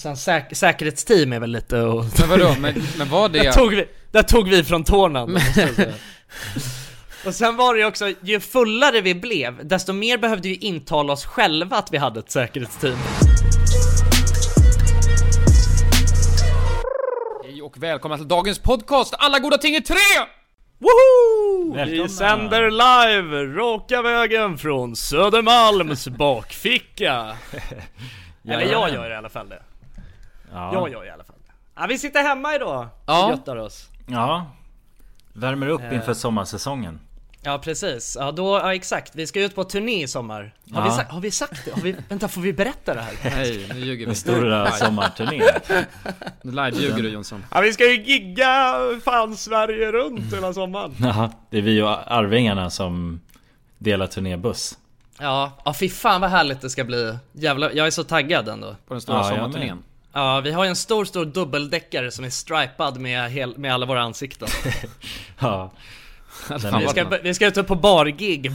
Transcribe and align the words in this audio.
sen 0.00 0.16
säk 0.16 0.56
säkerhetsteam 0.56 1.32
är 1.32 1.40
väl 1.40 1.50
lite 1.50 1.80
och... 1.80 2.04
Men 2.18 2.28
vadå, 2.28 2.54
men, 2.60 2.82
men 2.98 3.08
var 3.08 3.28
Där 3.32 3.44
det... 3.44 3.52
tog 3.52 3.70
vi, 3.70 3.88
där 4.10 4.22
tog 4.22 4.48
vi 4.48 4.64
från 4.64 4.84
tårna. 4.84 5.22
Och 7.26 7.34
sen 7.34 7.56
var 7.56 7.74
det 7.74 7.80
ju 7.80 7.86
också, 7.86 8.12
ju 8.20 8.40
fullare 8.40 9.00
vi 9.00 9.14
blev, 9.14 9.66
desto 9.66 9.92
mer 9.92 10.18
behövde 10.18 10.48
vi 10.48 10.54
intala 10.54 11.12
oss 11.12 11.24
själva 11.24 11.76
att 11.76 11.92
vi 11.92 11.98
hade 11.98 12.20
ett 12.20 12.30
säkerhetsteam. 12.30 12.98
Hej 17.44 17.62
och 17.62 17.82
välkomna 17.82 18.16
till 18.16 18.28
dagens 18.28 18.58
podcast 18.58 19.14
Alla 19.18 19.38
goda 19.38 19.58
ting 19.58 19.74
är 19.74 19.80
tre! 19.80 19.96
Woho! 20.78 21.74
Välkomna. 21.74 22.02
Vi 22.02 22.08
sänder 22.08 22.70
live, 22.70 23.44
raka 23.44 24.02
vägen 24.02 24.58
från 24.58 24.96
Södermalms 24.96 26.08
bakficka. 26.08 27.36
Eller 28.48 28.72
jag 28.72 28.90
gör 28.90 29.10
i 29.10 29.14
alla 29.14 29.28
fall 29.28 29.48
det. 29.48 29.62
Ja. 30.52 30.72
Jag 30.72 30.90
gör 30.90 31.04
i 31.06 31.10
alla 31.10 31.24
fall. 31.24 31.36
Ja, 31.76 31.86
vi 31.88 31.98
sitter 31.98 32.22
hemma 32.22 32.54
idag 32.54 32.88
Ja. 33.06 33.24
och 33.24 33.30
göttar 33.30 33.56
oss. 33.56 33.88
ja. 34.06 34.46
Värmer 35.32 35.66
upp 35.68 35.80
Eh. 35.82 35.94
inför 35.94 36.14
sommarsäsongen. 36.14 37.00
Ja 37.42 37.58
precis, 37.58 38.16
ja 38.20 38.32
då, 38.32 38.58
ja 38.58 38.74
exakt, 38.74 39.14
vi 39.14 39.26
ska 39.26 39.40
ut 39.42 39.54
på 39.54 39.64
turné 39.64 40.02
i 40.02 40.08
sommar. 40.08 40.54
Har, 40.72 40.82
vi, 40.82 40.88
Ja. 40.88 40.94
sagt, 40.96 41.10
har 41.12 41.20
vi 41.20 41.30
sagt 41.30 41.64
det? 41.64 41.70
Har 41.70 41.80
vi, 41.82 41.96
vänta, 42.08 42.28
får 42.28 42.40
vi 42.40 42.52
berätta 42.52 42.94
det 42.94 43.00
här? 43.00 43.14
Nej, 43.36 43.66
nu 43.74 43.80
ljuger 43.80 43.96
vi. 43.98 44.04
Den 44.04 44.14
stora 44.14 44.70
sommarturnén. 44.70 45.42
Nu 46.42 46.52
live-ljuger 46.52 47.02
du 47.02 47.08
Jonsson. 47.08 47.44
Ja 47.50 47.60
vi 47.60 47.72
ska 47.72 47.84
ju 47.84 48.02
gigga 48.02 48.74
fan 49.04 49.36
Sverige 49.36 49.92
runt 49.92 50.34
hela 50.34 50.52
sommaren. 50.52 50.94
Ja, 51.00 51.30
det 51.50 51.58
är 51.58 51.62
vi 51.62 51.82
och 51.82 52.12
Arvingarna 52.12 52.70
som 52.70 53.20
delar 53.78 54.06
turnébuss. 54.06 54.78
Ja, 55.20 55.52
ja 55.64 55.74
fy 55.74 55.88
fan 55.88 56.20
vad 56.20 56.30
härligt 56.30 56.60
det 56.60 56.70
ska 56.70 56.84
bli. 56.84 57.16
Jävlar, 57.32 57.70
jag 57.74 57.86
är 57.86 57.90
så 57.90 58.04
taggad 58.04 58.48
ändå. 58.48 58.76
På 58.86 58.94
den 58.94 59.00
stora 59.00 59.16
Ja, 59.18 59.28
jag 59.28 59.34
sommarturnén. 59.36 59.82
Ja, 60.12 60.40
vi 60.40 60.52
har 60.52 60.64
ju 60.64 60.68
en 60.70 60.76
stor, 60.76 61.04
stor 61.04 61.24
dubbeldäckare 61.24 62.10
som 62.10 62.24
är 62.24 62.30
stripad 62.30 63.00
med, 63.00 63.30
hel, 63.30 63.58
med 63.58 63.74
alla 63.74 63.86
våra 63.86 64.02
ansikten. 64.02 64.48
Ja. 65.38 65.72
Den 66.48 66.78
Vi 66.80 66.88
ska, 66.88 67.04
vi 67.22 67.34
ska 67.34 67.46
ut 67.46 67.66
på 67.66 67.74
bargig. 67.74 68.52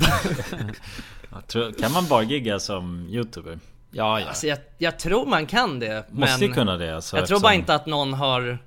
Tror, 1.48 1.72
kan 1.72 1.92
man 1.92 2.08
bara 2.08 2.24
gigga 2.24 2.60
som 2.60 3.08
youtuber? 3.10 3.60
Ja, 3.92 4.20
ja. 4.20 4.28
Alltså 4.28 4.48
jag, 4.48 4.58
jag 4.78 5.00
tror 5.00 5.26
man 5.26 5.46
kan 5.46 5.80
det, 5.80 6.06
Måste 6.12 6.40
men 6.46 6.54
kunna 6.54 6.78
det 6.78 6.96
alltså, 6.96 7.18
jag 7.18 7.28
tror 7.28 7.40
bara 7.40 7.54
eftersom- 7.54 7.60
inte 7.62 7.76
att 7.76 7.86
någon 7.86 8.14
har 8.14 8.58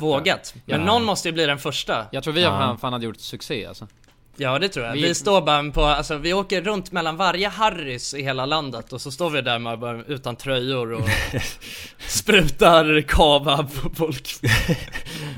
vågat. 0.00 0.54
Men 0.64 0.80
Ja. 0.80 0.86
någon 0.86 1.04
måste 1.04 1.28
ju 1.28 1.32
bli 1.32 1.46
den 1.46 1.58
första. 1.58 2.06
Jag 2.12 2.24
tror 2.24 2.34
vi 2.34 2.44
har 2.44 2.62
Ja. 2.62 2.76
fan 2.80 2.92
hade 2.92 3.04
gjort 3.04 3.20
succé 3.20 3.66
alltså. 3.66 3.86
Ja 4.36 4.58
det 4.58 4.68
tror 4.68 4.86
jag. 4.86 4.92
Vi, 4.92 5.02
Vi- 5.02 5.14
står 5.14 5.40
bara 5.40 5.70
på, 5.70 5.84
alltså 5.84 6.16
vi 6.16 6.32
åker 6.32 6.62
runt 6.62 6.92
mellan 6.92 7.16
varje 7.16 7.48
Harrys 7.48 8.14
i 8.14 8.22
hela 8.22 8.46
landet 8.46 8.92
och 8.92 9.00
så 9.00 9.10
står 9.10 9.30
vi 9.30 9.40
där 9.40 9.58
med 9.58 9.78
bara, 9.78 10.02
utan 10.04 10.36
tröjor 10.36 10.92
och 10.92 11.08
sprutar 12.08 13.00
kava 13.02 13.56
på 13.56 13.90
folk. 13.94 14.28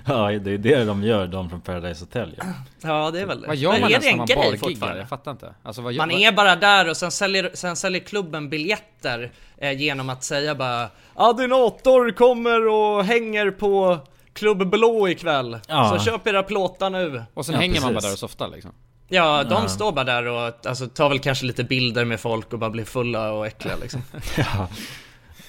Ja, 0.08 0.30
det 0.30 0.50
är 0.52 0.58
det 0.58 0.84
de 0.84 1.04
gör, 1.04 1.26
de 1.26 1.50
från 1.50 1.60
Paradise 1.60 2.02
Hotel 2.04 2.34
ju. 2.38 2.48
Ja 2.82 3.10
det 3.10 3.20
är 3.20 3.26
väl 3.26 3.40
det. 3.40 3.46
Vad 3.46 3.56
gör 3.56 3.72
Men 3.72 3.80
man 3.80 3.92
är 3.92 4.00
det 4.00 4.08
en 4.08 4.16
man 4.16 4.26
grej 4.26 4.58
fortfarande? 4.58 4.98
Jag 4.98 5.08
fattar 5.08 5.30
inte. 5.30 5.54
Alltså 5.62 5.82
vad 5.82 5.92
gör 5.92 5.98
Man 5.98 6.10
är 6.10 6.32
bara 6.32 6.56
där 6.56 6.90
och 6.90 6.96
sen 6.96 7.10
säljer, 7.10 7.50
sen 7.54 7.76
säljer 7.76 8.00
klubben 8.00 8.50
biljetter 8.50 9.32
eh, 9.58 9.72
genom 9.72 10.10
att 10.10 10.24
säga 10.24 10.54
bara 10.54 10.88
Adinator 11.14 12.10
kommer 12.10 12.68
och 12.68 13.04
hänger 13.04 13.50
på 13.50 13.98
Klubb 14.32 14.70
Blå 14.70 15.08
ikväll. 15.08 15.58
Ja. 15.68 15.98
Så 15.98 16.04
köp 16.04 16.26
era 16.26 16.42
plåtar 16.42 16.90
nu. 16.90 17.22
Och 17.34 17.46
sen 17.46 17.54
Ja, 17.54 17.60
hänger 17.60 17.80
man 17.80 17.82
bara 17.82 17.94
precis. 17.94 18.08
där 18.08 18.12
och 18.12 18.18
softar 18.30 18.48
liksom. 18.48 18.72
Ja, 19.08 19.44
de 19.44 19.62
Ja. 19.62 19.68
står 19.68 19.92
bara 19.92 20.04
där 20.04 20.26
och 20.26 20.66
alltså, 20.66 20.86
tar 20.88 21.08
väl 21.08 21.18
kanske 21.18 21.46
lite 21.46 21.64
bilder 21.64 22.04
med 22.04 22.20
folk 22.20 22.52
och 22.52 22.58
bara 22.58 22.70
blir 22.70 22.84
fulla 22.84 23.32
och 23.32 23.46
äckliga 23.46 23.76
liksom. 23.82 24.02
Ja, 24.36 24.68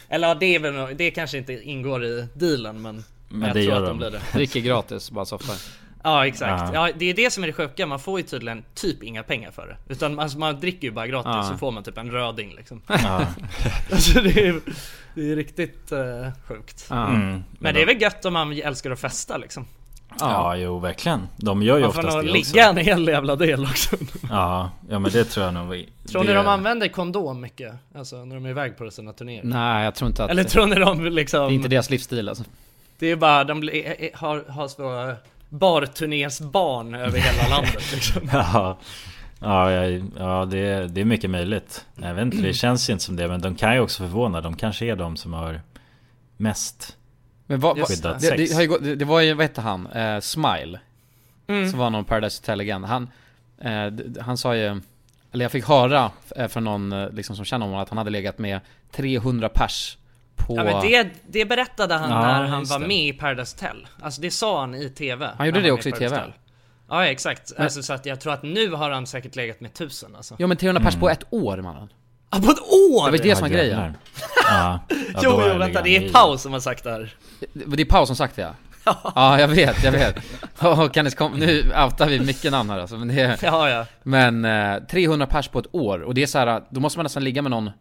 Eller 0.10 0.36
det, 0.36 0.46
är 0.56 0.60
väl, 0.60 0.98
det 0.98 1.12
kanske 1.12 1.38
inte 1.38 1.54
ingår 1.54 2.06
i 2.06 2.28
dealen 2.34 2.82
men, 2.82 3.04
men 3.30 3.42
jag 3.48 3.56
det 3.56 3.64
tror 3.64 3.74
gör 3.76 3.82
att 3.84 3.88
de 3.88 3.88
de. 3.88 3.98
blir 3.98 4.12
det. 4.12 4.22
Dricker 4.34 4.60
gratis, 4.60 5.12
bara 5.12 5.26
softar. 5.26 5.56
Ja 6.04 6.28
exakt, 6.28 6.74
Ja. 6.74 6.88
ja. 6.88 6.94
det 7.00 7.06
är 7.06 7.14
det 7.14 7.32
som 7.32 7.44
är 7.44 7.48
det 7.48 7.54
sjuka, 7.54 7.86
man 7.86 8.00
får 8.00 8.20
ju 8.20 8.26
tydligen 8.26 8.64
typ 8.76 9.04
inga 9.04 9.24
pengar 9.24 9.52
för 9.52 9.68
det. 9.68 9.94
Utan 9.94 10.20
alltså, 10.20 10.38
man 10.40 10.60
dricker 10.60 10.88
ju 10.88 10.92
bara 10.94 11.08
gratis 11.08 11.30
Ja. 11.34 11.44
så 11.44 11.58
får 11.58 11.72
man 11.72 11.84
typ 11.84 11.98
en 11.98 12.12
röding 12.12 12.54
liksom. 12.58 12.82
Ja. 12.88 13.22
Alltså 13.92 14.22
det 14.22 14.48
är, 14.48 14.60
det 15.16 15.32
är 15.32 15.36
riktigt 15.36 15.92
eh, 15.92 16.28
sjukt. 16.48 16.88
Mm. 16.92 17.44
Men 17.60 17.74
det 17.74 17.82
är 17.82 17.86
väl 17.86 18.02
gött 18.02 18.26
om 18.26 18.34
man 18.34 18.54
älskar 18.54 18.92
att 18.92 19.00
festa 19.00 19.38
liksom. 19.38 19.66
Ja, 20.20 20.56
jo 20.56 20.80
verkligen. 20.80 21.28
De 21.36 21.62
gör 21.62 21.78
ju 21.78 21.84
Man 21.84 21.94
får 21.94 22.00
oftast 22.00 22.16
nog 22.16 22.26
det 22.26 22.32
ligga 22.32 22.70
också. 22.70 22.80
en 22.80 22.86
hel 22.86 23.08
jävla 23.08 23.36
del 23.36 23.64
också. 23.64 23.96
Ja, 24.30 24.72
ja 24.90 25.00
men 25.00 25.12
det 25.12 25.24
tror 25.24 25.46
jag 25.46 25.54
nog. 25.54 25.86
Tror 26.10 26.22
ni 26.22 26.28
det... 26.28 26.34
de 26.34 26.48
använder 26.48 26.88
kondom 26.88 27.42
mycket? 27.42 27.74
Alltså 27.96 28.26
när 28.26 28.36
de 28.36 28.46
är 28.46 28.50
iväg 28.50 28.78
på 28.78 28.92
sina 28.92 29.14
turnéer? 29.14 29.44
Nej, 29.44 29.84
jag 29.84 29.96
tror 29.96 30.08
inte 30.10 30.24
att... 30.24 30.30
Eller 30.30 30.44
tror 30.44 30.68
ni 30.68 30.76
de 30.76 31.06
liksom... 31.06 31.48
Det 31.48 31.54
är 31.54 31.56
inte 31.56 31.68
deras 31.68 31.90
livsstil 31.90 32.30
alltså. 32.30 32.44
Det 33.00 33.12
är 33.12 33.16
bara, 33.16 33.44
de 33.44 33.56
har, 34.14 34.52
har 34.52 34.68
så 34.68 35.16
barturnésbarn 35.50 36.96
över 36.96 37.20
hela 37.20 37.50
landet 37.56 37.92
liksom. 37.94 38.30
Ja, 38.34 38.78
ja, 39.40 39.72
ja, 39.72 40.02
ja 40.18 40.46
det, 40.46 40.60
är, 40.60 40.88
det 40.88 41.02
är 41.02 41.06
mycket 41.06 41.30
möjligt. 41.30 41.86
Jag 41.96 42.14
vet 42.14 42.22
inte, 42.22 42.38
det 42.38 42.54
känns 42.54 42.90
ju 42.90 42.94
inte 42.94 43.06
som 43.06 43.16
det. 43.16 43.28
Men 43.28 43.42
de 43.42 43.56
kan 43.56 43.74
ju 43.74 43.80
också 43.80 44.04
förvåna. 44.04 44.42
De 44.42 44.56
kanske 44.56 44.86
är 44.86 44.96
de 44.96 45.18
som 45.18 45.34
har 45.34 45.62
mest 46.38 46.97
Men 47.48 47.60
vad, 47.60 47.78
vad, 47.80 47.90
det, 48.22 48.36
det, 48.38 48.54
har 48.54 48.62
ju 48.62 48.68
gått, 48.68 48.84
det, 48.84 48.96
det 48.96 49.06
var 49.06 49.22
ju, 49.22 49.34
vad 49.34 49.44
hette 49.44 49.62
han? 49.62 49.88
Eh, 49.88 50.20
Smile. 50.20 50.80
Mm. 51.48 51.70
Som 51.70 51.80
var 51.80 51.90
någon 51.90 52.06
Paradise 52.06 52.42
Hotel-legend. 52.42 52.86
Han, 52.86 53.10
eh, 53.62 53.86
d- 53.86 54.22
han 54.22 54.38
sa 54.38 54.56
ju, 54.56 54.82
eller 55.32 55.46
jag 55.46 55.52
fick 55.52 55.66
höra 55.68 56.12
eh, 56.36 56.48
från 56.48 56.64
någon 56.64 57.06
liksom, 57.06 57.36
som 57.36 57.46
känner 57.46 57.66
honom 57.66 57.82
att 57.82 57.90
han 57.90 57.98
hade 57.98 58.10
legat 58.10 58.38
med 58.38 58.60
300 58.92 59.50
pers 59.50 59.98
på... 60.36 60.56
Ja 60.56 60.64
men 60.64 60.82
det, 60.82 61.10
det 61.28 61.46
berättade 61.46 61.94
han 61.94 62.10
Ja, 62.10 62.22
när 62.22 62.44
han 62.48 62.64
var 62.66 62.80
det. 62.80 62.88
med 62.88 62.98
i 63.08 63.14
Paradise 63.14 63.56
Hotel. 63.56 63.88
Alltså 64.02 64.22
det 64.22 64.32
sa 64.32 64.60
han 64.60 64.76
i 64.76 64.90
TV. 64.90 65.30
Han 65.38 65.48
gjorde 65.48 65.62
det 65.62 65.70
var 65.70 65.78
också 65.78 65.90
i 65.90 65.92
TV? 65.92 66.06
Hotel. 66.16 66.34
Ja 66.90 67.06
exakt, 67.08 67.54
Men- 67.56 67.64
alltså, 67.64 67.84
så 67.84 67.94
att 67.94 68.06
jag 68.06 68.20
tror 68.22 68.34
att 68.34 68.44
nu 68.44 68.72
har 68.72 68.90
han 68.92 69.08
säkert 69.08 69.36
legat 69.36 69.60
med 69.62 69.74
tusen 69.74 70.16
alltså. 70.16 70.36
Ja 70.40 70.48
men 70.48 70.58
300 70.58 70.82
pers 70.84 70.96
på 70.96 71.10
ett 71.10 71.24
år 71.30 71.58
mannen. 71.58 71.90
Ah, 72.30 72.40
på 72.40 72.52
ett 72.52 72.62
år! 72.62 73.06
Det 73.06 73.18
var 73.18 73.24
det 73.24 73.36
som 73.36 73.42
var 73.42 73.50
Ja, 73.50 73.58
grejen. 73.58 73.80
Ja, 74.50 74.80
ja, 74.90 74.98
jo, 75.24 75.32
jo 75.32 75.40
är 75.40 75.58
vänta, 75.58 75.82
det 75.82 75.98
är 75.98 76.10
paus 76.10 76.42
som 76.42 76.54
har 76.54 76.60
sagt 76.60 76.84
det 76.84 76.92
här. 76.92 77.16
Det, 77.54 77.82
är 77.82 77.86
Paus 77.86 78.08
som 78.08 78.16
sagt 78.16 78.36
det 78.36 78.42
ja. 78.42 78.54
Ja 79.16 79.40
jag 79.40 79.48
vet, 79.48 79.84
jag 79.84 79.92
vet. 79.92 80.16
Och 80.60 80.94
kan 80.94 81.06
ni 81.06 81.12
kom, 81.12 81.32
nu 81.34 81.60
outar 81.86 82.08
vi 82.08 82.20
mycket 82.20 82.52
namn 82.52 82.70
här 82.70 82.80
alltså, 82.80 82.98
men 82.98 83.08
det 83.08 83.22
är, 83.22 83.38
Ja, 83.44 83.70
ja. 83.70 83.86
Men 84.04 84.46
eh, 84.46 84.78
300 84.92 85.28
pers 85.28 85.48
på 85.48 85.60
ett 85.60 85.68
år, 85.72 86.00
och 86.00 86.14
det 86.14 86.24
är 86.24 86.28
så 86.28 86.38
här, 86.38 86.62
då 86.70 86.80
måste 86.80 87.00
man 87.00 87.04
nästan 87.04 87.24
ligga 87.24 87.42
med 87.42 87.52
någon 87.52 87.72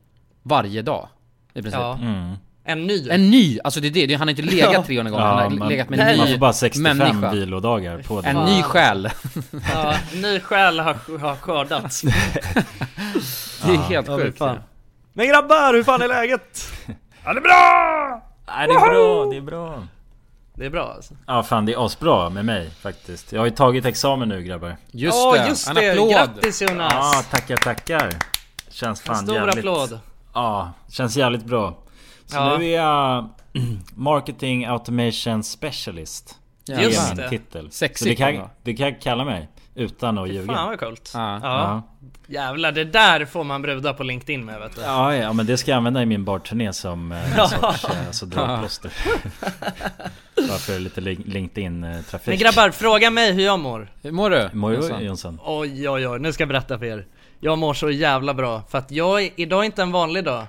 varje 0.43 0.83
dag. 0.83 1.09
I 1.55 1.63
princip. 1.63 1.81
ja. 1.81 1.99
Mm. 2.03 2.37
En 2.69 2.87
ny. 2.87 3.09
En 3.11 3.31
ny, 3.31 3.59
alltså 3.65 3.81
det 3.81 3.89
är 3.89 3.91
det, 3.91 4.07
det- 4.07 4.15
han 4.15 4.29
har 4.29 4.31
inte 4.31 4.43
legat 4.57 4.73
Ja. 4.73 4.83
300 4.83 5.11
gånger, 5.11 5.25
Ja, 5.25 5.31
han 5.35 5.43
har 5.43 5.51
man, 5.59 5.69
legat 5.69 5.89
med 5.89 6.01
en 6.01 6.17
man 6.19 6.27
ny 6.27 6.33
får 6.33 6.39
bara 6.41 6.53
65 6.53 6.99
människa. 6.99 7.31
vilodagar 7.33 7.99
på 8.03 8.21
det. 8.21 8.29
En 8.29 8.37
ny 8.45 8.63
själ. 8.63 9.11
Ja, 9.75 9.95
ny 10.15 10.41
själ 10.41 10.81
har, 10.81 11.19
har 11.19 11.37
skördats. 11.37 12.01
Det 13.65 13.73
är 13.73 13.75
Ja. 13.75 13.81
helt 13.81 14.07
sjukt. 14.07 14.41
Men 15.13 15.29
grabbar, 15.29 15.75
hur 15.75 15.85
fan 15.85 16.03
är 16.03 16.09
läget? 16.09 16.73
Ja, 17.25 17.33
det 17.33 17.39
är 17.39 17.43
bra! 17.43 18.23
Nej, 18.47 18.67
det 18.69 18.73
är 18.75 18.81
bra, 18.91 19.31
det 19.31 19.37
är 19.37 19.41
bra. 19.41 19.83
Det 20.55 20.67
är 20.67 20.71
bra 20.71 20.93
alltså. 20.97 21.15
Ja 21.27 21.43
fan 21.43 21.67
det 21.67 21.73
är 21.73 21.87
asbra 21.87 22.31
med 22.31 22.45
mig 22.45 22.71
faktiskt. 22.81 23.33
Jag 23.33 23.41
har 23.41 23.47
ju 23.47 23.51
tagit 23.53 23.85
examen 23.87 24.29
nu 24.29 24.43
grabbar. 24.43 24.77
Just 24.91 25.17
Ja, 25.17 25.35
det, 25.39 25.49
just 25.49 25.69
en 25.69 25.75
det. 25.75 25.91
applåd. 25.91 26.11
Grattis 26.13 26.63
Jonas! 26.63 26.93
Ja 26.95 27.23
tackar 27.31 27.57
tackar. 27.57 28.11
Känns 28.71 29.01
en 29.01 29.07
fan 29.07 29.17
stor 29.25 29.35
jävligt... 29.37 29.59
applåd. 29.59 29.99
Ja, 30.35 30.73
känns 30.91 31.17
jävligt 31.17 31.45
bra. 31.45 31.79
Så 32.27 32.37
Ja. 32.37 32.59
nu 32.59 32.65
är 32.65 32.77
jag 32.83 33.29
Marketing 33.95 34.65
Automation 34.67 35.43
Specialist. 35.43 36.35
Jävlar. 36.69 36.85
Just 36.85 37.17
det 37.17 37.29
titel. 37.29 37.71
Sexigt, 37.71 37.99
Så 37.99 38.25
det 38.25 38.33
kan, 38.37 38.49
det 38.63 38.75
kan 38.75 38.87
jag 38.87 39.01
kalla 39.01 39.25
mig. 39.25 39.49
Utan 39.75 40.19
att 40.19 40.27
Fan 40.29 40.35
ljuga. 40.35 40.53
vad 40.67 40.81
coolt. 40.81 41.11
Ja. 41.15 41.41
Ja. 41.43 41.83
Jävlar, 42.27 42.73
det 42.73 42.85
där 42.85 43.25
får 43.25 43.45
man 43.45 43.63
brudar 43.63 43.93
på 43.93 44.03
LinkedIn 44.03 44.45
med 44.45 44.61
vet 44.61 44.75
du. 44.77 44.81
Ja, 44.83 45.15
ja, 45.17 45.33
men 45.33 45.47
det 45.47 45.57
ska 45.57 45.71
jag 45.71 45.77
använda 45.79 46.03
i 46.03 46.07
min 46.07 46.25
barturné 46.25 46.73
som 46.73 47.13
eh, 47.13 47.39
en 47.41 47.49
sorts 47.49 47.85
eh, 47.85 48.07
alltså, 48.07 48.27
dragplåster. 48.37 48.93
Bara 50.49 50.59
för 50.59 50.79
lite 50.79 51.01
lin- 51.01 51.23
LinkedIn-trafik. 51.27 52.27
Men 52.27 52.39
grabbar, 52.39 52.71
fråga 52.71 53.11
mig 53.11 53.33
hur 53.33 53.45
jag 53.45 53.61
mår. 53.61 53.91
Hur 54.03 54.11
mår 54.13 54.31
du? 54.31 54.51
Mår 54.53 54.75
Jonsson? 54.75 54.99
du 54.99 55.05
Jonsson? 55.07 55.41
Oj, 55.45 55.89
oj, 55.89 56.09
oj, 56.09 56.19
nu 56.21 56.33
ska 56.33 56.43
jag 56.43 56.49
berätta 56.49 56.79
för 56.79 56.87
er. 56.87 57.07
Jag 57.41 57.59
mår 57.59 57.75
så 57.75 57.91
jävla 57.91 58.35
bra, 58.35 58.63
för 58.71 58.79
att 58.79 58.91
jag, 58.91 59.23
är- 59.23 59.31
idag 59.37 59.61
är 59.61 59.65
inte 59.65 59.83
en 59.83 59.93
vanlig 59.93 60.25
dag. 60.25 60.47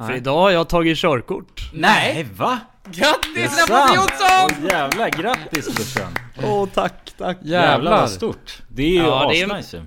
För 0.00 0.06
Nej. 0.08 0.16
idag 0.16 0.36
har 0.40 0.50
jag 0.50 0.68
tagit 0.68 0.98
körkort. 0.98 1.70
Nej, 1.72 2.26
va? 2.36 2.58
Det 2.84 2.90
är 2.90 2.94
Grattis 3.00 3.56
sant! 3.66 3.92
Jonsson! 3.96 4.58
Åh 4.62 4.72
jävlar, 4.72 5.08
grattis 5.10 5.74
brorsan! 5.74 6.14
Åh, 6.44 6.68
tack, 6.74 7.12
tack. 7.18 7.36
Jävlar 7.42 7.72
Jävlar. 7.72 8.00
vad 8.00 8.10
stort! 8.10 8.62
Det 8.68 8.82
är 8.82 8.86
ju 8.88 8.96
Ja, 8.96 9.28
det 9.32 9.40
är- 9.40 9.46
asnice 9.50 9.76
ju. 9.76 9.82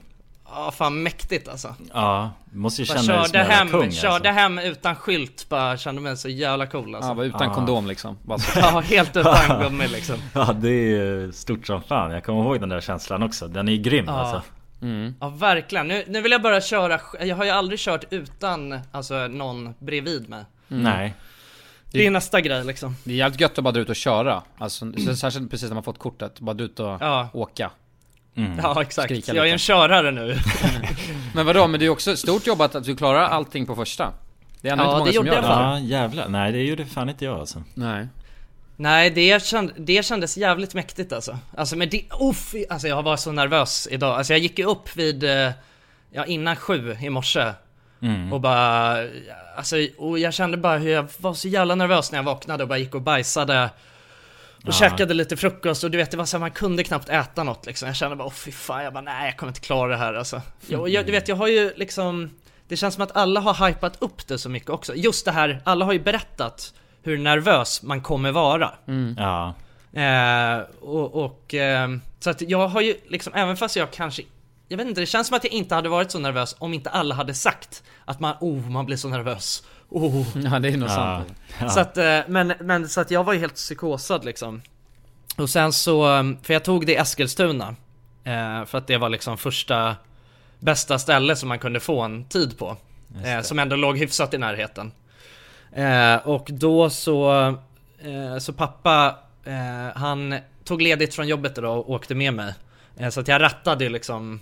Ja, 0.56 0.71
fan 0.71 1.04
mäktigt 1.04 1.48
alltså. 1.48 1.75
Ja, 1.94 2.31
måste 2.51 2.81
ju 2.81 2.88
Bara 2.94 2.98
känna 3.01 3.13
dig 3.18 3.24
som 3.25 3.33
körde 3.33 3.39
en 3.39 3.50
jävla 3.50 3.56
hem, 3.56 3.69
kung 3.81 3.92
körde 3.92 4.13
alltså. 4.13 4.30
hem 4.31 4.60
utan 4.60 4.95
skylt, 4.95 5.50
bara 5.50 5.77
kände 5.77 6.01
mig 6.01 6.18
så 6.18 6.30
jävla 6.30 6.68
cool 6.68 6.95
alltså. 6.95 7.10
Ja, 7.10 7.13
var 7.13 7.24
utan 7.24 7.48
Ja. 7.48 7.54
kondom 7.54 7.88
liksom. 7.88 8.18
Bara 8.24 8.39
så. 8.39 8.60
Ja, 8.60 8.80
helt 8.80 9.18
utan 9.18 9.62
gummi 9.62 9.88
liksom. 9.88 10.15
Ja 10.33 10.54
det 10.54 10.69
är 10.69 10.89
ju 10.89 11.31
stort 11.31 11.68
som 11.68 11.83
fan, 11.83 12.12
jag 12.12 12.24
kommer 12.24 12.42
ihåg 12.44 12.60
den 12.60 12.69
där 12.69 12.81
känslan 12.81 13.24
också. 13.24 13.48
Den 13.48 13.68
är 13.68 13.71
ju 13.71 13.77
grym 13.77 14.06
Ja. 14.07 14.13
alltså. 14.13 14.42
Mm. 14.83 15.15
Ja, 15.19 15.30
verkligen. 15.30 15.88
Nu, 15.88 16.03
nu 16.07 16.21
vill 16.21 16.31
jag 16.31 16.41
bara 16.41 16.62
köra, 16.62 17.00
jag 17.21 17.35
har 17.35 17.44
ju 17.45 17.50
aldrig 17.50 17.80
kört 17.80 18.03
utan, 18.09 18.80
alltså 18.91 19.27
någon 19.27 19.74
bredvid 19.80 20.30
mig. 20.30 20.44
Nej. 20.68 21.13
Det 21.91 22.06
är 22.07 22.12
nästa 22.12 22.41
grej 22.41 22.63
liksom. 22.65 22.95
Det 23.03 23.12
är 23.12 23.15
jävligt 23.15 23.41
gött 23.41 23.57
att 23.57 23.63
bara 23.63 23.71
dra 23.71 23.80
ut 23.81 23.89
och 23.89 23.95
köra. 23.95 24.41
Alltså, 24.57 24.91
så- 25.06 25.15
särskilt 25.15 25.51
precis 25.51 25.69
när 25.69 25.74
man 25.74 25.83
fått 25.83 26.00
kortet. 26.00 26.39
Bara 26.39 26.53
dra 26.53 26.63
ut 26.65 26.80
och 26.80 26.85
Ja, 27.00 27.30
åka. 27.33 27.71
Mm. 28.35 28.59
ja 28.63 28.81
exakt. 28.81 29.07
Skrika 29.07 29.33
Jag 29.33 29.38
är 29.38 29.44
lite. 29.44 29.53
en 29.53 29.59
körare 29.59 30.12
nu. 30.12 30.38
Men 31.36 31.45
vadå, 31.45 31.68
men 31.68 31.79
det 31.79 31.86
är 31.86 31.89
också 31.89 32.15
stort 32.18 32.47
jobbat 32.47 32.75
att 32.75 32.83
du 32.83 32.95
klarar 32.95 33.19
allting 33.24 33.65
på 33.65 33.75
första. 33.75 34.13
Det 34.62 34.68
är 34.68 34.71
ändå 34.71 34.83
Ja, 34.83 34.88
inte 34.88 34.97
många 35.00 35.06
det 35.06 35.13
som 35.13 35.25
gjorde 35.25 35.36
gör 35.38 35.41
det. 35.41 35.47
Ja 35.47 35.79
jävlar, 35.79 36.27
nej 36.29 36.51
det 36.51 36.62
gjorde 36.63 36.86
fan 36.86 37.09
inte 37.09 37.25
jag 37.25 37.39
alltså 37.39 37.63
Nej. 37.74 38.07
Nej, 38.75 39.10
det, 39.10 39.44
känd, 39.44 39.72
det 39.78 40.06
kändes 40.06 40.38
jävligt 40.38 40.74
mäktigt 40.74 41.14
alltså. 41.14 41.38
Alltså 41.58 41.75
men 41.75 41.90
det, 41.90 42.04
uff, 42.22 42.54
alltså 42.70 42.88
jag 42.88 43.04
var 43.04 43.18
så 43.18 43.31
nervös 43.31 43.88
idag. 43.92 44.16
Alltså 44.18 44.34
jag 44.34 44.40
gick 44.40 44.60
ju 44.60 44.66
upp 44.66 44.96
vid, 44.96 45.24
eh, 45.24 45.52
ja 46.12 46.25
innan 46.25 46.56
sju 46.56 46.98
i 47.02 47.10
morse. 47.10 47.54
mm. 48.02 48.34
Och 48.34 48.42
bara, 48.42 48.98
alltså 49.58 49.75
och 49.98 50.20
jag 50.20 50.34
kände 50.34 50.58
bara 50.58 50.78
hur 50.78 50.92
jag 50.92 51.08
var 51.18 51.34
så 51.34 51.48
jävla 51.48 51.75
nervös 51.75 52.12
när 52.12 52.20
jag 52.20 52.24
vaknade 52.24 52.64
och 52.64 52.70
bara 52.70 52.78
gick 52.78 52.96
och 52.96 53.02
bajsade. 53.02 53.70
Och 54.58 54.70
Ja. 54.70 54.72
käkade 54.72 55.14
lite 55.14 55.38
frukost 55.38 55.84
och 55.84 55.92
du 55.92 55.98
vet 55.98 56.12
det 56.12 56.18
var 56.18 56.25
så 56.25 56.38
här, 56.38 56.40
man 56.40 56.52
kunde 56.52 56.84
knappt 56.84 57.10
äta 57.10 57.44
något 57.44 57.66
liksom. 57.66 57.88
Jag 57.88 57.96
kände 57.96 58.16
bara, 58.16 58.28
åh 58.28 58.34
fy 58.34 58.52
fan, 58.52 58.84
jag 58.84 58.94
bara 58.94 59.02
nej 59.02 59.25
jag 59.25 59.38
kommer 59.38 59.50
inte 59.50 59.60
klara 59.62 59.90
det 59.92 59.98
här 59.98 60.14
alltså. 60.14 60.42
Jag, 60.68 60.90
jag, 60.90 61.06
du 61.06 61.12
vet 61.12 61.28
jag 61.28 61.36
har 61.36 61.48
ju 61.48 61.74
liksom, 61.75 62.30
det 62.68 62.78
känns 62.78 62.94
som 62.94 63.04
att 63.04 63.16
alla 63.18 63.40
har 63.40 63.68
hypat 63.68 64.02
upp 64.02 64.28
det 64.28 64.38
så 64.38 64.50
mycket 64.50 64.70
också. 64.70 64.96
Just 64.96 65.25
det 65.25 65.31
här, 65.31 65.62
alla 65.64 65.86
har 65.86 65.94
ju 65.94 66.00
berättat 66.00 66.74
hur 67.03 67.17
nervös 67.17 67.83
man 67.83 68.01
kommer 68.01 68.31
vara. 68.31 68.71
Mm. 68.88 69.15
Ja, 69.19 69.53
Eh, 69.94 70.61
och, 70.81 71.25
och 71.25 71.53
eh, 71.53 71.89
så 72.19 72.29
att 72.29 72.41
jag 72.41 72.67
har 72.67 72.81
ju 72.81 72.95
liksom, 73.07 73.33
även 73.33 73.57
fast 73.57 73.75
jag 73.75 73.91
kanske 73.91 74.23
jag 74.67 74.77
vet 74.77 74.88
inte, 74.88 75.01
det 75.01 75.05
känns 75.05 75.27
som 75.27 75.38
att 75.38 75.44
jag 75.44 75.53
inte 75.53 75.75
hade 75.75 75.89
varit 75.89 76.11
så 76.11 76.19
nervös 76.19 76.55
om 76.59 76.73
inte 76.73 76.89
alla 76.89 77.15
hade 77.15 77.33
sagt 77.33 77.83
att 78.05 78.19
man, 78.19 78.35
oh, 78.39 78.69
man 78.69 78.85
blir 78.85 78.97
så 78.97 79.07
nervös. 79.07 79.63
Oh. 79.89 80.25
Ja, 80.44 80.59
det 80.59 80.69
är 80.69 80.77
nog 80.77 80.89
ja, 80.89 80.95
sant. 80.95 81.33
ja. 81.59 81.69
Så 81.69 81.79
att, 81.79 81.97
eh, 81.97 82.19
men, 82.27 82.53
men 82.59 82.89
så 82.89 83.01
att 83.01 83.11
jag 83.11 83.23
var 83.23 83.33
ju 83.33 83.39
helt 83.39 83.55
psykosad 83.55 84.25
liksom. 84.25 84.61
Och 85.38 85.50
sen 85.50 85.73
så, 85.73 86.17
eh, 86.17 86.23
för 86.41 86.53
jag 86.53 86.63
tog 86.63 86.85
det 86.85 86.91
i 86.91 86.95
Eskilstuna. 86.95 87.75
Eh, 88.23 88.65
för 88.65 88.77
att 88.77 88.88
det 88.88 88.97
var 88.97 89.09
liksom 89.09 89.38
första 89.38 89.95
bästa 90.59 91.00
ställe 91.00 91.35
som 91.35 91.50
man 91.50 91.59
kunde 91.59 91.79
få 91.79 92.01
en 92.01 92.25
tid 92.25 92.57
på. 92.57 92.77
Eh, 93.25 93.41
som 93.41 93.59
ändå 93.59 93.75
låg 93.75 93.97
hyfsat 93.97 94.33
i 94.33 94.38
närheten. 94.38 94.91
Eh, 95.75 96.16
och 96.28 96.48
då 96.52 96.90
så, 96.90 97.48
eh, 98.00 98.38
så 98.40 98.54
pappa, 98.54 99.16
eh, 99.46 99.96
han 99.96 100.36
tog 100.64 100.81
ledigt 100.81 101.16
från 101.16 101.28
jobbet 101.28 101.58
idag 101.58 101.80
och 101.80 101.90
åkte 101.90 102.16
med 102.16 102.34
mig. 102.34 102.54
Eh, 102.98 103.10
så 103.10 103.20
att 103.20 103.28
jag 103.28 103.42
rattade 103.42 103.90
liksom, 103.90 104.42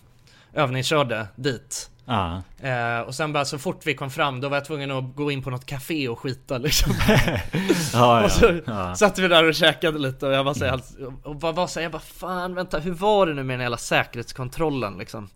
övningskörde 0.54 1.28
dit. 1.36 1.90
ja. 2.06 2.42
Eh, 2.62 3.00
och 3.00 3.16
sen 3.16 3.34
bara 3.34 3.46
så 3.46 3.58
fort 3.60 3.86
vi 3.86 3.96
kom 3.96 4.12
fram, 4.12 4.42
då 4.42 4.50
var 4.50 4.58
jag 4.58 4.66
tvungen 4.66 4.92
att 4.92 5.16
gå 5.16 5.32
in 5.32 5.44
på 5.44 5.50
något 5.50 5.66
café 5.66 6.08
och 6.10 6.20
skita 6.20 6.58
liksom. 6.58 6.94
ja, 7.94 8.24
Och 8.24 8.32
så 8.32 8.60
ja. 8.66 8.96
satt 8.96 9.20
vi 9.20 9.28
där 9.28 9.48
och 9.48 9.56
käkade 9.56 10.00
lite 10.00 10.28
och 10.28 10.34
jag 10.34 10.44
var 10.44 10.54
så 10.54 10.66
här, 10.66 10.82
och 11.24 11.36
bara 11.36 11.52
var 11.52 11.68
så 11.68 11.80
här, 11.80 11.84
jag 11.84 11.92
bara 11.92 12.02
fan 12.02 12.56
vänta, 12.56 12.80
hur 12.80 12.94
var 12.94 13.28
det 13.28 13.34
nu 13.34 13.44
med 13.44 13.54
den 13.54 13.62
jävla 13.64 13.78
säkerhetskontrollen 13.78 14.98
liksom? 14.98 15.30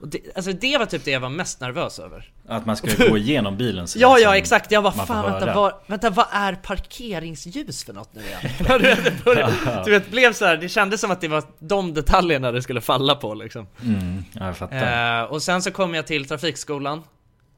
Och 0.00 0.08
det, 0.08 0.20
alltså 0.36 0.52
det 0.52 0.78
var 0.78 0.86
typ 0.86 1.04
det 1.04 1.10
jag 1.10 1.20
var 1.20 1.28
mest 1.28 1.60
nervös 1.60 1.98
över. 1.98 2.30
Att 2.48 2.66
man 2.66 2.76
skulle 2.76 3.08
gå 3.08 3.18
igenom 3.18 3.56
bilen 3.56 3.88
så 3.88 3.98
Ja, 4.00 4.18
ja 4.18 4.28
som 4.28 4.34
exakt, 4.34 4.72
jag 4.72 4.82
bara 4.82 4.92
fan 4.92 5.32
vänta, 5.32 5.54
vad, 5.54 5.72
vänta 5.86 6.10
vad 6.10 6.26
är 6.32 6.52
parkeringsljus 6.54 7.84
för 7.84 7.92
något 7.92 8.14
nu 8.14 8.20
igen? 8.22 8.40
du, 8.68 8.78
vet, 8.78 9.04
det 9.04 9.24
började, 9.24 9.82
du 9.84 9.90
vet, 9.90 10.10
blev 10.10 10.32
så 10.32 10.44
här, 10.44 10.56
det 10.56 10.68
kändes 10.68 11.00
som 11.00 11.10
att 11.10 11.20
det 11.20 11.28
var 11.28 11.42
de 11.58 11.94
detaljerna 11.94 12.52
det 12.52 12.62
skulle 12.62 12.80
falla 12.80 13.14
på 13.14 13.34
liksom. 13.34 13.66
Mm, 13.82 14.24
ja, 14.32 14.46
jag 14.46 14.56
fattar 14.56 15.20
Eh, 15.22 15.24
och 15.24 15.42
sen 15.42 15.62
så 15.62 15.70
kom 15.70 15.94
jag 15.94 16.06
till 16.06 16.28
trafikskolan, 16.28 17.02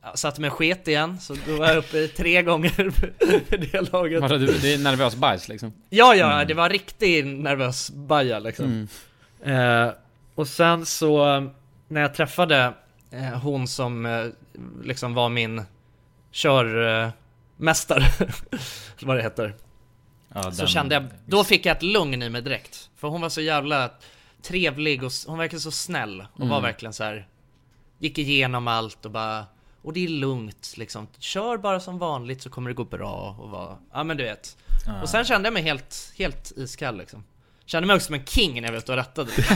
Jag 0.02 0.18
satte 0.18 0.40
mig 0.40 0.50
sket 0.50 0.88
igen, 0.88 1.18
så 1.20 1.34
då 1.46 1.56
var 1.56 1.66
jag 1.66 1.76
uppe 1.76 1.98
i 1.98 2.08
tre 2.08 2.42
gånger 2.42 2.68
för 3.48 3.56
det 3.56 3.92
laget. 3.92 4.28
Du, 4.28 4.46
det 4.46 4.74
är 4.74 4.78
nervös 4.78 5.16
bajs 5.16 5.48
liksom? 5.48 5.72
Ja, 5.90 6.14
ja, 6.14 6.32
Mm. 6.34 6.48
det 6.48 6.54
var 6.54 6.68
riktig 6.70 7.26
nervös 7.26 7.90
baja 7.90 8.38
liksom. 8.38 8.88
Mm. 9.44 9.86
Eh, 9.86 9.92
och 10.34 10.48
sen 10.48 10.86
så, 10.86 11.46
när 11.88 12.00
jag 12.00 12.14
träffade 12.14 12.74
eh, 13.10 13.24
hon 13.42 13.68
som 13.68 14.06
eh, 14.06 14.26
liksom 14.82 15.14
var 15.14 15.28
min 15.28 15.62
körmästare, 16.32 18.04
vad 19.02 19.16
det 19.16 19.22
heter. 19.22 19.54
ja, 20.34 20.42
Så 20.42 20.50
den- 20.50 20.66
kände 20.66 20.94
jag, 20.94 21.06
då 21.26 21.44
fick 21.44 21.66
jag 21.66 21.76
ett 21.76 21.82
lugn 21.82 22.22
i 22.22 22.30
mig 22.30 22.42
direkt. 22.42 22.90
För 22.96 23.08
hon 23.08 23.20
var 23.20 23.28
så 23.28 23.40
jävla 23.40 23.90
trevlig 24.42 25.02
och 25.02 25.12
hon 25.26 25.38
verkade 25.38 25.60
så 25.60 25.70
snäll. 25.70 26.20
Och 26.32 26.40
var 26.40 26.46
Mm. 26.58 26.62
verkligen 26.62 26.92
så 26.92 27.04
här. 27.04 27.28
Gick 27.98 28.18
igenom 28.18 28.68
allt 28.68 29.04
och 29.04 29.10
bara, 29.10 29.46
och 29.82 29.92
det 29.92 30.04
är 30.04 30.08
lugnt 30.08 30.74
liksom. 30.76 31.06
Kör 31.18 31.56
bara 31.56 31.80
som 31.80 31.98
vanligt 31.98 32.42
så 32.42 32.50
kommer 32.50 32.70
det 32.70 32.74
gå 32.74 32.84
bra 32.84 33.36
och 33.38 33.50
vara, 33.50 33.76
ja 33.92 34.04
men 34.04 34.16
du 34.16 34.24
vet. 34.24 34.56
ja. 34.86 35.02
Och 35.02 35.08
sen 35.08 35.24
kände 35.24 35.46
jag 35.46 35.54
mig 35.54 35.62
helt, 35.62 36.12
helt 36.18 36.52
iskall 36.56 36.98
liksom. 36.98 37.24
Kände 37.66 37.86
mig 37.86 37.96
också 37.96 38.06
som 38.06 38.14
en 38.14 38.24
king 38.24 38.54
när 38.54 38.62
jag 38.62 38.70
var 38.72 38.78
ute 38.78 38.92
och 38.92 38.98
rattade. 38.98 39.30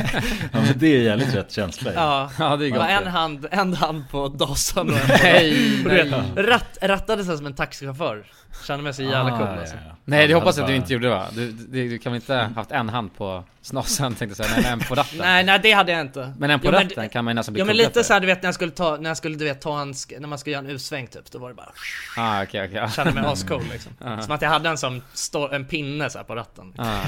ja, 0.52 0.60
men 0.60 0.78
det 0.78 0.86
är 0.86 1.02
jävligt 1.02 1.34
rätt 1.34 1.52
känsla. 1.52 1.92
Ja, 1.94 2.30
Ja, 2.38 2.56
det 2.56 2.66
är 2.66 2.70
gott. 2.70 2.86
en 2.88 3.06
hand, 3.06 3.46
en 3.50 3.74
hand 3.74 4.04
på 4.10 4.28
dasan 4.28 4.90
och 4.90 4.96
en 4.98 5.06
på 5.82 5.88
Nej, 5.88 6.10
nej. 6.10 6.44
ratt, 6.44 6.78
rattade 6.82 7.24
så 7.24 7.30
här 7.30 7.36
som 7.36 7.46
en 7.46 7.54
taxichaufför. 7.54 8.24
Kände 8.66 8.82
mig 8.84 8.94
så 8.94 9.02
jävla 9.02 9.30
cool 9.38 9.46
alltså. 9.48 9.74
Ah, 9.74 9.78
ja, 9.80 9.86
ja. 9.88 9.96
Nej, 10.04 10.28
det 10.28 10.34
hoppas 10.34 10.56
jag 10.56 10.64
att 10.64 10.70
du 10.70 10.76
inte 10.76 10.92
gjorde 10.92 11.08
va? 11.08 11.26
Du, 11.32 11.52
du, 11.52 11.88
du 11.88 11.98
kan 11.98 12.12
väl 12.12 12.20
inte 12.20 12.34
haft 12.34 12.70
en 12.70 12.88
hand 12.88 13.16
på 13.16 13.44
snasen 13.62 14.14
tänkte 14.14 14.42
jag 14.42 14.50
säga, 14.50 14.62
men 14.62 14.72
en 14.72 14.80
på 14.88 14.94
ratten? 14.94 15.18
Nej, 15.18 15.44
nej 15.44 15.60
det 15.62 15.72
hade 15.72 15.92
jag 15.92 16.00
inte. 16.00 16.32
Men 16.38 16.50
en 16.50 16.60
på 16.60 16.70
men- 16.70 16.82
ratten 16.88 17.08
kan 17.08 17.24
man 17.24 17.32
ju 17.32 17.34
nästan 17.34 17.52
bli 17.52 17.60
Ja 17.60 17.64
men 17.64 17.76
lite 17.76 18.04
såhär 18.04 18.20
du 18.20 18.26
vet 18.26 18.42
när 18.42 18.46
jag 18.48 18.54
skulle 18.54 18.70
ta, 18.72 18.96
när 18.96 19.10
jag 19.10 19.16
skulle 19.16 19.36
du 19.36 19.44
vet 19.44 19.60
ta 19.60 19.80
en, 19.80 19.94
när 20.18 20.26
man 20.28 20.38
skulle 20.38 20.52
göra 20.56 20.64
en 20.64 20.70
U-sväng 20.70 21.06
typ, 21.06 21.30
då 21.30 21.38
var 21.38 21.48
det 21.48 21.54
bara 21.54 21.72
Ah, 22.16 22.42
okej. 22.42 22.70
ja. 22.74 22.90
Kände 22.90 23.12
mig 23.12 23.24
ascool 23.26 23.62
liksom. 23.72 23.92
Ja. 24.04 24.20
Som 24.22 24.34
att 24.34 24.42
jag 24.42 24.48
hade 24.48 24.68
en 24.68 24.78
som, 24.78 25.02
en 25.52 25.64
pinne 25.64 26.10
så 26.10 26.18
här 26.18 26.24
på 26.24 26.34
ratten. 26.34 26.74
Ah. 26.78 27.00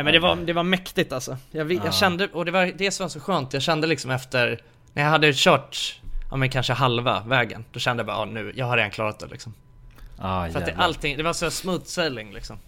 Nej 0.00 0.04
men 0.04 0.12
det 0.12 0.18
var, 0.18 0.36
det 0.36 0.52
var 0.52 0.62
mäktigt 0.62 1.12
alltså. 1.12 1.36
Jag, 1.50 1.72
Ja. 1.72 1.80
jag 1.84 1.94
kände, 1.94 2.28
och 2.32 2.44
det 2.44 2.50
var 2.50 2.72
det 2.76 2.90
som 2.90 3.04
var 3.04 3.08
så 3.08 3.20
skönt, 3.20 3.52
jag 3.52 3.62
kände 3.62 3.86
liksom 3.86 4.10
efter, 4.10 4.62
när 4.92 5.02
jag 5.02 5.10
hade 5.10 5.32
kört, 5.34 6.00
ja 6.30 6.36
men 6.36 6.50
kanske 6.50 6.72
halva 6.72 7.22
vägen, 7.26 7.64
då 7.72 7.78
kände 7.78 8.00
jag 8.00 8.06
bara, 8.06 8.16
ja, 8.16 8.24
nu, 8.24 8.52
jag 8.56 8.66
har 8.66 8.76
redan 8.76 8.90
klarat 8.90 9.18
det 9.18 9.26
liksom. 9.26 9.54
Ah, 10.18 10.48
För 10.48 10.58
att 10.58 10.66
det, 10.66 10.74
allting, 10.76 11.16
det 11.16 11.22
var 11.22 11.32
så 11.32 11.50
smooth 11.50 11.84
sailing 11.84 12.32
liksom. 12.32 12.58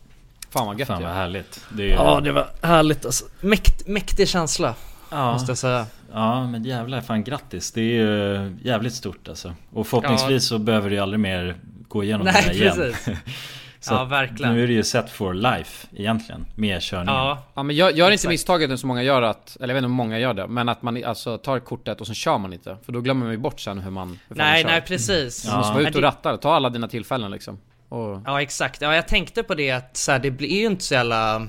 Fan 0.51 0.67
vad 0.67 0.79
gött 0.79 0.89
Fan 0.89 1.03
vad 1.03 1.11
ja. 1.11 1.15
härligt. 1.15 1.67
Det 1.69 1.83
är 1.83 1.87
ju... 1.87 1.93
Ja 1.93 2.21
det 2.21 2.33
var 2.33 2.51
härligt 2.63 3.05
alltså. 3.05 3.25
Mäkt, 3.41 3.87
mäktig 3.87 4.29
känsla, 4.29 4.75
ja. 5.11 5.33
måste 5.33 5.51
jag 5.51 5.59
säga. 5.59 5.87
ja 6.13 6.47
men 6.47 6.65
jävlar, 6.65 7.01
fan 7.01 7.25
grattis. 7.25 7.73
Det 7.73 7.81
är 7.81 7.85
ju 7.85 8.57
jävligt 8.63 8.95
stort 8.95 9.29
alltså. 9.29 9.55
Och 9.73 9.87
förhoppningsvis 9.87 10.47
så 10.47 10.59
behöver 10.59 10.91
du 10.91 10.99
aldrig 10.99 11.21
mer 11.21 11.57
gå 11.89 12.05
igenom 12.05 12.27
det 12.27 12.33
Nej 12.33 12.43
här 12.43 12.53
igen. 12.53 12.77
precis. 12.77 13.19
Så 13.85 13.95
ja 13.95 14.05
verkligen. 14.05 14.55
Nu 14.55 14.63
är 14.63 14.67
det 14.67 14.73
ju 14.73 14.83
set 14.83 15.11
for 15.11 15.35
life 15.35 15.87
egentligen, 15.97 16.47
med 16.55 16.83
körningen. 16.83 17.15
Ja, 17.15 17.43
Ja 17.55 17.63
men 17.63 17.77
gör, 17.77 17.91
gör 17.91 18.11
inte 18.11 18.29
misstaget 18.29 18.81
som 18.81 18.89
många 18.89 19.03
gör 19.03 19.23
att, 19.23 19.57
eller 19.61 19.69
jag 19.69 19.75
vet 19.75 19.79
inte 19.81 19.87
om 19.87 19.93
många 19.93 20.19
gör 20.19 20.35
det, 20.35 20.47
men 20.47 20.69
att 20.69 20.83
man 20.83 21.05
alltså 21.05 21.39
tar 21.39 21.59
kortet 21.59 22.01
och 22.01 22.07
så 22.07 22.15
kör 22.15 22.39
man 22.39 22.53
inte. 22.53 22.77
För 22.85 22.93
då 22.93 23.01
glömmer 23.01 23.25
man 23.25 23.33
ju 23.33 23.39
bort 23.39 23.61
sen 23.61 23.79
hur 23.79 23.91
man, 23.91 24.09
hur 24.09 24.37
fan 24.37 24.37
man 24.37 24.47
nej 24.47 24.63
kör. 24.63 24.71
nej 24.71 24.81
precis. 24.81 25.43
Du 25.43 25.57
måste 25.57 25.73
vara 25.73 25.83
Nej, 25.83 25.89
ute 25.91 25.99
och 25.99 26.05
ratta, 26.05 26.37
ta 26.37 26.55
alla 26.55 26.71
dina 26.71 26.89
tillfällen 26.89 27.31
liksom. 27.31 27.59
Och, 27.89 28.21
Ja 28.27 28.43
exakt, 28.43 28.83
ja 28.83 28.95
jag 28.95 29.09
tänkte 29.09 29.43
på 29.43 29.55
det 29.55 29.71
att 29.71 29.97
så 29.97 30.13
här, 30.13 30.19
det 30.19 30.31
blir 30.31 30.61
ju 30.61 30.67
inte 30.67 30.85
så 30.85 30.95
jävla 30.95 31.49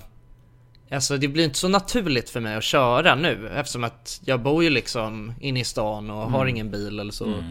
Alltså 0.91 1.17
det 1.17 1.27
blir 1.27 1.43
inte 1.43 1.57
så 1.57 1.67
naturligt 1.67 2.29
för 2.29 2.39
mig 2.39 2.55
att 2.55 2.63
köra 2.63 3.15
nu 3.15 3.49
eftersom 3.55 3.83
att 3.83 4.21
jag 4.25 4.41
bor 4.41 4.63
ju 4.63 4.69
liksom 4.69 5.33
inne 5.41 5.59
i 5.59 5.63
stan 5.63 6.09
och 6.09 6.31
har 6.31 6.45
ingen 6.45 6.71
bil 6.71 6.99
eller 6.99 7.11
så 7.11 7.25
Mm. 7.25 7.43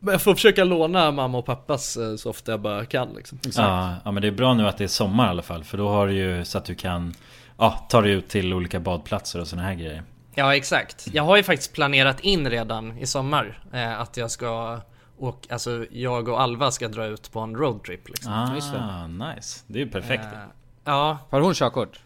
Men 0.00 0.12
jag 0.12 0.22
får 0.22 0.34
försöka 0.34 0.64
låna 0.64 1.10
mamma 1.10 1.38
och 1.38 1.46
pappas 1.46 1.96
eh, 1.96 2.16
så 2.16 2.30
ofta 2.30 2.52
jag 2.52 2.60
bara 2.60 2.84
kan 2.84 3.12
liksom 3.12 3.38
Ja, 3.56 3.94
ja 4.04 4.10
men 4.10 4.22
det 4.22 4.28
är 4.28 4.32
bra 4.32 4.54
nu 4.54 4.68
att 4.68 4.78
det 4.78 4.84
är 4.84 4.88
sommar 4.88 5.26
i 5.26 5.30
alla 5.30 5.42
fall. 5.42 5.64
För 5.64 5.78
då 5.78 5.88
har 5.88 6.06
du 6.06 6.14
ju 6.14 6.44
så 6.44 6.58
att 6.58 6.64
du 6.64 6.74
kan 6.74 7.14
ja, 7.58 7.86
ta 7.88 8.00
dig 8.00 8.12
ut 8.12 8.28
till 8.28 8.54
olika 8.54 8.80
badplatser 8.80 9.40
och 9.40 9.48
såna 9.48 9.62
här 9.62 9.74
grejer. 9.74 10.02
Ja 10.34 10.56
exakt, 10.56 11.08
jag 11.12 11.22
har 11.22 11.36
ju 11.36 11.42
faktiskt 11.42 11.72
planerat 11.72 12.20
in 12.20 12.50
redan 12.50 12.98
i 12.98 13.06
sommar 13.06 13.62
eh, 13.72 14.00
att 14.00 14.16
jag 14.16 14.30
ska 14.30 14.80
och 15.18 15.46
alltså 15.50 15.86
jag 15.90 16.28
och 16.28 16.40
Alva 16.40 16.70
ska 16.70 16.88
dra 16.88 17.06
ut 17.06 17.32
på 17.32 17.40
en 17.40 17.56
roadtrip 17.56 18.08
liksom. 18.08 18.32
Ah, 18.32 18.54
just 18.54 18.72
det. 18.72 19.08
nice. 19.08 19.64
Det 19.66 19.78
är 19.80 19.84
ju 19.84 19.90
perfekt. 19.90 20.24
Eh, 20.24 20.38
ja, 20.84 21.18
har 21.30 21.40
hon 21.40 21.54
körkort? 21.54 22.00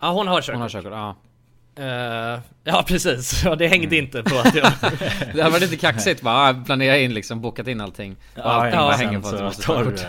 ja 0.00 0.12
hon 0.12 0.28
har 0.28 0.40
körkort. 0.40 0.54
Hon 0.54 0.62
har 0.62 0.68
körkort, 0.68 0.92
ja. 0.92 1.16
Eh, 1.78 2.40
ja 2.64 2.84
precis, 2.86 3.42
ja, 3.44 3.54
det 3.56 3.68
hängde 3.68 3.96
inte 3.96 4.22
på 4.22 4.38
att 4.38 4.54
jag... 4.54 4.72
Det 5.34 5.42
hade 5.42 5.50
varit 5.50 5.60
lite 5.60 5.76
kaxigt 5.76 6.22
bara, 6.22 6.48
ah, 6.50 6.54
planera 6.66 6.96
in 6.98 7.14
liksom, 7.14 7.40
bokat 7.40 7.68
in 7.68 7.80
allting. 7.80 8.16
Och 8.36 8.52
allting 8.54 8.74
ja, 8.80 8.86
bara 8.86 8.96
hänger 8.96 9.20
på 9.20 9.28
att 9.28 9.38
du 9.38 9.44
måste 9.44 9.62
ta 9.62 9.84
kort. 9.84 10.00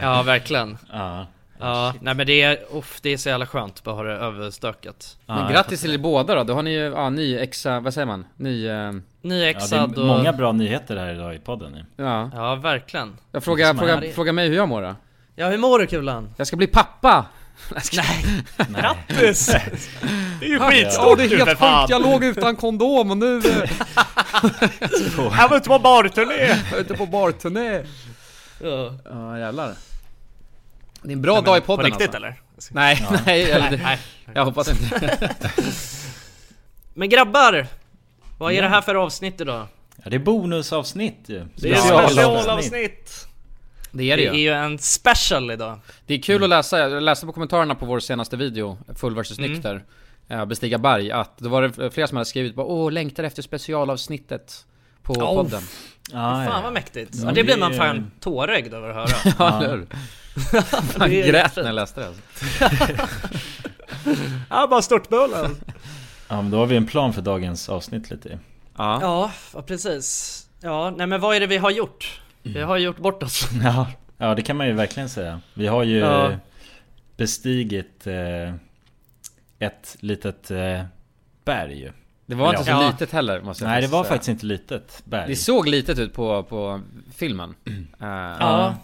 Ja 0.00 0.22
verkligen. 0.22 0.78
Ja. 0.92 1.26
Ja, 1.60 1.94
nej 2.00 2.14
men 2.14 2.26
det 2.26 2.42
är, 2.42 2.58
uff, 2.72 2.98
det 3.02 3.10
är 3.10 3.16
så 3.16 3.28
jävla 3.28 3.46
skönt 3.46 3.82
bara 3.84 3.94
ha 3.94 4.02
det 4.02 4.12
överstökat. 4.12 5.16
Ja, 5.26 5.34
Men 5.34 5.52
grattis 5.52 5.80
till 5.80 5.94
er 5.94 5.98
båda 5.98 6.34
då, 6.34 6.44
då 6.44 6.54
har 6.54 6.62
ni 6.62 6.70
ju, 6.72 6.80
ja, 6.80 7.10
ny 7.10 7.38
exa, 7.38 7.80
vad 7.80 7.94
säger 7.94 8.06
man? 8.06 8.24
Ny, 8.36 8.66
eh, 8.68 8.74
Ja, 8.74 8.92
det 9.22 9.72
är 9.76 9.82
och... 9.84 10.06
många 10.06 10.32
bra 10.32 10.52
nyheter 10.52 10.96
här 10.96 11.14
idag 11.14 11.34
i 11.34 11.38
podden 11.38 11.72
nu. 11.72 11.84
ja. 12.04 12.30
Ja 12.34 12.54
verkligen. 12.54 13.16
Jag 13.32 13.44
frågar, 13.44 13.74
fråga, 13.74 13.94
är- 13.94 14.12
fråga 14.12 14.32
mig 14.32 14.48
hur 14.48 14.56
jag 14.56 14.68
mår 14.68 14.82
då. 14.82 14.94
Ja 15.34 15.48
hur 15.48 15.58
mår 15.58 15.78
du 15.78 15.86
Kulan? 15.86 16.34
Jag 16.36 16.46
ska 16.46 16.56
bli 16.56 16.66
pappa! 16.66 17.26
Nej, 17.92 18.24
Nej. 18.68 18.82
grattis! 18.82 19.46
Det 20.40 20.46
är 20.46 20.48
ju 20.50 20.56
Ja, 20.56 20.70
skitstort 20.70 21.18
det 21.18 21.24
är 21.24 21.28
helt 21.28 21.48
sjukt, 21.48 21.88
jag 21.90 22.02
låg 22.02 22.24
utan 22.24 22.56
kondom 22.56 23.10
och 23.10 23.16
nu... 23.16 23.42
Jag 25.38 25.48
var 25.48 25.56
ute 25.56 25.68
på 25.68 25.78
barturné! 25.78 26.34
Jag 26.70 26.78
är 26.78 26.80
ute 26.80 26.94
på 26.94 27.06
barturné. 27.06 27.82
Ja. 28.62 28.94
Ja 29.04 29.38
jävlar. 29.38 29.74
Det 31.02 31.08
är 31.08 31.12
en 31.12 31.22
bra 31.22 31.40
dag 31.40 31.58
i 31.58 31.60
podden 31.60 31.90
På 31.90 31.98
riktigt 31.98 32.14
alltså. 32.14 32.16
eller? 32.16 32.40
Nej, 32.70 33.06
nej, 33.26 33.50
eller, 33.50 33.80
Nej. 33.84 33.98
jag 34.34 34.44
hoppas 34.44 34.68
inte. 34.68 35.34
Men 36.94 37.08
grabbar! 37.08 37.66
Vad 38.38 38.52
är 38.52 38.62
det 38.62 38.68
här 38.68 38.80
för 38.80 38.94
avsnitt 38.94 39.40
idag? 39.40 39.66
Ja, 40.04 40.10
det 40.10 40.16
är 40.16 40.20
bonusavsnitt 40.20 41.24
ju. 41.26 41.44
Det 41.54 41.70
är 41.70 41.76
specialavsnitt! 41.76 43.26
Det 43.90 44.10
är 44.10 44.16
Det 44.16 44.22
det 44.22 44.28
är 44.28 44.32
ju. 44.34 44.40
ju 44.40 44.52
en 44.52 44.78
special 44.78 45.50
idag. 45.50 45.78
Det 46.06 46.14
är 46.14 46.22
kul 46.22 46.42
att 46.42 46.48
läsa, 46.48 46.78
jag 46.78 47.02
läste 47.02 47.26
på 47.26 47.32
kommentarerna 47.32 47.74
på 47.74 47.86
vår 47.86 48.00
senaste 48.00 48.36
video, 48.36 48.78
Full 48.96 49.14
vs 49.22 49.38
Nykter, 49.38 49.84
eh, 50.28 50.44
Bestiga 50.44 50.78
berg, 50.78 51.10
att 51.10 51.38
då 51.38 51.48
var 51.48 51.62
det 51.62 51.90
flera 51.90 52.06
som 52.06 52.16
hade 52.16 52.24
skrivit 52.26 52.54
bara 52.54 52.66
Åh, 52.66 52.92
längtar 52.92 53.24
efter 53.24 53.42
specialavsnittet 53.42 54.66
på 55.02 55.12
Oh. 55.12 55.34
podden. 55.34 55.62
Ja, 56.12 56.44
ja. 56.44 56.50
Fan 56.50 56.62
vad 56.62 56.72
mäktigt. 56.72 57.10
Ja, 57.14 57.22
Ja, 57.26 57.32
det 57.32 57.44
blir 57.44 57.56
man 57.58 57.74
fan 57.74 58.10
tårögd 58.20 58.74
över 58.74 58.88
att 58.88 58.94
höra. 59.10 59.34
Ja, 59.38 59.62
eller 59.64 59.76
hur? 59.76 59.86
Fan, 60.92 61.12
är 61.12 61.26
grät 61.28 61.56
när 61.56 61.64
jag 61.64 61.74
läste 61.74 62.00
det 62.00 62.06
alltså. 62.06 62.22
Ja, 64.50 64.66
bara 64.66 64.82
störtbullen. 64.82 65.56
ja, 66.28 66.42
men 66.42 66.50
då 66.50 66.58
har 66.58 66.66
vi 66.66 66.76
en 66.76 66.86
plan 66.86 67.12
för 67.12 67.22
dagens 67.22 67.68
avsnitt 67.68 68.10
lite. 68.10 68.38
Ja. 68.76 68.98
Ja, 69.02 69.30
ja, 69.54 69.62
precis. 69.62 70.42
Ja, 70.60 70.90
nej 70.96 71.06
men 71.06 71.20
vad 71.20 71.36
är 71.36 71.40
det 71.40 71.46
vi 71.46 71.56
har 71.56 71.70
gjort? 71.70 72.20
Vi 72.54 72.62
har 72.62 72.76
gjort 72.78 72.98
bort 72.98 73.22
oss. 73.22 73.48
Ja, 73.64 73.86
ja 74.18 74.34
det 74.34 74.42
kan 74.42 74.56
man 74.56 74.66
ju 74.66 74.72
verkligen 74.72 75.08
säga. 75.08 75.40
Vi 75.54 75.66
har 75.66 75.82
ju 75.84 75.98
Ja. 75.98 76.32
bestigit 77.16 78.06
eh, 78.06 78.54
ett 79.58 79.96
litet 80.00 80.50
eh, 80.50 80.82
berg 81.44 81.78
ju. 81.80 81.92
Det 82.26 82.34
var 82.34 82.50
inte 82.50 82.64
så 82.64 82.70
Ja. 82.70 82.86
litet 82.90 83.12
heller 83.12 83.40
måste 83.40 83.64
jag 83.64 83.70
Nej 83.70 83.82
det 83.82 83.88
var 83.88 84.02
säga. 84.04 84.12
faktiskt 84.12 84.28
inte 84.28 84.46
litet 84.46 85.02
berg. 85.04 85.28
Det 85.28 85.36
såg 85.36 85.68
litet 85.68 85.98
ut 85.98 86.12
på, 86.12 86.42
på 86.42 86.80
filmen. 87.16 87.54
Eh, 88.00 88.06
Ja, 88.40 88.74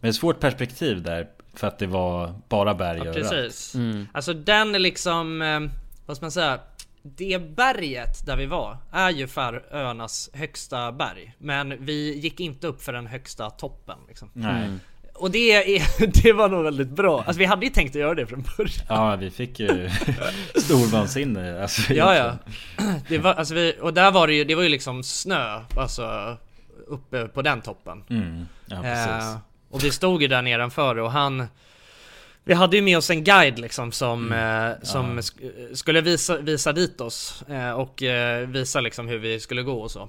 Men 0.00 0.10
ett 0.10 0.16
svårt 0.16 0.40
perspektiv 0.40 1.02
där. 1.02 1.26
För 1.54 1.66
att 1.66 1.78
det 1.78 1.86
var 1.86 2.34
bara 2.48 2.74
berg 2.74 3.00
ja 3.04 3.12
precis. 3.12 3.74
Mm. 3.74 4.08
Alltså 4.12 4.32
den 4.34 4.74
är 4.74 4.78
liksom, 4.78 5.42
eh, 5.42 5.60
vad 6.06 6.16
ska 6.16 6.24
man 6.24 6.30
säga? 6.32 6.58
Det 7.02 7.56
berget 7.56 8.26
där 8.26 8.36
vi 8.36 8.46
var 8.46 8.76
är 8.92 9.10
ju 9.10 9.26
Färöarnas 9.26 10.30
högsta 10.32 10.92
berg. 10.92 11.34
Men 11.38 11.84
vi 11.84 12.18
gick 12.18 12.40
inte 12.40 12.66
upp 12.66 12.82
för 12.82 12.92
den 12.92 13.06
högsta 13.06 13.50
toppen 13.50 13.98
liksom. 14.08 14.30
Nej. 14.32 14.64
Mm. 14.64 14.80
Och 15.14 15.30
det, 15.30 15.52
är, 15.52 16.22
det 16.22 16.32
var 16.32 16.48
nog 16.48 16.64
väldigt 16.64 16.88
bra. 16.88 17.18
Alltså 17.18 17.38
vi 17.38 17.44
hade 17.44 17.66
ju 17.66 17.72
tänkt 17.72 17.90
att 17.90 18.00
göra 18.00 18.14
det 18.14 18.26
från 18.26 18.44
början. 18.56 18.86
Ja 18.88 19.16
vi 19.16 19.30
fick 19.30 19.60
ju 19.60 19.90
storvansinne. 20.54 21.62
Alltså, 21.62 21.92
Ja 21.92 22.14
ja. 22.16 22.38
Det 23.08 23.18
var, 23.18 23.34
alltså 23.34 23.54
vi, 23.54 23.76
och 23.80 23.94
där 23.94 24.10
var 24.10 24.26
det 24.26 24.34
ju, 24.34 24.44
det 24.44 24.54
var 24.54 24.62
ju 24.62 24.68
liksom 24.68 25.02
snö, 25.02 25.60
alltså 25.76 26.36
uppe 26.86 27.28
på 27.28 27.42
den 27.42 27.60
toppen. 27.60 28.04
Mm. 28.10 28.46
Ja 28.66 28.82
precis. 28.82 29.34
Eh, 29.34 29.38
och 29.70 29.84
vi 29.84 29.90
stod 29.90 30.22
ju 30.22 30.28
där 30.28 30.42
nedanför 30.42 30.98
och 30.98 31.12
han 31.12 31.46
Vi 32.44 32.54
hade 32.54 32.76
ju 32.76 32.82
med 32.82 32.98
oss 32.98 33.10
en 33.10 33.24
guide 33.24 33.58
liksom 33.58 33.92
som, 33.92 34.32
eh, 34.32 34.70
som 34.86 35.18
sk- 35.20 35.74
skulle 35.74 36.00
visa, 36.00 36.36
visa 36.36 36.72
dit 36.72 37.00
oss 37.00 37.44
eh, 37.48 37.70
och 37.70 38.02
eh, 38.02 38.48
visa 38.48 38.80
liksom 38.80 39.08
hur 39.08 39.18
vi 39.18 39.40
skulle 39.40 39.62
gå 39.62 39.80
och 39.80 39.90
så. 39.90 40.08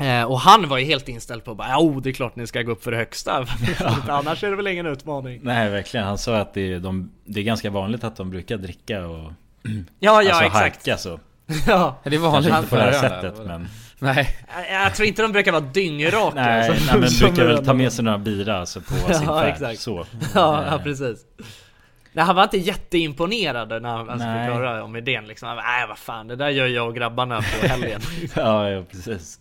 Eh, 0.00 0.22
och 0.24 0.40
han 0.40 0.68
var 0.68 0.78
ju 0.78 0.84
helt 0.84 1.08
inställd 1.08 1.44
på 1.44 1.54
bara 1.54 1.68
ja, 1.68 1.78
oh, 1.78 2.02
det 2.02 2.08
är 2.10 2.12
klart 2.12 2.36
ni 2.36 2.46
ska 2.46 2.62
gå 2.62 2.72
upp 2.72 2.84
för 2.84 2.90
det 2.90 2.96
högsta. 2.96 3.46
Annars 4.08 4.44
är 4.44 4.50
det 4.50 4.56
väl 4.56 4.66
ingen 4.66 4.86
utmaning. 4.86 5.40
Nej 5.42 5.70
verkligen. 5.70 6.06
Han 6.06 6.18
sa 6.18 6.36
att 6.36 6.54
det 6.54 6.72
är, 6.72 6.78
de, 6.80 7.12
det 7.24 7.40
är 7.40 7.44
ganska 7.44 7.70
vanligt 7.70 8.04
att 8.04 8.16
de 8.16 8.30
brukar 8.30 8.56
dricka 8.56 9.06
och 9.06 9.32
Ja 9.62 9.72
ja 10.00 10.18
alltså 10.18 10.44
exakt. 10.44 10.54
hajka 10.54 10.96
så. 10.98 11.20
Ja. 11.66 12.00
Det 12.04 12.14
är 12.14 12.18
vanligt 12.18 12.54
inte 12.54 12.68
på 12.68 12.76
det 12.76 12.82
här 12.82 12.92
sättet 12.92 13.46
men 13.46 13.68
Nej. 14.02 14.36
Jag, 14.70 14.82
jag 14.84 14.94
tror 14.94 15.08
inte 15.08 15.22
de 15.22 15.32
brukar 15.32 15.52
vara 15.52 15.60
dyngraka. 15.60 16.34
Nej, 16.34 16.66
som- 16.66 16.86
nej 16.86 16.98
men 17.00 17.10
brukar 17.20 17.46
väl 17.46 17.58
vi- 17.60 17.64
ta 17.66 17.74
med 17.74 17.92
sig 17.92 18.04
några 18.04 18.18
bira 18.18 18.58
alltså 18.60 18.80
på 18.80 18.94
Ja, 19.08 19.14
sin 19.18 19.26
färd 19.26 19.48
exakt. 19.52 19.80
så 19.80 20.06
Ja, 20.34 20.64
ja 20.66 20.74
Eh, 20.76 20.82
precis. 20.82 21.18
Nej, 22.12 22.24
han 22.24 22.36
var 22.36 22.42
inte 22.42 22.58
jätteimponerad 22.58 23.68
när 23.82 23.88
han 23.88 24.10
alltså, 24.10 24.26
Nej. 24.28 24.48
förklarade 24.48 24.82
om 24.82 24.96
idén 24.96 25.26
liksom. 25.26 25.48
Han 25.48 25.56
bara, 25.56 25.66
Nej 25.66 25.86
vad 25.88 25.98
fan, 25.98 26.28
det 26.28 26.36
där 26.36 26.48
gör 26.48 26.66
jag 26.66 26.86
och 26.88 26.94
grabbarna 26.94 27.36
på 27.60 27.66
helgen. 27.66 28.00
Ja, 28.36 28.70
ja 28.70 28.82
precis 28.90 29.38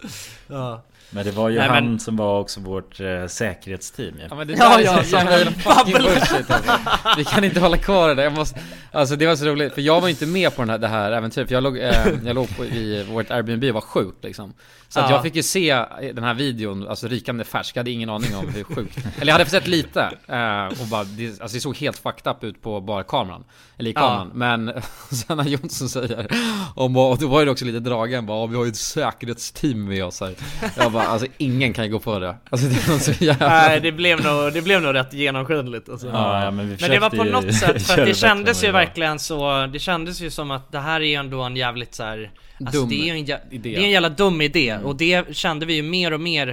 ja. 0.48 0.82
Men 1.14 1.26
det 1.26 1.32
var 1.32 1.50
ju 1.50 1.58
Nej, 1.60 1.68
han 1.68 1.86
men- 1.86 2.00
som 2.00 2.16
var 2.18 2.40
också 2.40 2.60
vårt 2.60 3.00
eh, 3.00 3.28
säkerhetsteam 3.28 4.16
ju. 4.20 4.26
Ja 4.30 4.36
men 4.36 4.48
det 4.48 4.54
Ja, 4.54 4.70
där 4.78 4.84
ja, 4.84 5.00
är 5.00 5.04
så 5.04 5.16
ja. 5.16 5.32
jävla 5.32 5.52
fucking 5.52 5.94
bullshit 5.94 6.52
alltså. 6.52 6.72
Vi 7.18 7.24
kan 7.26 7.44
inte 7.44 7.60
hålla 7.60 7.78
kvar 7.78 8.08
det 8.10 8.16
där, 8.16 8.24
jag 8.24 8.34
måste 8.34 8.60
Alltså 8.94 9.16
det 9.16 9.28
var 9.28 9.36
så 9.36 9.46
roligt, 9.46 9.74
för 9.74 9.82
jag 9.82 10.02
var 10.02 10.10
inte 10.10 10.26
med 10.26 10.56
på 10.56 10.62
den 10.62 10.70
här, 10.70 10.78
det 10.78 10.88
här 10.88 11.12
äventyret 11.12 11.48
För 11.48 11.56
jag 11.56 11.64
låg, 11.64 11.78
eh, 11.78 12.08
jag 12.26 12.36
låg 12.36 12.58
på, 12.58 12.66
i 12.66 13.04
vårt 13.12 13.32
Airbnb 13.32 13.64
och 13.64 13.74
var 13.74 13.82
sjuk 13.82 14.16
liksom 14.22 14.54
Så 14.90 15.00
att 15.00 15.10
Ja. 15.10 15.16
jag 15.16 15.24
fick 15.24 15.36
ju 15.36 15.44
se 15.44 15.86
den 16.14 16.24
här 16.24 16.34
videon, 16.34 16.88
alltså 16.88 17.08
rikande 17.08 17.44
färsk, 17.44 17.76
jag 17.76 17.80
hade 17.80 17.92
ingen 17.92 18.10
aning 18.10 18.36
om 18.36 18.48
hur 18.54 18.64
sjukt 18.64 18.98
Eller 19.20 19.28
jag 19.32 19.34
hade 19.38 19.50
sett 19.50 19.68
lite, 19.68 20.02
eh, 20.28 20.82
och 20.82 20.88
bara, 20.92 21.04
det, 21.04 21.42
alltså 21.42 21.56
det 21.58 21.62
såg 21.62 21.78
helt 21.78 21.98
fucked 21.98 22.32
up 22.32 22.44
ut 22.44 22.62
på 22.62 22.82
bara 22.82 23.04
kameran 23.04 23.44
Eller 23.78 23.90
i 23.90 23.94
Ja. 23.94 24.02
kameran, 24.02 24.32
men 24.34 24.82
sen 25.12 25.38
när 25.38 25.44
Jonsson 25.46 25.90
säger 25.90 26.28
om, 26.76 26.98
och 26.98 27.18
då 27.18 27.28
var 27.28 27.40
ju 27.40 27.46
det 27.46 27.52
också 27.52 27.66
lite 27.66 27.80
dragen 27.80 28.26
bara, 28.26 28.38
"Ja, 28.40 28.46
vi 28.46 28.56
har 28.58 28.64
ju 28.66 28.70
ett 28.70 28.76
säkerhetsteam 28.78 29.86
med 29.88 30.06
oss 30.06 30.20
här 30.22 30.36
Jag 30.78 30.92
bara, 30.92 31.01
alltså 31.08 31.28
ingen 31.38 31.74
kan 31.74 31.86
ju 31.86 31.92
gå 31.92 32.00
på 32.00 32.20
det 32.20 32.36
Alltså 32.50 32.68
det 32.68 32.88
var 32.88 32.98
så 33.00 33.12
jävla 33.24 33.48
Nej, 33.50 33.80
det 33.80 33.92
blev 33.92 34.24
nog, 34.24 34.54
det 34.54 34.62
blev 34.62 34.82
nog 34.82 34.94
rätt 34.96 35.14
genomskinligt 35.14 35.90
alltså. 35.90 36.08
Ja, 36.08 36.44
ja, 36.44 36.52
men 36.52 36.78
Men 36.82 36.90
det 36.92 37.00
var 37.00 37.10
på 37.10 37.24
något 37.24 37.56
sätt, 37.56 37.82
för 37.88 38.06
det 38.06 38.14
kändes 38.14 38.64
än 38.64 38.68
ju 38.68 38.74
verkligen 38.74 39.20
så, 39.20 39.68
det 39.74 39.80
kändes 39.80 40.22
ju 40.22 40.30
som 40.30 40.52
att 40.52 40.72
det 40.72 40.80
här 40.80 41.02
är 41.02 41.06
ju 41.06 41.14
ändå 41.14 41.42
en 41.42 41.56
jävligt 41.56 41.96
så 41.96 42.04
här, 42.04 42.32
alltså 42.66 42.80
Dum 42.82 42.90
det 42.90 43.10
är 43.10 43.14
en, 43.14 43.26
jä- 43.26 43.40
idé. 43.52 43.70
det 43.70 43.76
är 43.76 43.84
en 43.84 43.90
jävla 43.92 44.10
dum 44.10 44.42
idé 44.42 44.78
och 44.84 44.96
det 44.96 45.36
kände 45.36 45.66
vi 45.66 45.74
ju 45.74 45.82
mer 45.84 46.14
och 46.14 46.20
mer 46.22 46.48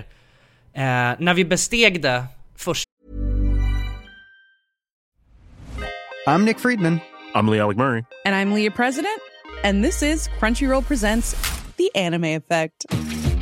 eh, 0.75 0.83
när 1.19 1.35
vi 1.35 1.45
besteg 1.45 2.03
det 2.03 2.25
först 2.57 2.85
I'm 6.27 6.45
Nick 6.45 6.59
Friedman. 6.59 7.01
I'm 7.35 7.51
Lee 7.51 7.61
Alec 7.61 7.77
Murray. 7.77 8.05
And 8.27 8.35
I'm 8.35 8.53
Leah 8.55 8.75
President, 8.77 9.21
and 9.65 9.85
this 9.85 10.03
is 10.03 10.29
Crunchyroll 10.41 10.83
Presents 10.87 11.35
The 11.77 11.91
Anime 11.95 12.35
Effect. 12.37 12.85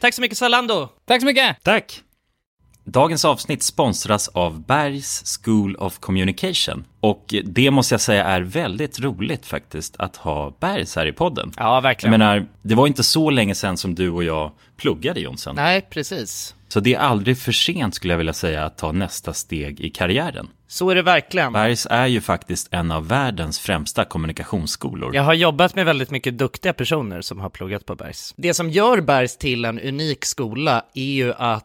Tack 0.00 0.14
så 0.14 0.20
mycket 0.20 0.38
Zalando! 0.38 0.88
Tack 1.06 1.20
så 1.20 1.26
mycket! 1.26 1.56
tack! 1.62 2.02
Dagens 2.84 3.24
avsnitt 3.24 3.62
sponsras 3.62 4.28
av 4.28 4.60
Bergs 4.66 5.38
School 5.44 5.76
of 5.76 5.98
Communication. 5.98 6.84
Och 7.00 7.34
det 7.44 7.70
måste 7.70 7.94
jag 7.94 8.00
säga 8.00 8.24
är 8.24 8.40
väldigt 8.40 9.00
roligt 9.00 9.46
faktiskt 9.46 9.96
att 9.98 10.16
ha 10.16 10.52
Bergs 10.60 10.96
här 10.96 11.06
i 11.06 11.12
podden. 11.12 11.52
Ja, 11.56 11.74
Jag 11.74 11.82
verkligen. 11.82 12.10
menar, 12.10 12.46
det 12.62 12.74
var 12.74 12.86
inte 12.86 13.02
så 13.02 13.30
länge 13.30 13.54
sedan 13.54 13.76
som 13.76 13.94
du 13.94 14.10
och 14.10 14.24
jag 14.24 14.50
pluggade 14.76 15.20
Jonsson. 15.20 15.56
Nej, 15.56 15.80
precis. 15.90 16.54
Så 16.68 16.80
det 16.80 16.94
är 16.94 16.98
aldrig 16.98 17.38
för 17.38 17.52
sent 17.52 17.94
skulle 17.94 18.12
jag 18.12 18.18
vilja 18.18 18.32
säga 18.32 18.64
att 18.64 18.78
ta 18.78 18.92
nästa 18.92 19.32
steg 19.32 19.80
i 19.80 19.90
karriären. 19.90 20.48
Så 20.68 20.90
är 20.90 20.94
det 20.94 21.02
verkligen. 21.02 21.52
Bergs 21.52 21.86
är 21.90 22.06
ju 22.06 22.20
faktiskt 22.20 22.68
en 22.70 22.90
av 22.90 23.08
världens 23.08 23.58
främsta 23.58 24.04
kommunikationsskolor. 24.04 25.14
Jag 25.14 25.22
har 25.22 25.34
jobbat 25.34 25.74
med 25.74 25.86
väldigt 25.86 26.10
mycket 26.10 26.38
duktiga 26.38 26.72
personer 26.72 27.20
som 27.20 27.40
har 27.40 27.50
pluggat 27.50 27.86
på 27.86 27.94
Bergs. 27.94 28.34
Det 28.36 28.54
som 28.54 28.70
gör 28.70 29.00
Bergs 29.00 29.36
till 29.36 29.64
en 29.64 29.80
unik 29.80 30.24
skola 30.24 30.84
är 30.94 31.02
ju 31.02 31.32
att 31.32 31.64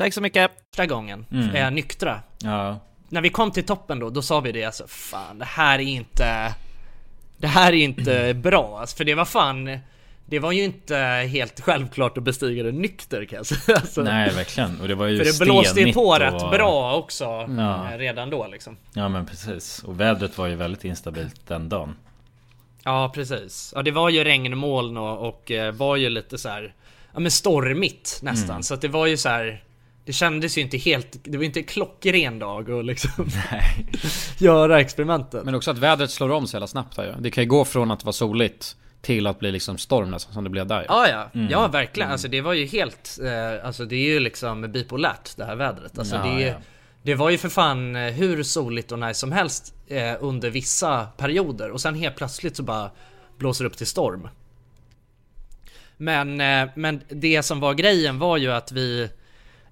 Tack 0.00 0.14
så 0.14 0.20
mycket. 0.20 0.50
Första 0.70 0.86
gången, 0.86 1.26
eh, 1.54 1.70
nyktra. 1.70 2.20
Ja. 2.38 2.78
när 3.08 3.20
vi 3.20 3.30
kom 3.30 3.50
till 3.50 3.64
toppen 3.64 3.98
då, 3.98 4.10
då 4.10 4.22
sa 4.22 4.40
vi 4.40 4.52
det 4.52 4.64
alltså, 4.64 4.84
fan 4.86 5.38
det 5.38 5.44
här 5.44 5.78
är 5.78 5.82
inte... 5.82 6.54
Det 7.38 7.46
här 7.46 7.72
är 7.72 7.76
inte 7.76 8.34
bra, 8.34 8.78
alltså, 8.80 8.96
för 8.96 9.04
det 9.04 9.14
var 9.14 9.24
fan... 9.24 9.78
Det 10.26 10.38
var 10.38 10.52
ju 10.52 10.62
inte 10.64 10.96
helt 11.32 11.60
självklart 11.60 12.18
att 12.18 12.24
bestiga 12.24 12.62
det 12.62 12.72
nykter 12.72 13.24
kan 13.24 13.36
jag 13.36 13.46
säga. 13.46 13.76
Alltså, 13.80 14.02
Nej, 14.02 14.30
verkligen. 14.34 14.80
Och 14.80 14.88
det 14.88 14.94
var 14.94 15.06
ju 15.06 15.18
för 15.24 15.24
det 15.24 15.44
blåste 15.52 15.80
ju 15.80 15.92
på 15.92 16.14
rätt 16.14 16.42
och- 16.42 16.50
bra 16.50 16.94
också 16.96 17.24
Ja. 17.58 17.92
eh, 17.92 17.98
redan 17.98 18.30
då 18.30 18.46
liksom. 18.46 18.76
Ja, 18.94 19.08
men 19.08 19.26
precis. 19.26 19.82
Och 19.82 20.00
vädret 20.00 20.38
var 20.38 20.46
ju 20.46 20.54
väldigt 20.54 20.84
instabilt 20.84 21.46
den 21.46 21.68
dagen. 21.68 21.96
Ja 22.84 23.12
precis. 23.14 23.72
Ja 23.76 23.82
det 23.82 23.90
var 23.90 24.08
ju 24.08 24.24
regnmoln 24.24 24.96
och, 24.96 25.28
och 25.28 25.50
eh, 25.50 25.72
var 25.72 25.96
ju 25.96 26.10
lite 26.10 26.38
så 26.38 26.48
här, 26.48 26.74
ja 27.14 27.20
men 27.20 27.30
stormigt 27.30 28.20
nästan. 28.22 28.50
Mm. 28.50 28.62
Så 28.62 28.74
att 28.74 28.80
det 28.80 28.88
var 28.88 29.06
ju 29.06 29.16
så 29.16 29.28
här. 29.28 29.62
Det 30.10 30.14
kändes 30.14 30.58
ju 30.58 30.62
inte 30.62 30.76
helt, 30.76 31.16
det 31.24 31.36
var 31.36 31.42
ju 31.42 31.46
inte 31.46 31.60
en 31.60 31.64
klockren 31.64 32.38
dag 32.38 32.68
och 32.68 32.84
liksom 32.84 33.28
göra 34.38 34.80
experimentet. 34.80 35.44
Men 35.44 35.54
också 35.54 35.70
att 35.70 35.78
vädret 35.78 36.10
slår 36.10 36.30
om 36.30 36.46
så 36.46 36.56
jävla 36.56 36.66
snabbt 36.66 36.96
här 36.96 37.04
ju. 37.04 37.12
Det 37.22 37.30
kan 37.30 37.44
ju 37.44 37.50
gå 37.50 37.64
från 37.64 37.90
att 37.90 38.04
vara 38.04 38.12
soligt 38.12 38.76
till 39.02 39.26
att 39.26 39.38
bli 39.38 39.52
liksom 39.52 39.78
storm 39.78 40.10
nästan 40.10 40.34
som 40.34 40.44
det 40.44 40.50
blev 40.50 40.66
där 40.66 40.80
ju. 40.80 40.86
Ja, 40.88 41.08
ja. 41.08 41.30
Mm. 41.34 41.50
Ja, 41.50 41.68
verkligen. 41.68 42.10
Alltså 42.10 42.28
det 42.28 42.40
var 42.40 42.52
ju 42.52 42.66
helt, 42.66 43.18
eh, 43.22 43.66
alltså 43.66 43.84
det 43.84 43.96
är 43.96 44.08
ju 44.08 44.20
liksom 44.20 44.72
bipolärt 44.72 45.36
det 45.36 45.44
här 45.44 45.56
vädret. 45.56 45.98
Alltså 45.98 46.16
Ja, 46.16 46.22
det, 46.22 46.40
ja. 46.40 46.54
det 47.02 47.14
var 47.14 47.30
ju 47.30 47.38
för 47.38 47.48
fan 47.48 47.96
eh, 47.96 48.12
hur 48.12 48.42
soligt 48.42 48.92
och 48.92 48.98
nice 48.98 49.20
som 49.20 49.32
helst 49.32 49.74
eh, 49.88 50.14
under 50.20 50.50
vissa 50.50 51.06
perioder 51.06 51.70
och 51.70 51.80
sen 51.80 51.94
helt 51.94 52.16
plötsligt 52.16 52.56
så 52.56 52.62
bara 52.62 52.90
blåser 53.38 53.64
det 53.64 53.68
upp 53.68 53.76
till 53.76 53.86
storm. 53.86 54.28
Men, 55.96 56.40
eh, 56.40 56.68
men 56.74 57.00
det 57.08 57.42
som 57.42 57.60
var 57.60 57.74
grejen 57.74 58.18
var 58.18 58.36
ju 58.36 58.52
att 58.52 58.72
vi, 58.72 59.10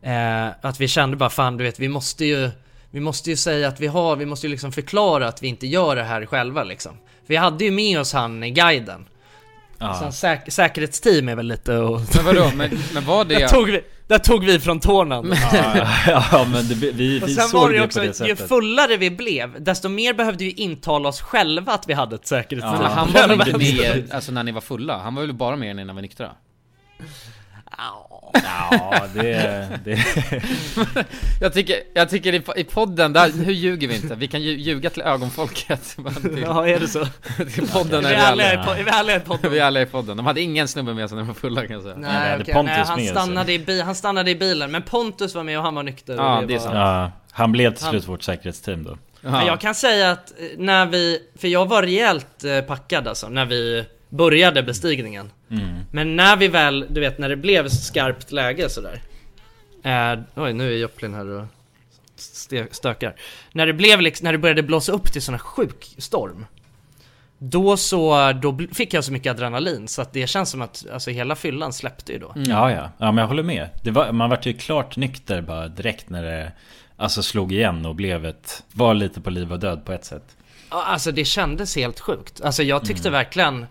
eh, 0.03 0.47
att 0.61 0.81
vi 0.81 0.89
kände 0.89 1.17
bara 1.17 1.31
fan 1.31 1.57
du 1.57 1.65
vet 1.65 1.79
vi 1.79 1.89
måste 1.89 2.25
ju 2.25 2.51
vi 2.91 3.01
måste 3.01 3.31
ju 3.31 3.37
säga 3.37 3.69
att 3.69 3.81
vi 3.81 3.87
har, 3.87 4.17
vi 4.17 4.27
måste 4.27 4.47
ju 4.47 4.51
liksom 4.51 4.73
förklara 4.73 5.29
att 5.29 5.43
vi 5.43 5.49
inte 5.49 5.67
gör 5.67 5.97
det 5.97 6.03
här 6.03 6.27
själva 6.27 6.65
liksom. 6.65 6.93
Vi 7.27 7.37
hade 7.37 7.65
ju 7.65 7.71
med 7.71 8.01
oss 8.01 8.13
han 8.13 8.43
i 8.45 8.51
guiden. 8.51 9.09
Ja. 9.79 9.95
Sen 10.01 10.11
säk- 10.13 10.51
säkerhetsteam 10.51 11.29
är 11.29 11.35
väl 11.37 11.47
lite 11.47 11.77
och... 11.77 12.01
Men 12.17 12.25
vadå, 12.25 12.51
men, 12.57 12.79
men 12.95 13.05
var 13.07 13.25
Där 13.25 13.39
det... 13.41 13.49
tog 13.49 13.67
vi, 13.71 13.81
där 14.07 14.19
tog 14.19 14.45
vi 14.45 14.61
från 14.61 14.81
tårnan. 14.81 15.35
ja, 16.07 16.47
men 16.53 16.69
det, 16.69 16.75
vi, 16.75 17.23
Och 17.23 17.29
vi 17.29 17.35
sen 17.35 17.49
såg 17.49 17.61
var 17.61 17.69
det 17.69 17.75
ju 17.75 17.81
det 17.81 17.87
också, 17.87 17.99
på 17.99 18.03
det 18.03 18.07
ju 18.09 18.15
sättet. 18.15 18.49
fullare 18.49 18.97
vi 18.97 19.11
blev, 19.11 19.63
desto 19.63 19.89
mer 19.89 20.15
behövde 20.15 20.45
vi 20.45 20.51
intala 20.51 21.09
oss 21.09 21.21
själva 21.21 21.73
att 21.73 21.89
vi 21.89 21.93
hade 21.93 22.15
ett 22.15 22.27
säkerhetsteam. 22.27 22.83
Men 22.83 22.93
han 22.93 23.13
var 23.13 23.29
väl 23.29 23.49
inte 23.49 23.59
med 23.83 24.11
alltså 24.13 24.33
när 24.33 24.43
ni 24.43 24.53
var 24.53 24.61
fulla? 24.61 24.99
Han 24.99 25.15
var 25.15 25.23
väl 25.23 25.33
bara 25.33 25.57
med 25.57 25.69
er 25.71 25.75
när 25.75 25.85
ni 25.85 25.93
var 25.93 26.03
nyktra? 26.03 26.31
Ja, 28.33 29.07
det... 29.14 29.69
det 29.85 29.99
Jag 31.41 31.53
tycker, 31.53 31.77
jag 31.95 32.11
tycker 32.11 32.33
i, 32.35 32.43
i 32.61 32.64
podden, 32.64 33.12
där, 33.12 33.31
hur 33.45 33.53
ljuger 33.53 33.88
vi 33.88 33.95
inte? 33.97 34.14
Vi 34.14 34.29
kan 34.29 34.43
ju 34.43 34.51
ljuga 34.59 34.91
till 34.91 35.03
ögonfolket. 35.03 35.97
Till, 36.23 36.43
Ja, 36.43 36.69
är 36.69 36.81
det 36.81 36.88
så? 36.88 37.07
till 37.55 37.69
podden 37.69 38.05
Är 38.07 38.11
är 38.12 38.17
vi 38.17 38.23
alla. 38.23 38.53
i 39.17 39.21
podden? 39.21 39.53
Vi 39.53 39.59
är 39.59 39.64
alla 39.64 39.83
i 39.83 39.87
podden. 39.87 40.17
De 40.17 40.27
hade 40.27 40.41
ingen 40.41 40.69
snubbe 40.69 40.95
med 40.95 41.09
sig 41.09 41.17
när 41.17 41.23
de 41.23 41.27
var 41.29 41.35
fulla 41.35 41.61
kan 41.67 41.73
jag 41.73 41.83
säga. 41.83 41.95
Nej, 41.99 42.38
okej, 42.41 42.55
Pontus 42.55 42.75
nej 42.77 42.85
han, 42.87 43.07
stannade 43.07 43.53
i 43.53 43.59
bi- 43.59 43.81
han 43.81 43.95
stannade 43.95 44.31
i 44.31 44.35
bilen, 44.35 44.71
men 44.71 44.83
Pontus 44.83 45.35
var 45.35 45.43
med 45.43 45.59
och 45.59 45.64
han 45.64 45.75
var 45.75 45.83
nykter. 45.83 46.14
Ja, 46.17 46.45
det 46.49 46.55
är 46.55 46.59
sant. 46.59 46.75
ja, 46.75 47.12
han 47.31 47.53
blev 47.53 47.75
till 47.75 47.87
slut 47.87 48.09
vårt 48.09 48.23
säkerhetsteam 48.23 48.85
då. 48.85 48.99
Men 49.21 49.47
jag 49.47 49.61
kan 49.61 49.75
säga 49.75 50.11
att 50.11 50.31
eh, 50.38 50.47
när 50.59 50.87
vi, 50.87 51.19
för 51.38 51.49
jag 51.49 51.67
var 51.69 51.83
rejält 51.83 52.45
eh, 52.45 52.61
packad 52.61 53.09
alltså, 53.09 53.29
när 53.29 53.45
vi 53.47 53.85
började 54.09 54.62
bestigningen. 54.62 55.31
Men 55.91 56.17
när 56.17 56.37
vi 56.37 56.49
väl, 56.49 56.87
du 56.91 57.01
vet 57.01 57.19
när 57.19 57.29
det 57.29 57.37
blev 57.37 57.69
skarpt 57.69 58.33
läge 58.33 58.69
sådär. 58.69 59.03
Eh, 59.83 60.19
oj, 60.35 60.53
nu 60.53 60.73
är 60.73 60.77
Joplin 60.77 61.15
här 61.15 61.27
och 61.29 61.45
stökar. 62.71 63.15
När 63.53 63.67
det 63.67 63.73
blev 63.73 64.01
liksom, 64.01 64.25
när 64.25 64.33
det 64.33 64.39
började 64.39 64.63
blåsa 64.63 64.93
upp 64.93 65.13
till 65.13 65.23
sån 65.23 65.35
här 65.35 65.39
sjuk 65.39 65.95
storm. 65.99 66.47
Då 67.39 67.77
så, 67.77 68.33
då 68.33 68.59
fick 68.73 68.95
jag 68.95 69.05
så 69.05 69.13
mycket 69.13 69.31
adrenalin 69.31 69.89
så 69.89 70.03
att 70.03 70.13
det 70.13 70.27
känns 70.27 70.51
som 70.51 70.63
att 70.63 70.87
alltså 70.93 71.11
hela 71.11 71.35
fyllan 71.37 71.73
släppte 71.73 72.13
ju 72.13 72.19
då. 72.19 72.33
Ja, 72.37 72.71
ja. 72.73 72.91
Ja, 72.99 73.13
men 73.13 73.17
jag 73.19 73.27
håller 73.29 73.43
med. 73.43 73.69
Det 73.85 73.91
var, 73.91 74.13
man 74.13 74.31
vart 74.31 74.47
ju 74.47 74.53
klart 74.53 74.97
nykter 74.97 75.41
bara 75.41 75.69
direkt 75.69 76.11
när 76.11 76.23
det 76.23 76.53
alltså 76.97 77.23
slog 77.23 77.53
igen 77.53 77.87
och 77.87 77.95
blev 77.95 78.27
ett... 78.27 78.65
Var 78.73 78.95
lite 78.95 79.21
på 79.21 79.31
liv 79.31 79.53
och 79.53 79.59
död 79.59 79.85
på 79.85 79.93
ett 79.93 80.05
sätt. 80.05 80.37
Ja, 80.71 80.85
Alltså 80.85 81.13
det 81.13 81.25
kändes 81.25 81.77
helt 81.77 82.01
sjukt. 82.01 82.41
Alltså 82.41 82.63
jag 82.63 82.85
tyckte 82.85 83.11
verkligen 83.11 83.67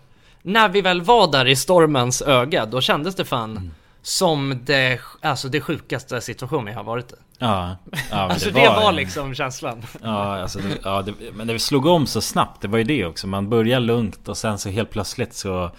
När 0.48 0.68
vi 0.68 0.80
väl 0.80 1.02
var 1.02 1.32
där 1.32 1.46
i 1.46 1.56
stormens 1.56 2.22
öga, 2.22 2.66
då 2.66 2.80
kändes 2.80 3.14
det 3.14 3.24
fan 3.24 3.74
som 4.02 4.60
det, 4.64 5.00
alltså 5.20 5.48
det 5.48 5.60
sjukaste 5.60 6.20
situationen 6.20 6.66
jag 6.66 6.74
har 6.74 6.84
varit 6.84 7.12
i. 7.12 7.14
Ja, 7.38 7.76
ja 8.10 8.16
Alltså 8.16 8.50
det 8.50 8.68
var 8.68 8.92
liksom 8.92 9.34
känslan. 9.34 9.82
Ja, 10.02 10.40
alltså, 10.42 10.58
det, 10.58 10.78
ja 10.84 11.02
det, 11.02 11.12
men 11.34 11.46
det 11.46 11.58
slog 11.58 11.86
om 11.86 12.06
så 12.06 12.20
snabbt. 12.20 12.62
Det 12.62 12.68
var 12.68 12.78
ju 12.78 12.84
det 12.84 13.06
också. 13.06 13.26
Man 13.26 13.48
börjar 13.48 13.80
lugnt 13.80 14.28
och 14.28 14.36
sen 14.36 14.58
så 14.58 14.68
helt 14.68 14.90
plötsligt 14.90 15.34
så... 15.34 15.70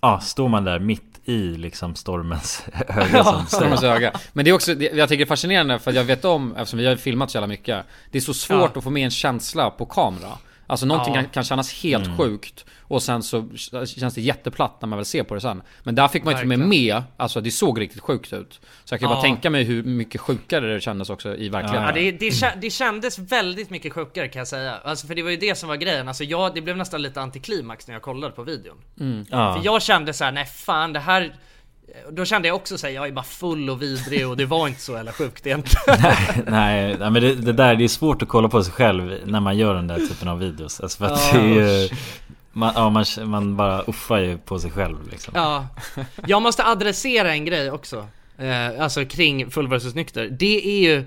Ja, 0.00 0.20
står 0.20 0.48
man 0.48 0.64
där 0.64 0.78
mitt 0.78 1.20
i 1.24 1.38
liksom 1.38 1.94
stormens 1.94 2.64
öga 2.88 3.24
som 3.24 3.46
Stormens 3.46 3.82
öga. 3.82 4.12
Men 4.32 4.44
det 4.44 4.50
är 4.50 4.54
också, 4.54 4.74
det, 4.74 4.84
jag 4.92 5.08
tycker 5.08 5.24
det 5.24 5.24
är 5.24 5.28
fascinerande 5.28 5.78
för 5.78 5.92
jag 5.92 6.04
vet 6.04 6.24
om, 6.24 6.56
eftersom 6.56 6.78
vi 6.78 6.86
har 6.86 6.96
filmat 6.96 7.30
så 7.30 7.36
jävla 7.36 7.46
mycket 7.46 7.84
Det 8.10 8.18
är 8.18 8.22
så 8.22 8.34
svårt 8.34 8.70
Ja. 8.74 8.78
att 8.78 8.84
få 8.84 8.90
med 8.90 9.04
en 9.04 9.10
känsla 9.10 9.70
på 9.70 9.86
kamera 9.86 10.28
Alltså 10.72 10.86
någonting 10.86 11.14
Ja. 11.14 11.20
kan, 11.22 11.30
kan 11.30 11.44
kännas 11.44 11.82
helt 11.82 12.16
sjukt 12.18 12.64
Och 12.82 13.02
sen 13.02 13.22
så 13.22 13.48
känns 13.86 14.14
det 14.14 14.20
jätteplatt 14.20 14.80
när 14.80 14.86
man 14.88 14.98
väl 14.98 15.04
ser 15.06 15.22
på 15.22 15.34
det 15.34 15.40
sen 15.40 15.62
Men 15.82 15.94
där 15.94 16.08
fick 16.08 16.24
man 16.24 16.34
inte 16.34 16.46
med 16.46 16.58
Verkligen. 16.58 16.94
med, 16.94 17.02
alltså 17.16 17.40
det 17.40 17.50
såg 17.50 17.80
riktigt 17.80 18.00
sjukt 18.00 18.32
ut 18.32 18.60
Så 18.84 18.92
jag 18.94 19.00
kan 19.00 19.08
bara 19.08 19.18
Ja. 19.18 19.22
tänka 19.22 19.50
mig 19.50 19.64
hur 19.64 19.82
mycket 19.82 20.20
sjukare 20.20 20.74
det 20.74 20.80
kändes 20.80 21.10
också 21.10 21.36
i 21.36 21.48
verkligheten 21.48 21.82
Ja, 21.84 21.92
det, 21.92 22.10
det, 22.30 22.54
det 22.60 22.70
kändes 22.70 23.18
väldigt 23.18 23.70
mycket 23.70 23.92
sjukare 23.92 24.28
kan 24.28 24.40
jag 24.40 24.48
säga. 24.48 24.74
Alltså 24.84 25.06
för 25.06 25.14
det 25.14 25.22
var 25.22 25.30
ju 25.30 25.36
det 25.36 25.54
som 25.58 25.68
var 25.68 25.76
grejen. 25.76 26.08
Alltså 26.08 26.24
jag, 26.24 26.54
det 26.54 26.60
blev 26.60 26.76
nästan 26.76 27.02
lite 27.02 27.20
antiklimax 27.20 27.86
när 27.86 27.94
jag 27.94 28.02
kollade 28.02 28.32
på 28.32 28.42
videon. 28.42 28.76
Ja. 29.30 29.54
För 29.54 29.60
jag 29.64 29.82
kände 29.82 30.12
så 30.12 30.24
här, 30.24 30.32
nej 30.32 30.46
fan 30.46 30.92
det 30.92 31.00
här... 31.00 31.34
Då 32.10 32.24
kände 32.24 32.48
jag 32.48 32.54
också 32.56 32.78
såhär, 32.78 32.94
jag 32.94 33.06
är 33.08 33.12
bara 33.12 33.24
full 33.24 33.70
och 33.70 33.82
vidrig 33.82 34.28
och 34.28 34.36
det 34.36 34.46
var 34.46 34.68
inte 34.68 34.80
så 34.80 34.92
jävla 34.92 35.12
sjukt 35.12 35.46
egentligen. 35.46 35.84
Nej, 36.46 36.96
nej 36.98 37.10
men 37.10 37.14
det, 37.22 37.34
det 37.34 37.52
där 37.52 37.74
det 37.76 37.84
är 37.84 37.88
svårt 37.88 38.22
att 38.22 38.28
kolla 38.28 38.48
på 38.48 38.64
sig 38.64 38.72
själv 38.72 39.18
när 39.24 39.40
man 39.40 39.56
gör 39.58 39.74
den 39.74 39.86
där 39.86 39.98
typen 39.98 40.28
av 40.28 40.38
videos. 40.38 40.80
Alltså 40.80 40.98
för 40.98 41.04
att 41.14 41.20
Ja. 41.34 41.38
det 41.40 41.44
är 41.60 41.80
ju... 41.82 41.88
Man, 42.52 42.72
ja, 42.76 42.90
man, 42.90 43.04
man 43.24 43.56
bara 43.56 43.82
uffar 43.86 44.18
ju 44.18 44.38
på 44.38 44.58
sig 44.58 44.70
själv 44.70 44.96
liksom. 45.10 45.32
Ja, 45.36 45.66
jag 46.26 46.42
måste 46.42 46.64
adressera 46.64 47.32
en 47.32 47.44
grej 47.44 47.70
också. 47.70 48.06
Eh, 48.38 48.82
alltså 48.82 49.04
kring 49.04 49.50
full 49.50 49.68
versus 49.68 49.94
nykter. 49.94 50.28
Det 50.38 50.66
är 50.66 50.80
ju, 50.90 51.04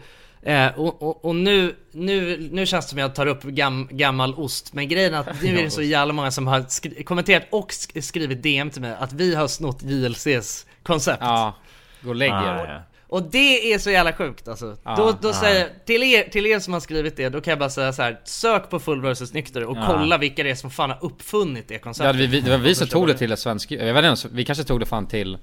eh, 0.54 0.80
och, 0.80 1.02
och, 1.04 1.26
och 1.26 1.36
nu, 1.36 1.76
nu, 1.91 2.50
nu 2.52 2.65
känns 2.65 2.86
det 2.86 2.89
som 2.89 3.00
jag 3.00 3.15
tar 3.15 3.26
upp 3.28 3.43
gam, 3.43 3.88
gammal 3.91 4.34
ost, 4.34 4.74
men 4.74 4.88
grejen 4.88 5.13
är 5.13 5.17
att 5.19 5.41
nu 5.43 5.60
är 5.60 5.63
det 5.63 5.69
så 5.71 5.82
jävla 5.82 6.13
många 6.13 6.32
som 6.32 6.48
har 6.48 6.62
skri- 6.67 7.04
kommenterat 7.04 7.43
och 7.52 7.69
sk- 7.71 8.02
skrivit 8.02 8.43
DM 8.43 8.69
till 8.69 8.82
mig 8.82 8.95
att 9.00 9.13
vi 9.13 9.36
har 9.36 9.48
snott 9.48 9.84
JLCs 9.84 10.65
koncept. 10.86 11.17
Ja, 11.21 11.56
gå 12.02 12.10
och 12.10 12.15
lägg 12.15 12.32
Ah, 12.32 12.43
er 12.63 12.65
ja. 12.74 12.82
Och 13.08 13.24
det 13.24 13.74
är 13.74 13.80
så 13.80 13.91
jävla 13.91 14.13
sjukt 14.13 14.48
alltså. 14.48 14.78
Ja, 14.84 14.95
då 14.98 15.15
då 15.21 15.34
säger 15.34 15.60
jag, 15.60 15.69
till 15.86 16.04
er, 16.04 16.24
till 16.30 16.45
er 16.45 16.60
som 16.60 16.74
har 16.74 16.80
skrivit 16.80 17.17
det, 17.17 17.30
då 17.30 17.41
kan 17.41 17.52
jag 17.52 17.60
bara 17.60 17.69
säga 17.69 17.93
så 17.93 18.02
här: 18.02 18.19
sök 18.24 18.69
på 18.69 18.80
full 18.80 19.02
versus 19.02 19.34
nykter 19.34 19.63
och 19.63 19.78
kolla 19.88 20.17
vilka 20.17 20.43
det 20.43 20.50
är 20.50 20.56
som 20.56 20.71
fan 20.71 20.89
har 20.89 20.98
uppfunnit 21.02 21.67
det 21.67 21.74
Ja, 21.74 21.80
konceptet. 21.80 22.15
vi, 22.15 22.28
vi, 22.28 22.41
det 22.41 22.50
var 22.52 22.58
vi 22.58 22.76
som 22.76 22.88
tog 22.88 23.08
det 23.08 23.13
till 23.13 23.32
ett 23.32 23.39
svensk, 23.39 23.71
jag 23.71 23.93
vet 23.93 24.06
inte, 24.06 24.28
vi 24.32 24.45
kanske 24.45 24.63
tog 24.63 24.80
det 24.80 24.86
fan 24.86 25.08
till 25.08 25.38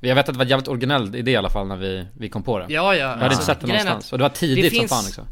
Jag 0.00 0.14
vet 0.14 0.28
att 0.28 0.34
det 0.34 0.38
var 0.38 0.44
en 0.44 0.50
jävligt 0.50 0.68
originell 0.68 1.14
idé 1.16 1.30
i 1.30 1.36
alla 1.36 1.50
fall 1.50 1.66
när 1.66 1.76
vi, 1.76 2.06
vi 2.18 2.28
kom 2.28 2.42
på 2.42 2.58
det 2.58 2.64
Ja, 2.68 2.94
ja. 2.94 2.94
Jag 2.94 3.08
hade 3.08 3.24
alltså, 3.24 3.40
inte 3.40 3.44
sett 3.46 3.60
det 3.60 3.66
någonstans, 3.66 4.12
och 4.12 4.18
det 4.18 4.22
var 4.22 4.28
tidigt 4.28 4.64
det 4.64 4.70
finns- 4.70 4.90
som 4.90 4.98
fan 4.98 5.06
också 5.08 5.26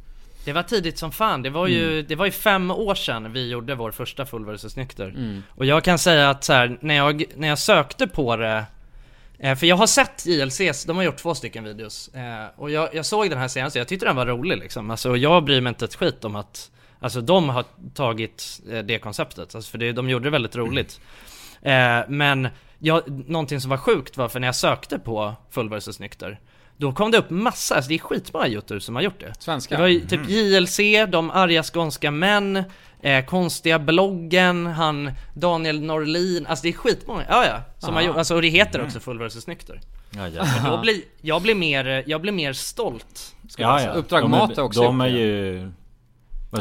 Det 0.45 0.53
var 0.53 0.63
tidigt 0.63 0.99
som 0.99 1.13
fan, 1.13 1.43
det 1.43 1.51
var 1.51 1.67
ju, 1.67 2.03
det 2.03 2.15
var 2.17 2.25
ju 2.25 2.31
fem 2.33 2.71
år 2.71 2.95
sedan 2.95 3.33
vi 3.33 3.49
gjorde 3.49 3.75
vår 3.75 3.91
första 3.91 4.27
full 4.27 4.45
versus 4.47 4.77
nykter 4.77 5.15
Och 5.49 5.65
jag 5.67 5.85
kan 5.85 5.99
säga 5.99 6.31
att 6.31 6.45
så 6.45 6.53
här, 6.53 6.79
när 6.81 6.95
jag, 6.95 7.25
när 7.37 7.49
jag 7.49 7.59
sökte 7.59 8.07
på 8.07 8.37
det 8.37 8.65
För 9.57 9.65
jag 9.67 9.77
har 9.77 9.87
sett 9.87 10.27
JLCs, 10.27 10.85
de 10.85 10.97
har 10.97 11.05
gjort 11.05 11.17
två 11.17 11.35
stycken 11.35 11.65
videos. 11.65 12.09
Eh, 12.09 12.47
Och 12.57 12.71
jag, 12.71 12.95
jag 12.95 13.07
såg 13.07 13.31
den 13.31 13.39
här 13.39 13.49
senaste, 13.49 13.79
jag 13.79 13.89
tyckte 13.89 14.07
den 14.07 14.17
var 14.17 14.27
rolig 14.27 14.59
liksom. 14.59 14.91
Alltså 14.91 15.17
jag 15.17 15.45
bryr 15.45 15.61
mig 15.61 15.69
inte 15.71 15.85
ett 15.85 15.95
skit 15.95 16.25
om 16.25 16.37
att 16.37 16.71
Alltså 17.01 17.21
de 17.21 17.49
har 17.49 17.65
tagit 17.95 18.61
eh, 18.71 18.79
det 18.79 18.99
konceptet, 18.99 19.55
alltså, 19.55 19.71
för 19.71 19.79
det, 19.79 19.93
de 19.93 20.11
gjorde 20.11 20.25
det 20.25 20.31
väldigt 20.31 20.57
roligt. 20.57 21.01
Eh, 21.63 22.01
Men 22.09 22.49
jag, 22.79 23.29
någonting 23.29 23.61
som 23.61 23.71
var 23.71 23.77
sjukt 23.77 24.17
var 24.17 24.29
för 24.29 24.41
när 24.41 24.49
jag 24.49 24.55
sökte 24.55 24.99
på 24.99 25.35
full 25.51 25.69
versus 25.69 26.01
nykter 26.01 26.41
Då 26.77 26.93
kom 26.93 27.11
det 27.11 27.19
upp 27.19 27.31
massa, 27.31 27.75
alltså 27.75 27.89
det 27.89 27.95
är 27.95 27.99
skitmånga 27.99 28.49
youtubers 28.49 28.83
som 28.83 28.95
har 28.95 29.03
gjort 29.03 29.21
det. 29.21 29.33
Svenska? 29.39 29.75
det 29.75 29.81
var 29.81 29.89
ju 29.89 30.01
typ 30.01 30.29
JLC, 30.29 30.79
de 31.09 31.31
arga 31.31 31.63
skånska 31.63 32.11
män, 32.11 32.65
eh, 33.05 33.25
konstiga 33.25 33.79
bloggen, 33.79 34.67
han 34.67 35.11
Daniel 35.35 35.83
Norlin, 35.83 36.47
alltså 36.47 36.63
det 36.63 36.69
är 36.69 36.73
skitmånga, 36.73 37.25
ja 37.29 37.47
ja, 37.47 37.61
som 37.79 37.95
har 37.95 38.03
gjort, 38.03 38.17
alltså 38.17 38.35
och 38.35 38.43
det 38.43 38.49
heter 38.49 38.85
också 38.85 39.01
full 39.01 39.19
versus 39.19 39.47
nykter. 39.47 39.81
Ja. 40.17 40.29
Jag 40.65 40.81
blir, 40.81 41.01
jag 41.21 41.43
blir 41.43 41.55
mer, 41.55 42.05
jag 42.07 42.21
blir 42.21 42.33
mer 42.33 42.53
stolt. 42.53 43.35
Ja, 43.57 43.83
ja. 43.83 43.91
Uppdrag 43.93 44.23
de 44.23 44.31
Mat 44.31 44.59
också 44.59 44.83
De 44.83 45.01
är 45.01 45.07
ju... 45.07 45.71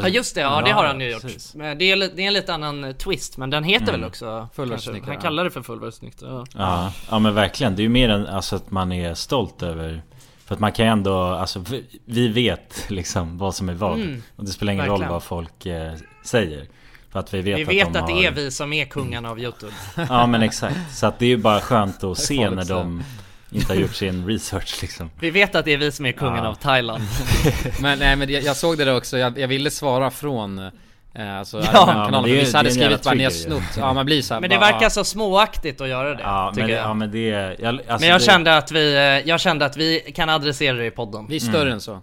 Ja 0.02 0.08
just 0.08 0.34
det, 0.34 0.40
ja 0.40 0.62
det 0.64 0.70
har 0.70 0.84
han 0.84 1.00
ju 1.00 1.10
gjort. 1.12 1.22
precis. 1.22 1.54
Men 1.54 1.78
det 1.78 1.90
är, 1.92 1.96
det 1.96 2.22
är 2.22 2.26
en 2.26 2.32
lite 2.32 2.54
annan 2.54 2.84
eh, 2.84 2.92
twist, 2.92 3.36
men 3.36 3.50
den 3.50 3.64
heter 3.64 3.92
väl 3.92 4.04
också 4.04 4.48
Full 4.54 4.68
versus 4.70 4.84
kanske- 4.84 4.92
nykter, 4.92 5.06
Han 5.08 5.14
ja. 5.16 5.20
kallar 5.22 5.44
det 5.44 5.50
för 5.50 5.62
full 5.62 5.80
versus 5.80 6.02
nykter, 6.02 6.26
ja. 6.26 6.44
Ja, 6.56 6.92
ja 7.10 7.18
men 7.18 7.34
verkligen. 7.34 7.76
Det 7.76 7.80
är 7.80 7.84
ju 7.84 7.88
mer 7.88 8.08
än 8.08 8.26
alltså, 8.26 8.56
att 8.56 8.70
man 8.70 8.92
är 8.92 9.14
stolt 9.14 9.62
över 9.62 10.02
För 10.46 10.54
att 10.54 10.60
man 10.60 10.72
kan 10.72 10.86
ju 10.86 10.92
ändå, 10.92 11.18
alltså 11.22 11.64
vi- 12.06 12.28
vet 12.28 12.84
liksom 12.90 13.38
vad 13.38 13.54
som 13.54 13.68
är 13.68 13.74
vad 13.74 13.92
Och 14.36 14.44
det 14.44 14.50
spelar 14.50 14.72
ingen 14.72 14.86
roll 14.86 14.92
verkligen. 15.00 15.12
vad 15.12 15.22
folk 15.22 15.66
eh, 15.66 15.92
säger 16.24 16.66
För 17.12 17.18
att 17.20 17.34
vi 17.34 17.40
vet, 17.42 17.58
Vi 17.58 17.62
att, 17.62 17.68
vet 17.68 17.92
de 17.92 17.98
att 18.00 18.06
det 18.06 18.12
har... 18.12 18.24
är 18.24 18.30
vi 18.30 18.50
som 18.50 18.72
är 18.72 18.84
kungarna 18.84 19.30
av 19.30 19.40
youtube. 19.40 19.72
Ja 20.08 20.26
men 20.26 20.42
exakt. 20.42 20.76
Så 20.92 21.06
att 21.06 21.18
det 21.18 21.24
är 21.24 21.28
ju 21.28 21.36
bara 21.36 21.60
skönt 21.60 22.04
att 22.04 22.18
se 22.18 22.50
när 22.50 22.62
att 22.62 22.68
de 22.68 23.02
inte 23.50 23.72
har 23.72 23.80
gjort 23.80 23.94
sin 23.94 24.26
research 24.26 24.78
liksom 24.82 25.10
Vi 25.20 25.30
vet 25.30 25.54
att 25.54 25.64
det 25.64 25.72
är 25.72 25.78
vi 25.78 25.92
som 25.92 26.06
är 26.06 26.12
kungarna 26.12 26.42
Ja. 26.42 26.48
av 26.48 26.54
Thailand. 26.54 27.02
Men 27.80 27.98
nej 27.98 28.16
men 28.16 28.30
jag, 28.30 28.42
jag 28.42 28.56
såg 28.56 28.78
det 28.78 28.84
där 28.84 28.96
också, 28.96 29.18
jag, 29.18 29.38
jag 29.38 29.48
ville 29.48 29.70
svara 29.70 30.10
från 30.10 30.58
eh, 30.58 31.38
Alltså 31.38 31.58
Ja. 31.58 31.64
Ja, 31.72 32.08
men 32.10 32.22
det 32.22 32.30
vissa 32.32 32.56
hade 32.58 32.70
skrivit 32.70 33.02
bara 33.04 33.14
ni 33.14 33.24
har 33.24 33.30
snott, 33.30 33.62
ja 33.76 33.92
man 33.92 34.06
blir 34.06 34.22
såhär 34.22 34.40
Men 34.40 34.50
det 34.50 34.56
bara, 34.58 34.72
verkar 34.72 34.88
så 34.88 35.04
småaktigt 35.04 35.80
att 35.80 35.88
göra 35.88 36.14
det, 36.14 36.22
Ja 36.22 36.50
tycker 36.54 36.66
men, 36.66 36.76
jag. 36.76 36.84
ja 36.84 36.94
men 36.94 37.10
det, 37.10 37.20
jag, 37.58 37.66
alltså 37.74 37.96
Men 38.00 38.08
jag 38.08 38.20
det, 38.20 38.24
kände 38.24 38.56
att 38.56 38.72
vi, 38.72 38.94
eh, 38.94 39.00
jag 39.28 39.40
kände 39.40 39.66
att 39.66 39.76
vi 39.76 40.00
kan 40.14 40.28
adressera 40.28 40.76
det 40.76 40.86
i 40.86 40.90
podden. 40.90 41.26
Vi 41.28 41.36
är 41.36 41.40
större 41.40 41.72
än 41.72 41.80
så 41.80 42.00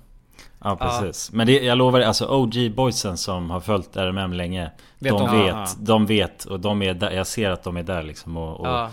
Ja 0.64 0.76
precis. 0.76 1.32
Men 1.32 1.48
det, 1.48 1.54
jag 1.64 1.78
lovar, 1.78 2.02
alltså 2.02 2.26
OG 2.28 2.72
boysen 2.76 3.18
som 3.18 3.50
har 3.50 3.60
följt 3.60 3.96
RMM 3.98 4.34
länge 4.34 4.72
Vet 5.00 5.12
de, 5.12 5.20
de- 5.28 5.38
vet, 5.42 5.48
ja. 5.56 5.68
de 5.80 6.06
vet 6.06 6.46
och 6.46 6.60
de 6.60 6.82
är 6.82 6.94
där, 6.94 7.12
jag 7.12 7.28
ser 7.28 7.50
att 7.50 7.64
de 7.64 7.78
är 7.78 7.84
där 7.84 8.04
liksom 8.04 8.38
och, 8.38 8.60
och 8.60 8.68
Ja. 8.68 8.90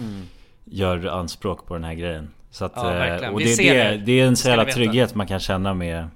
gör 0.64 1.06
anspråk 1.06 1.66
på 1.66 1.74
den 1.74 1.84
här 1.84 1.94
grejen. 1.94 2.30
Så 2.50 2.64
att, 2.64 2.72
Ja, 2.76 3.06
eh, 3.06 3.28
och 3.28 3.38
det, 3.40 3.56
det, 3.56 3.72
det. 3.72 3.96
det 4.06 4.20
är 4.20 4.26
en 4.26 4.36
så 4.36 4.48
jävla 4.48 4.64
trygghet 4.64 5.14
man 5.14 5.26
kan 5.26 5.40
känna 5.40 5.74
med 5.74 6.08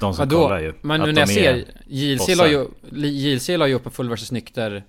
de 0.00 0.14
som 0.14 0.28
Vadå? 0.28 0.42
kollar 0.42 0.58
ju. 0.60 0.74
Men 0.80 1.00
nu 1.00 1.12
när 1.12 1.20
jag 1.20 1.30
är 1.30 1.34
ser, 1.34 1.64
JLC 1.86 2.36
la 2.36 2.46
ju, 2.48 2.66
JLC 3.08 3.48
la 3.48 3.66
ju 3.66 3.74
upp 3.74 3.86
en 3.86 3.92
full 3.92 4.08
versus 4.08 4.32
nykter 4.32 4.82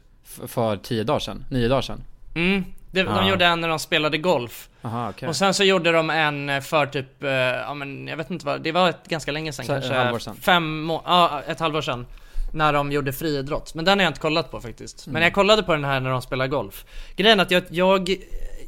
för 0.48 0.78
10 0.78 1.04
dagar 1.04 1.20
sedan, 1.20 1.46
9 1.50 1.68
dagar 1.68 1.82
sedan 1.82 2.02
Mm, 2.36 2.64
de 2.94 3.10
Ja. 3.16 3.30
gjorde 3.30 3.46
en 3.46 3.62
när 3.62 3.68
de 3.68 3.80
spelade 3.80 4.18
golf. 4.18 4.70
Aha 4.82 5.10
okej 5.10 5.30
Och 5.30 5.36
sen 5.36 5.54
så 5.54 5.64
gjorde 5.64 5.92
de 5.92 6.10
en 6.10 6.62
för 6.62 6.86
typ, 6.86 7.24
eh, 7.24 7.30
ja 7.32 7.74
men 7.74 8.08
jag 8.08 8.18
vet 8.18 8.30
inte 8.32 8.46
vad, 8.46 8.62
det 8.62 8.72
var 8.72 8.90
ett 8.90 9.08
ganska 9.08 9.32
länge 9.32 9.54
sedan 9.54 9.66
Så, 9.66 9.74
ett 9.74 9.82
kanske 9.82 10.00
halvår 10.00 10.20
sedan. 10.20 10.36
Fem 10.42 10.84
må- 10.84 11.02
ja 11.06 11.42
ett 11.48 11.60
halvår 11.60 11.82
sedan. 11.82 12.06
När 12.54 12.74
de 12.74 12.92
gjorde 12.92 13.14
friidrott. 13.14 13.74
Men 13.76 13.86
den 13.86 14.00
har 14.00 14.04
jag 14.04 14.10
inte 14.10 14.20
kollat 14.20 14.52
på 14.52 14.62
faktiskt. 14.62 15.06
Mm. 15.08 15.14
Men 15.14 15.22
jag 15.24 15.34
kollade 15.34 15.64
på 15.64 15.72
den 15.74 15.86
här 15.86 16.00
när 16.00 16.10
de 16.10 16.22
spelade 16.22 16.48
golf. 16.50 16.86
Grejen 17.16 17.40
är 17.40 17.44
att 17.44 17.52
jag, 17.52 17.64
jag, 17.70 18.16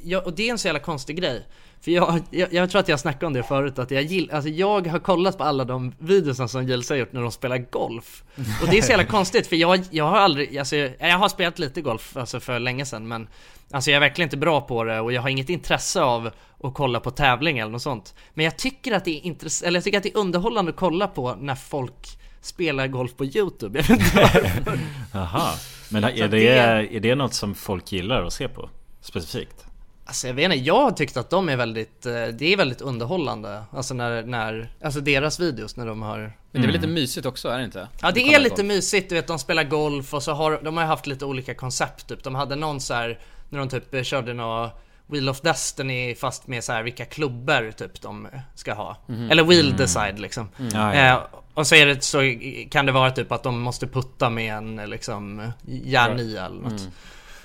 jag 0.04 0.26
och 0.26 0.34
det 0.34 0.48
är 0.48 0.52
en 0.52 0.58
så 0.58 0.68
jävla 0.68 0.80
konstig 0.80 1.18
grej. 1.18 1.46
För 1.82 1.92
jag, 1.92 2.22
jag, 2.30 2.54
jag 2.54 2.70
tror 2.70 2.80
att 2.80 2.88
jag 2.88 3.00
snackade 3.00 3.26
om 3.26 3.34
det 3.34 3.44
förut, 3.44 3.80
att 3.80 3.92
jag 3.92 4.04
gillar, 4.04 4.36
alltså 4.36 4.50
jag 4.50 4.88
har 4.88 5.00
kollat 5.00 5.38
på 5.38 5.44
alla 5.44 5.66
de 5.66 5.94
videorna 6.00 6.48
som 6.48 6.68
JLC 6.68 6.90
har 6.90 6.96
gjort 6.98 7.14
när 7.14 7.22
de 7.22 7.32
spelar 7.32 7.58
golf. 7.58 8.24
Och 8.62 8.68
det 8.70 8.78
är 8.78 8.82
så 8.82 8.90
jävla 8.92 9.06
konstigt 9.06 9.48
för 9.48 9.56
jag, 9.56 9.84
jag 9.92 10.06
har 10.06 10.18
aldrig, 10.18 10.58
alltså 10.58 10.76
jag 10.76 11.18
har 11.18 11.30
spelat 11.30 11.60
lite 11.60 11.82
golf 11.82 12.18
alltså 12.18 12.40
för 12.40 12.60
länge 12.60 12.86
sedan 12.86 13.08
men 13.08 13.28
Alltså 13.72 13.92
jag 13.92 13.96
är 13.96 14.00
verkligen 14.00 14.26
inte 14.28 14.38
bra 14.38 14.62
på 14.62 14.84
det 14.84 15.00
och 15.00 15.14
jag 15.14 15.22
har 15.22 15.30
inget 15.30 15.50
intresse 15.50 16.02
av 16.02 16.30
att 16.64 16.74
kolla 16.74 17.00
på 17.00 17.12
tävling 17.12 17.58
eller 17.60 17.72
något 17.72 17.82
sånt. 17.82 18.16
Men 18.34 18.46
jag 18.46 18.58
tycker 18.58 18.92
att 18.96 19.06
det 19.06 19.12
är 19.20 19.22
intress- 19.22 19.64
eller 19.66 19.78
jag 19.78 19.84
tycker 19.84 19.98
att 19.98 20.04
det 20.04 20.10
är 20.14 20.18
underhållande 20.18 20.70
att 20.72 20.78
kolla 20.78 21.08
på 21.08 21.36
när 21.40 21.56
folk 21.56 22.20
spelar 22.42 22.88
golf 22.88 23.16
på 23.16 23.26
YouTube. 23.26 23.80
Jag 23.80 23.88
vet 23.88 23.90
inte 23.90 24.16
varför. 24.22 24.80
Jaha. 25.14 25.52
Men 25.90 26.02
är 26.04 26.28
det- 26.28 26.96
är 26.96 27.00
det 27.00 27.16
något 27.16 27.34
som 27.34 27.56
folk 27.56 27.92
gillar 27.92 28.24
att 28.24 28.34
se 28.34 28.48
på? 28.48 28.70
Specifikt? 29.02 29.66
Alltså 30.08 30.28
jag 30.28 30.34
vet 30.34 30.44
inte, 30.44 30.66
jag 30.66 30.82
har 30.82 30.92
tyckt 30.92 31.18
att 31.18 31.30
de 31.30 31.50
är 31.50 31.58
väldigt, 31.58 32.06
eh, 32.06 32.14
det 32.14 32.54
är 32.54 32.58
väldigt 32.58 32.82
underhållande. 32.82 33.64
Alltså 33.72 33.94
när, 33.94 34.24
när, 34.24 34.70
alltså 34.84 35.00
deras 35.00 35.40
videos 35.40 35.76
när 35.76 35.86
de 35.86 36.02
har 36.02 36.18
Men 36.18 36.32
det 36.52 36.60
är 36.60 36.62
väl 36.62 36.72
lite 36.72 36.88
mysigt 36.88 37.26
också, 37.26 37.50
är 37.50 37.58
det 37.58 37.64
inte? 37.64 37.88
Ja 38.02 38.12
det 38.12 38.34
är 38.34 38.40
lite 38.40 38.56
golf. 38.56 38.68
mysigt, 38.68 39.10
du 39.10 39.16
vet 39.16 39.28
de 39.28 39.40
spelar 39.40 39.64
golf 39.64 40.14
och 40.14 40.24
så 40.24 40.34
har 40.34 40.60
de 40.64 40.78
har 40.78 40.84
haft 40.84 41.08
lite 41.08 41.26
olika 41.26 41.56
koncept 41.56 42.08
typ. 42.08 42.24
De 42.24 42.36
hade 42.36 42.56
någon 42.56 42.82
så 42.82 42.94
här 42.94 43.20
när 43.50 43.60
de 43.60 43.70
typ 43.70 43.94
eh, 43.94 44.04
körde 44.04 44.34
nå 44.34 44.72
Wheel 45.08 45.30
of 45.30 45.42
Destiny 45.42 46.16
fast 46.16 46.48
med 46.48 46.64
så 46.64 46.74
här 46.74 46.84
vilka 46.84 47.06
klubbor 47.06 47.72
typ 47.72 48.02
de 48.02 48.28
ska 48.56 48.74
ha. 48.74 48.98
Eller 49.32 49.44
Wheel 49.44 49.78
Decide 49.78 50.20
liksom. 50.20 50.50
Ja, 50.58 50.96
ja. 50.96 51.14
Eh, 51.14 51.22
och 51.54 51.68
så 51.68 51.76
är 51.76 51.86
det 51.86 52.04
så 52.04 52.36
kan 52.72 52.86
det 52.86 52.92
vara 52.92 53.12
typ 53.12 53.32
att 53.32 53.44
de 53.44 53.60
måste 53.60 53.88
putta 53.88 54.30
med 54.30 54.54
en 54.54 54.76
liksom 54.76 55.52
järnia 55.66 56.46
eller 56.46 56.62
något. 56.62 56.88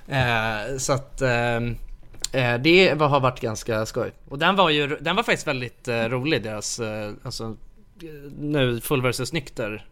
Eh, 0.09 0.79
så 0.79 0.93
att 0.93 1.23
eh, 1.23 1.61
det 2.59 2.95
var- 2.95 3.09
har 3.09 3.21
varit 3.21 3.41
ganska 3.41 3.87
skoj. 3.87 4.13
Och 4.29 4.39
den 4.39 4.57
var 4.57 4.71
ju, 4.71 4.87
den 5.01 5.17
var 5.17 5.23
faktiskt 5.23 5.47
väldigt 5.47 5.89
eh, 5.89 5.95
rolig 6.05 6.43
deras, 6.43 6.79
eh, 6.81 7.11
alltså 7.23 7.45
eh, 8.03 8.09
nu 8.39 8.81
full 8.81 9.03
versus 9.03 9.33
nykter 9.33 9.87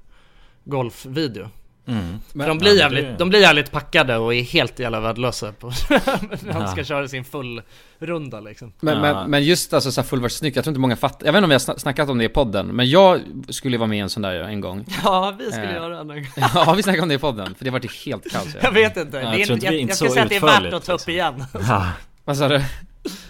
golfvideo. 0.64 1.48
För 2.32 2.46
de 2.46 2.58
blir, 2.58 2.68
Ja, 2.68 2.74
men 2.74 2.76
jävligt, 2.76 3.04
det- 3.04 3.16
de 3.18 3.28
blir 3.28 3.40
jävligt 3.40 3.70
packade 3.70 4.16
och 4.16 4.34
är 4.34 4.42
helt 4.42 4.78
jävla 4.78 5.00
värdelösa 5.00 5.52
på 5.52 5.66
när 5.90 6.52
de 6.52 6.60
Ja. 6.60 6.66
ska 6.66 6.84
köra 6.84 7.08
sin 7.08 7.24
full 7.24 7.62
runda 7.98 8.40
liksom. 8.40 8.72
Men, 8.80 8.94
Ja. 8.94 9.00
men, 9.00 9.30
men 9.30 9.44
just 9.44 9.72
alltså 9.74 9.92
så 9.92 10.02
full 10.02 10.20
vs 10.20 10.32
snyggt, 10.36 10.56
jag 10.56 10.64
tror 10.64 10.70
inte 10.72 10.80
många 10.80 10.96
fattar, 10.96 11.26
jag 11.26 11.32
vet 11.32 11.38
inte 11.38 11.44
om 11.44 11.48
vi 11.48 11.54
har 11.54 11.58
sna- 11.60 11.78
snackat 11.78 12.08
om 12.08 12.18
det 12.18 12.24
i 12.24 12.28
podden, 12.28 12.66
men 12.66 12.90
jag 12.90 13.20
skulle 13.48 13.78
vara 13.78 13.86
med 13.88 13.98
i 13.98 14.00
en 14.00 14.10
sån 14.10 14.22
där 14.22 14.40
en 14.40 14.60
gång 14.60 14.84
Ja, 15.04 15.34
vi 15.38 15.44
skulle 15.52 15.68
Eh. 15.68 15.74
göra 15.74 15.98
en 16.00 16.08
Ja, 16.36 16.42
har 16.46 16.74
vi 16.76 16.82
snackat 16.82 17.02
om 17.02 17.08
det 17.08 17.14
i 17.14 17.18
podden? 17.18 17.54
För 17.54 17.64
det 17.64 17.70
var 17.70 17.80
ju 17.80 17.88
helt 18.06 18.30
kaos 18.32 18.56
Jag 18.62 18.72
vet 18.72 18.96
inte, 18.96 19.16
Ja, 19.16 19.22
det 19.22 19.30
jag 19.30 19.40
är, 19.40 19.44
tror 19.46 19.54
inte- 19.56 19.66
jag, 19.66 19.80
jag 19.80 19.96
ska 19.96 20.08
säga 20.08 20.22
att 20.22 20.28
det 20.28 20.36
är 20.36 20.40
värt 20.40 20.72
att 20.72 20.84
ta 20.84 20.92
upp 20.92 20.98
liksom. 20.98 21.12
igen 21.12 21.44
Ja, 21.68 21.86
Vad 22.28 22.36
sa 22.36 22.48
du? 22.48 22.60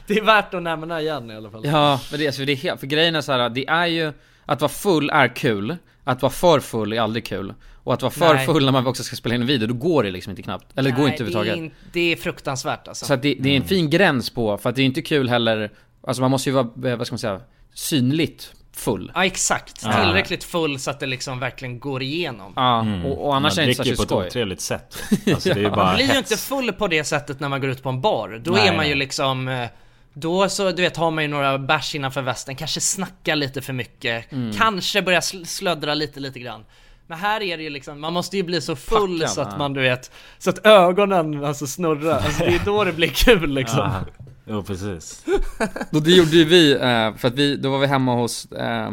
Det 0.07 0.15
är 0.19 0.25
värt 0.25 0.55
att 0.55 0.63
nämna 0.63 1.01
igen 1.01 1.31
i 1.31 1.35
alla 1.35 1.51
fall 1.51 1.61
Ja, 1.65 2.01
men 2.11 2.21
det, 2.21 2.27
alltså, 2.27 2.45
det 2.45 2.53
är 2.53 2.57
helt, 2.57 2.81
för 2.81 2.87
grejen 2.87 3.17
är 3.17 3.21
så 3.21 3.33
här, 3.33 3.49
det 3.49 3.69
är 3.69 3.87
ju, 3.87 4.13
att 4.45 4.61
vara 4.61 4.69
full 4.69 5.11
är 5.11 5.37
kul, 5.37 5.77
att 6.05 6.23
vara 6.23 6.33
för 6.33 6.61
full 6.61 6.93
är 6.93 7.01
aldrig 7.01 7.27
kul. 7.27 7.55
Och 7.85 7.95
att 7.95 8.03
vara 8.03 8.11
för 8.11 8.35
Nej. 8.35 8.47
full 8.47 8.65
när 8.65 8.73
man 8.73 8.87
också 8.87 9.03
ska 9.03 9.17
spela 9.17 9.35
in 9.35 9.41
en 9.41 9.47
video, 9.47 9.67
då 9.69 9.75
går 9.75 10.03
det 10.03 10.11
liksom 10.11 10.31
inte 10.31 10.43
knappt. 10.43 10.67
Eller 10.79 10.91
det 10.91 10.97
går 10.97 11.03
Nej, 11.03 11.13
inte 11.13 11.25
det 11.25 11.31
är, 11.31 11.37
överhuvudtaget. 11.37 11.73
in, 11.73 11.91
det 11.93 12.13
är 12.13 12.17
fruktansvärt 12.17 12.89
alltså 12.89 13.07
Så 13.07 13.15
att 13.15 13.23
det, 13.23 13.35
det 13.41 13.49
är 13.49 13.57
en 13.57 13.65
fin 13.65 13.91
gräns 13.91 14.31
på, 14.31 14.59
för 14.59 14.71
att 14.71 14.77
det 14.77 14.83
är 14.83 14.87
inte 14.87 15.03
kul 15.03 15.29
heller, 15.29 15.71
alltså 16.03 16.21
man 16.23 16.31
måste 16.31 16.51
ju 16.51 16.55
vara, 16.55 16.91
eh, 16.91 16.97
vad 16.97 17.07
ska 17.07 17.15
man 17.15 17.19
säga, 17.19 17.41
synligt 17.75 18.53
full. 18.79 19.13
Ja 19.15 19.25
exakt, 19.25 19.81
Ja. 19.85 19.93
tillräckligt 20.05 20.45
full 20.45 20.79
så 20.79 20.91
att 20.91 21.01
det 21.01 21.07
liksom 21.07 21.39
verkligen 21.39 21.79
går 21.81 22.03
igenom 22.03 22.53
Ja, 22.57 22.87
och, 23.07 23.27
och 23.27 23.37
annars 23.37 23.57
man 23.57 23.63
är 23.63 23.67
det 23.67 23.71
inte 23.73 23.77
särskilt 23.85 23.97
på 23.99 24.03
ett 24.03 24.09
skoj. 24.09 24.27
otrevligt 24.27 24.61
sätt 24.61 25.03
Alltså 25.35 25.49
det 25.49 25.61
är 25.61 25.65
ju 25.65 25.71
bara 25.71 25.85
Man 25.85 25.95
blir 25.95 26.07
ju 26.07 26.13
hets. 26.13 26.31
inte 26.33 26.43
full 26.43 26.73
på 26.73 26.89
det 26.89 27.05
sättet 27.05 27.41
när 27.41 27.49
man 27.49 27.61
går 27.61 27.71
ut 27.71 27.83
på 27.83 27.89
en 27.89 28.01
bar. 28.01 28.41
Då 28.45 28.51
Nej, 28.51 28.69
är 28.69 28.77
man 28.77 28.89
ju 28.89 28.95
liksom 28.95 29.49
eh, 29.49 29.69
då 30.15 30.49
så, 30.49 30.71
du 30.73 30.83
vet, 30.83 30.97
har 30.97 31.11
man 31.11 31.25
ju 31.25 31.29
några 31.29 31.59
bärs 31.59 31.95
innanför 31.95 32.23
västen, 32.23 32.57
kanske 32.57 32.81
snackar 32.81 33.37
lite 33.37 33.63
för 33.63 33.73
mycket, 33.73 34.33
Mm. 34.33 34.53
kanske 34.57 35.03
börjar 35.03 35.21
sl- 35.21 35.45
slöddra 35.45 35.95
lite, 35.95 36.21
lite 36.21 36.39
grann. 36.39 36.65
Men 37.07 37.19
här 37.19 37.43
är 37.43 37.57
det 37.57 37.63
ju 37.63 37.71
liksom, 37.71 38.01
man 38.01 38.13
måste 38.13 38.37
ju 38.37 38.43
bli 38.43 38.61
så 38.61 38.77
full 38.77 39.19
Packad, 39.21 39.31
så 39.35 39.41
att 39.41 39.59
man, 39.59 39.73
du 39.75 39.81
vet, 39.81 40.11
så 40.39 40.51
att 40.51 40.67
ögonen 40.67 41.45
alltså 41.45 41.67
snurrar. 41.67 42.15
Alltså 42.19 42.45
det 42.45 42.55
är 42.55 42.61
då 42.65 42.85
det 42.85 42.93
blir 42.93 43.09
kul 43.09 43.51
liksom. 43.51 43.79
Ja, 43.79 44.23
jo 44.49 44.63
precis 44.63 45.25
Och 45.93 46.03
det 46.03 46.11
gjorde 46.11 46.37
ju 46.37 46.45
vi, 46.45 46.73
eh, 46.73 47.15
för 47.17 47.29
att 47.29 47.35
vi, 47.35 47.57
då 47.57 47.71
var 47.71 47.79
vi 47.79 47.87
hemma 47.87 48.15
hos, 48.15 48.53
eh, 48.53 48.93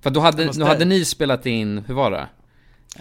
för 0.00 0.10
då 0.10 0.20
hade, 0.20 0.44
då 0.44 0.64
hade 0.64 0.84
ni 0.84 1.04
spelat 1.04 1.46
in, 1.46 1.78
hur 1.86 1.94
var 1.94 2.10
det? 2.10 2.28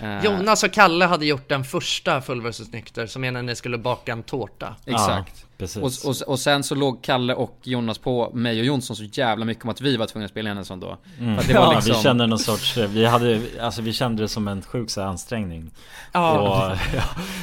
Eh, 0.01 0.25
Jonas 0.25 0.63
och 0.63 0.71
Kalle 0.71 1.05
hade 1.05 1.25
gjort 1.25 1.49
den 1.49 1.63
första 1.63 2.21
full 2.21 2.41
versus 2.41 2.71
nykter, 2.71 3.05
som 3.05 3.23
är 3.23 3.31
när 3.31 3.41
ni 3.41 3.55
skulle 3.55 3.77
baka 3.77 4.11
en 4.11 4.23
tårta. 4.23 4.75
Exakt. 4.85 5.45
ja. 5.56 5.56
Och, 5.81 5.91
och, 6.05 6.15
och 6.27 6.39
sen 6.39 6.63
så 6.63 6.75
låg 6.75 7.03
Kalle 7.03 7.33
och 7.33 7.59
Jonas 7.63 7.97
på 7.97 8.31
mig 8.33 8.59
och 8.59 8.65
Jonsson 8.65 8.95
så 8.95 9.03
jävla 9.03 9.45
mycket 9.45 9.63
om 9.63 9.69
att 9.69 9.81
vi 9.81 9.97
var 9.97 10.05
tvungna 10.05 10.25
att 10.25 10.31
spela 10.31 10.63
sån 10.63 10.79
då. 10.79 10.97
För 11.17 11.37
att 11.39 11.47
det 11.47 11.53
var 11.53 11.61
ja, 11.61 11.73
liksom, 11.73 11.95
vi 11.95 12.01
kände 12.03 12.27
någon 12.27 12.39
sorts, 12.39 12.77
vi 12.77 13.05
hade, 13.05 13.41
alltså 13.61 13.81
vi 13.81 13.93
kände 13.93 14.23
det 14.23 14.27
som 14.27 14.47
en 14.47 14.61
sjuk 14.61 14.89
så 14.89 15.01
här 15.01 15.07
ansträngning 15.07 15.71
Ja, 16.13 16.39
Och 16.39 16.77
ja, 16.95 17.01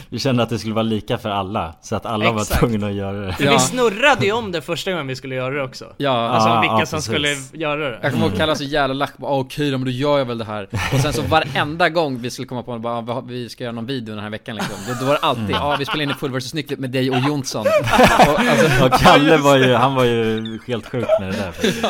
vi 0.08 0.18
kände 0.18 0.42
att 0.42 0.48
det 0.48 0.58
skulle 0.58 0.74
vara 0.74 0.82
lika 0.82 1.18
för 1.18 1.28
alla 1.28 1.74
Så 1.82 1.96
att 1.96 2.06
alla 2.06 2.24
Exakt. 2.24 2.50
var 2.62 2.68
tvungna 2.68 2.86
att 2.86 2.92
göra 2.94 3.26
det 3.26 3.32
för 3.32 3.44
Ja. 3.44 3.52
vi 3.52 3.58
snurrade 3.58 4.26
ju 4.26 4.32
om 4.32 4.52
det 4.52 4.62
första 4.62 4.90
gången 4.90 5.06
vi 5.06 5.16
skulle 5.16 5.34
göra 5.34 5.54
det 5.54 5.62
också. 5.62 5.84
ja, 5.96 6.28
Alltså 6.28 6.48
Ja, 6.48 6.60
vilka 6.60 6.74
ja, 6.78 6.86
som 6.86 6.96
precis. 6.96 7.10
skulle 7.48 7.62
göra 7.64 7.90
det. 7.90 7.98
Jag 8.02 8.12
kommer 8.12 8.26
ihåg 8.26 8.36
Kalle 8.36 8.56
så 8.56 8.64
jävla 8.64 8.94
lack 8.94 9.16
på, 9.16 9.26
åh 9.26 9.38
okej 9.40 9.70
då, 9.70 9.78
men 9.78 9.84
då 9.84 9.90
gör 9.90 10.18
jag 10.18 10.24
väl 10.24 10.38
det 10.38 10.44
här. 10.44 10.68
Och 10.94 11.00
sen 11.00 11.12
så 11.12 11.22
varenda 11.28 11.88
gång 11.88 12.18
vi 12.18 12.30
skulle 12.30 12.48
komma 12.48 12.62
på 12.62 12.78
bara, 12.78 13.12
"Ah, 13.14 13.20
vi 13.20 13.48
ska 13.48 13.64
göra 13.64 13.72
någon 13.74 13.86
video 13.86 14.14
den 14.14 14.24
här 14.24 14.30
veckan 14.30 14.56
liksom. 14.56 14.74
Då, 14.88 14.94
då 15.00 15.06
var 15.06 15.12
det 15.12 15.20
alltid, 15.20 15.50
ja 15.50 15.76
vi 15.78 15.84
spelar 15.84 16.02
in 16.02 16.10
en 16.10 16.16
full 16.16 16.32
versus 16.32 16.50
snyggt 16.50 16.78
med 16.78 16.90
dig 16.90 17.10
och 17.10 17.18
Jonsson. 17.28 17.64
Och, 18.32 18.40
alltså, 18.40 18.84
Och 18.86 18.92
Kalle 18.92 19.36
var 19.36 19.56
ju, 19.56 19.74
han 19.74 19.94
var 19.94 20.04
ju 20.04 20.58
helt 20.66 20.86
sjuk 20.86 21.06
med 21.20 21.28
det 21.32 21.36
där 21.36 21.52
faktiskt. 21.52 21.82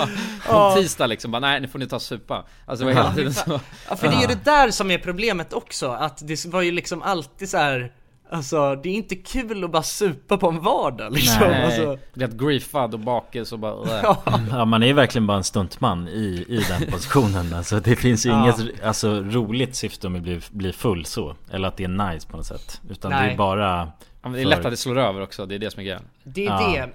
på 0.49 0.75
tisdag 0.77 1.07
liksom, 1.07 1.31
bara 1.31 1.41
nej 1.41 1.61
nu 1.61 1.69
får 1.69 1.79
ni 1.79 1.87
ta 1.87 2.01
supa. 2.01 2.45
Alltså 2.67 2.85
det 2.87 2.95
var 2.95 3.03
hela 3.03 3.15
tiden 3.15 3.35
så. 3.35 3.61
Ja 3.89 3.97
för 3.97 4.09
det 4.09 4.15
är 4.15 4.21
ju 4.21 4.27
det 4.27 4.45
där 4.45 4.71
som 4.71 4.91
är 4.91 4.99
problemet 4.99 5.53
också, 5.53 5.91
att 5.91 6.29
det 6.29 6.45
var 6.47 6.63
ju 6.63 6.73
liksom 6.73 7.03
alltid 7.03 7.49
så 7.49 7.57
här. 7.57 7.93
Alltså 8.31 8.75
det 8.77 8.89
är 8.89 8.95
inte 8.95 9.15
kul 9.15 9.65
att 9.65 9.71
bara 9.71 9.83
supa 9.83 10.37
på 10.37 10.49
en 10.49 10.61
vardag 10.61 11.13
liksom. 11.13 11.41
Nej, 11.49 11.65
Alltså, 11.65 11.99
helt 12.21 12.33
griefad 12.39 12.95
och 12.95 13.01
bakis 13.01 13.53
och 13.53 13.59
bara, 13.59 13.99
äh. 14.01 14.17
Ja 14.51 14.65
man 14.65 14.83
är 14.83 14.93
verkligen 14.95 15.27
bara 15.27 15.37
en 15.37 15.45
stuntman 15.45 16.09
i, 16.09 16.45
i 16.49 16.65
den 16.69 16.87
positionen 16.93 17.55
Alltså 17.55 17.81
det 17.81 17.97
finns 17.97 18.27
ju 18.27 18.31
Ja. 18.31 18.43
inget 18.43 18.85
alltså, 18.85 19.11
roligt 19.21 19.77
syfte 19.77 20.09
med 20.09 20.19
att 20.19 20.23
bli, 20.25 20.41
bli 20.51 20.73
full 20.73 21.05
så 21.05 21.37
Eller 21.51 21.69
att 21.69 21.77
det 21.77 21.85
är 21.85 22.13
nice 22.13 22.29
på 22.29 22.37
något 22.37 22.47
sätt 22.47 22.81
Utan 22.91 23.11
det 23.11 23.17
Nej. 23.17 23.33
är 23.33 23.37
bara 23.37 23.69
Ja, 23.77 23.93
men 24.29 24.33
det 24.33 24.41
är 24.41 24.45
lätt 24.47 24.65
att 24.65 24.71
det 24.71 24.77
slår 24.77 24.99
över 24.99 25.21
också, 25.21 25.47
det 25.47 25.55
är 25.55 25.59
det 25.59 25.71
som 25.71 25.81
är 25.81 25.85
grejen. 25.85 26.03
det 26.25 26.47
är 26.47 26.51
Ja. 26.51 26.73
det. 26.87 26.91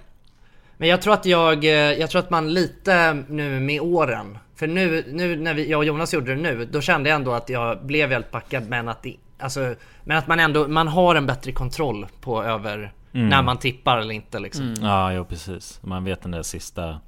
Men 0.76 0.88
jag 0.88 1.02
tror 1.02 1.14
att 1.14 1.26
jag, 1.26 1.64
eh, 1.64 1.70
jag 1.72 2.10
tror 2.10 2.18
att 2.18 2.30
man 2.30 2.54
lite 2.54 3.24
nu 3.28 3.60
med 3.60 3.80
åren, 3.80 4.38
för 4.56 4.66
nu, 4.66 5.04
nu 5.08 5.36
när 5.36 5.54
vi, 5.54 5.70
jag 5.70 5.78
och 5.78 5.84
Jonas 5.84 6.14
gjorde 6.14 6.34
det 6.34 6.40
nu, 6.42 6.68
då 6.72 6.80
kände 6.80 7.08
jag 7.08 7.16
ändå 7.16 7.32
att 7.32 7.48
jag 7.48 7.86
blev 7.86 8.08
väldigt 8.08 8.30
packad 8.30 8.68
men 8.68 8.88
att 8.88 9.02
det, 9.02 9.16
alltså, 9.38 9.74
men 10.04 10.16
att 10.16 10.26
man 10.26 10.40
ändå, 10.40 10.68
man 10.68 10.88
har 10.88 11.14
en 11.14 11.26
bättre 11.26 11.52
kontroll 11.52 12.06
på 12.20 12.44
över 12.44 12.92
när 13.12 13.42
man 13.42 13.58
tippar 13.58 13.98
eller 13.98 14.14
inte 14.14 14.38
liksom. 14.38 14.74
Ja, 14.80 15.12
jo 15.12 15.24
precis. 15.24 15.80
Man 15.82 16.04
vet 16.04 16.22
den 16.22 16.30
där 16.30 16.42
sista, 16.42 17.00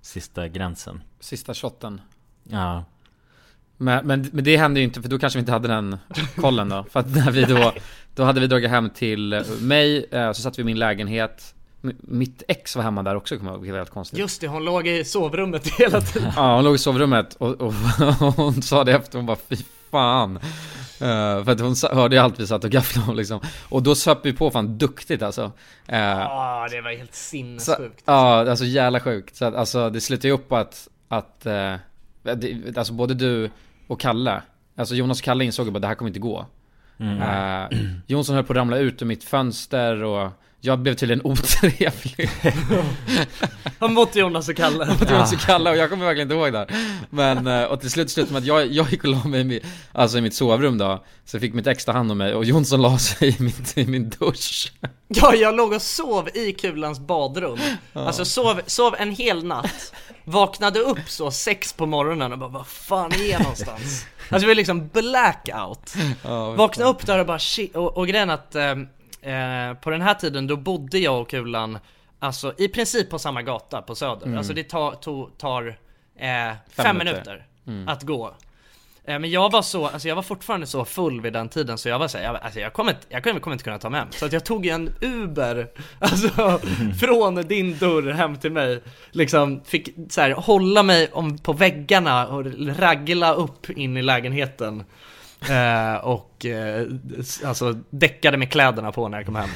sista 0.00 0.48
gränsen. 0.48 1.02
Sista 1.20 1.54
shotten. 1.54 2.00
Ja. 2.42 2.84
Men, 3.76 4.06
men, 4.06 4.28
men 4.32 4.44
det 4.44 4.56
hände 4.56 4.80
ju 4.80 4.84
inte 4.84 5.02
för 5.02 5.08
då 5.08 5.18
kanske 5.18 5.38
vi 5.38 5.40
inte 5.40 5.52
hade 5.52 5.68
den 5.68 5.98
kollen 6.36 6.68
då. 6.68 6.84
För 6.90 7.00
att 7.00 7.14
när 7.14 7.30
vi 7.30 7.44
då, 7.44 7.72
då 8.16 8.24
hade 8.24 8.40
vi 8.40 8.46
dragit 8.46 8.70
hem 8.70 8.90
till 8.90 9.32
eh, 9.32 9.42
mig, 9.60 10.06
eh, 10.10 10.32
så 10.32 10.42
satt 10.42 10.58
vi 10.58 10.62
i 10.62 10.64
min 10.64 10.78
lägenhet. 10.78 11.54
Mitt 12.00 12.42
ex 12.48 12.76
var 12.76 12.82
hemma 12.82 13.02
där 13.02 13.16
också 13.16 13.36
kommer 13.36 13.50
jag 13.50 13.56
ihåg, 13.56 13.66
det 13.66 13.72
var 13.72 13.78
helt 13.78 13.90
konstigt. 13.90 14.18
Just 14.18 14.40
det, 14.40 14.48
hon 14.48 14.64
låg 14.64 14.86
i 14.86 15.04
sovrummet 15.04 15.68
hela 15.78 16.00
tiden. 16.00 16.32
Ja, 16.36 16.54
hon 16.54 16.64
låg 16.64 16.74
i 16.74 16.78
sovrummet 16.78 17.34
och, 17.34 17.60
och, 17.60 17.74
och 18.20 18.34
hon 18.36 18.62
sa 18.62 18.84
det 18.84 18.92
efter, 18.92 19.18
hon 19.18 19.26
bara 19.26 19.36
fy 19.48 19.56
fan. 19.90 20.36
Eh, 21.00 21.44
för 21.44 21.50
att 21.50 21.60
hon 21.60 21.74
hörde 21.92 22.16
ju 22.16 22.22
allt 22.22 22.40
vi 22.40 22.46
satt 22.46 22.64
och 22.64 22.70
gafflade 22.70 23.10
om 23.10 23.16
liksom. 23.16 23.40
Och 23.68 23.82
då 23.82 23.94
söp 23.94 24.18
vi 24.22 24.32
på 24.32 24.50
fan 24.50 24.78
duktigt 24.78 25.22
alltså. 25.22 25.52
Ja, 25.86 26.68
det 26.70 26.80
var 26.80 26.96
helt 26.96 27.14
sinnessjukt. 27.14 28.02
ja, 28.04 28.50
alltså 28.50 28.64
jävla 28.64 29.00
sjukt. 29.00 29.36
Så 29.36 29.44
att, 29.44 29.54
alltså 29.54 29.90
det 29.90 30.00
slutar 30.00 30.28
ju 30.28 30.34
upp 30.34 30.52
att, 30.52 30.88
att 31.08 31.46
eh, 31.46 31.74
det, 32.22 32.76
alltså 32.78 32.92
både 32.92 33.14
du 33.14 33.50
och 33.86 34.00
Kalle, 34.00 34.42
alltså 34.76 34.94
Jonas 34.94 35.18
och 35.18 35.24
Kalle 35.24 35.44
insåg 35.44 35.72
bara 35.72 35.78
det 35.78 35.86
här 35.86 35.94
kommer 35.94 36.08
inte 36.08 36.20
gå. 36.20 36.46
Mm. 36.98 37.22
Eh, 37.22 37.78
Jonsson 38.06 38.34
höll 38.34 38.44
på 38.44 38.52
att 38.52 38.56
ramla 38.56 38.78
ut 38.78 39.02
ur 39.02 39.06
mitt 39.06 39.24
fönster 39.24 40.02
och 40.02 40.30
jag 40.66 40.78
blev 40.78 40.94
tydligen 40.94 41.20
otrevlig. 41.24 42.30
Han 43.78 43.94
mot 43.94 44.16
Jonas 44.16 44.48
och 44.48 44.56
Kalle. 44.56 44.86
mot 45.00 45.10
Jonas 45.10 45.32
och 45.32 45.38
Kalle 45.38 45.70
och 45.70 45.76
jag 45.76 45.90
kommer 45.90 46.04
verkligen 46.06 46.26
inte 46.32 46.34
ihåg 46.34 46.52
det. 46.52 46.66
Men, 47.10 47.46
eh, 47.46 47.62
och 47.64 47.80
till 47.80 47.90
slut 47.90 48.10
slutade 48.10 48.32
med 48.32 48.40
att 48.40 48.46
jag, 48.46 48.72
jag 48.72 48.90
gick 48.90 49.04
och 49.04 49.10
la 49.10 49.24
mig 49.24 49.40
i, 49.40 49.44
mi- 49.44 49.64
alltså 49.92 50.18
i 50.18 50.20
mitt 50.20 50.34
sovrum 50.34 50.78
då. 50.78 51.04
Så 51.24 51.40
fick 51.40 51.54
mitt 51.54 51.66
ex 51.66 51.84
ta 51.84 51.92
hand 51.92 52.10
om 52.12 52.18
mig 52.18 52.34
och 52.34 52.44
Jonsson 52.44 52.82
la 52.82 52.98
sig 52.98 53.28
i, 53.38 53.42
mitt, 53.42 53.78
i 53.78 53.86
min 53.86 54.08
dusch. 54.18 54.72
Ja, 55.08 55.34
jag 55.34 55.54
låg 55.56 55.72
och 55.72 55.82
sov 55.82 56.28
i 56.34 56.52
Kulans 56.52 57.00
badrum. 57.00 57.58
Alltså 57.92 58.24
sov, 58.24 58.60
sov 58.66 58.94
en 58.98 59.10
hel 59.10 59.44
natt. 59.44 59.92
Vaknade 60.24 60.80
upp 60.80 60.98
så 61.10 61.30
sex 61.30 61.72
på 61.72 61.86
morgonen 61.86 62.32
och 62.32 62.38
bara 62.38 62.48
vad 62.50 62.66
fan 62.66 63.12
är 63.12 63.30
jag 63.30 63.40
någonstans? 63.40 64.06
Alltså 64.30 64.40
det 64.40 64.46
var 64.46 64.54
liksom 64.54 64.88
blackout. 64.88 65.94
Vaknade 66.56 66.90
upp 66.90 67.06
där 67.06 67.18
och 67.18 67.26
bara 67.26 67.38
shit, 67.38 67.76
och, 67.76 67.96
och 67.96 68.08
grejen 68.08 68.30
att 68.30 68.54
eh, 68.54 68.74
eh, 69.26 69.74
på 69.74 69.90
den 69.90 70.02
här 70.02 70.14
tiden 70.14 70.46
då 70.46 70.56
bodde 70.56 70.98
jag 70.98 71.20
och 71.20 71.30
Kulan 71.30 71.78
Alltså 72.18 72.52
i 72.58 72.68
princip 72.68 73.10
på 73.10 73.18
samma 73.18 73.42
gata 73.42 73.82
på 73.82 73.94
Söder. 73.94 74.36
Alltså 74.36 74.52
det 74.52 74.64
tar, 74.64 74.92
to, 74.92 75.26
tar 75.38 75.66
eh, 76.18 76.54
fem, 76.76 76.98
minuter. 76.98 77.46
minuter, 77.64 77.90
att 77.92 78.02
gå. 78.02 78.34
Eh, 79.04 79.18
Men 79.18 79.30
jag 79.30 79.50
var 79.52 79.62
så, 79.62 79.86
alltså 79.86 80.08
jag 80.08 80.16
var 80.16 80.22
fortfarande 80.22 80.66
så 80.66 80.84
full 80.84 81.20
vid 81.20 81.32
den 81.32 81.48
tiden 81.48 81.78
så 81.78 81.88
jag 81.88 81.98
var 81.98 82.08
såhär, 82.08 82.24
jag, 82.24 82.36
alltså 82.36 82.60
jag 82.60 82.72
kommer, 82.72 82.92
inte- 82.92 83.06
jag 83.08 83.22
kommer 83.22 83.52
inte 83.52 83.64
kunna 83.64 83.78
ta 83.78 83.90
mig 83.90 84.00
hem. 84.00 84.08
Så 84.10 84.26
att 84.26 84.32
jag 84.32 84.44
tog 84.44 84.66
en 84.66 84.90
Uber, 85.00 85.68
alltså 85.98 86.60
från 87.00 87.34
din 87.34 87.78
dörr 87.78 88.12
hem 88.12 88.36
till 88.36 88.52
mig. 88.52 88.82
Liksom 89.10 89.60
fick 89.64 89.88
så 90.10 90.20
här, 90.20 90.30
hålla 90.30 90.82
mig 90.82 91.08
om, 91.12 91.38
på 91.38 91.52
väggarna 91.52 92.26
och 92.28 92.44
ragla 92.78 93.34
upp 93.34 93.70
in 93.70 93.96
i 93.96 94.02
lägenheten. 94.02 94.84
Eh, 95.50 95.94
och 96.04 96.46
eh, 96.46 96.86
alltså 97.44 97.72
däckade 97.90 98.36
med 98.36 98.52
kläderna 98.52 98.92
på 98.92 99.08
när 99.08 99.18
jag 99.18 99.26
kom 99.26 99.36
hem. 99.36 99.48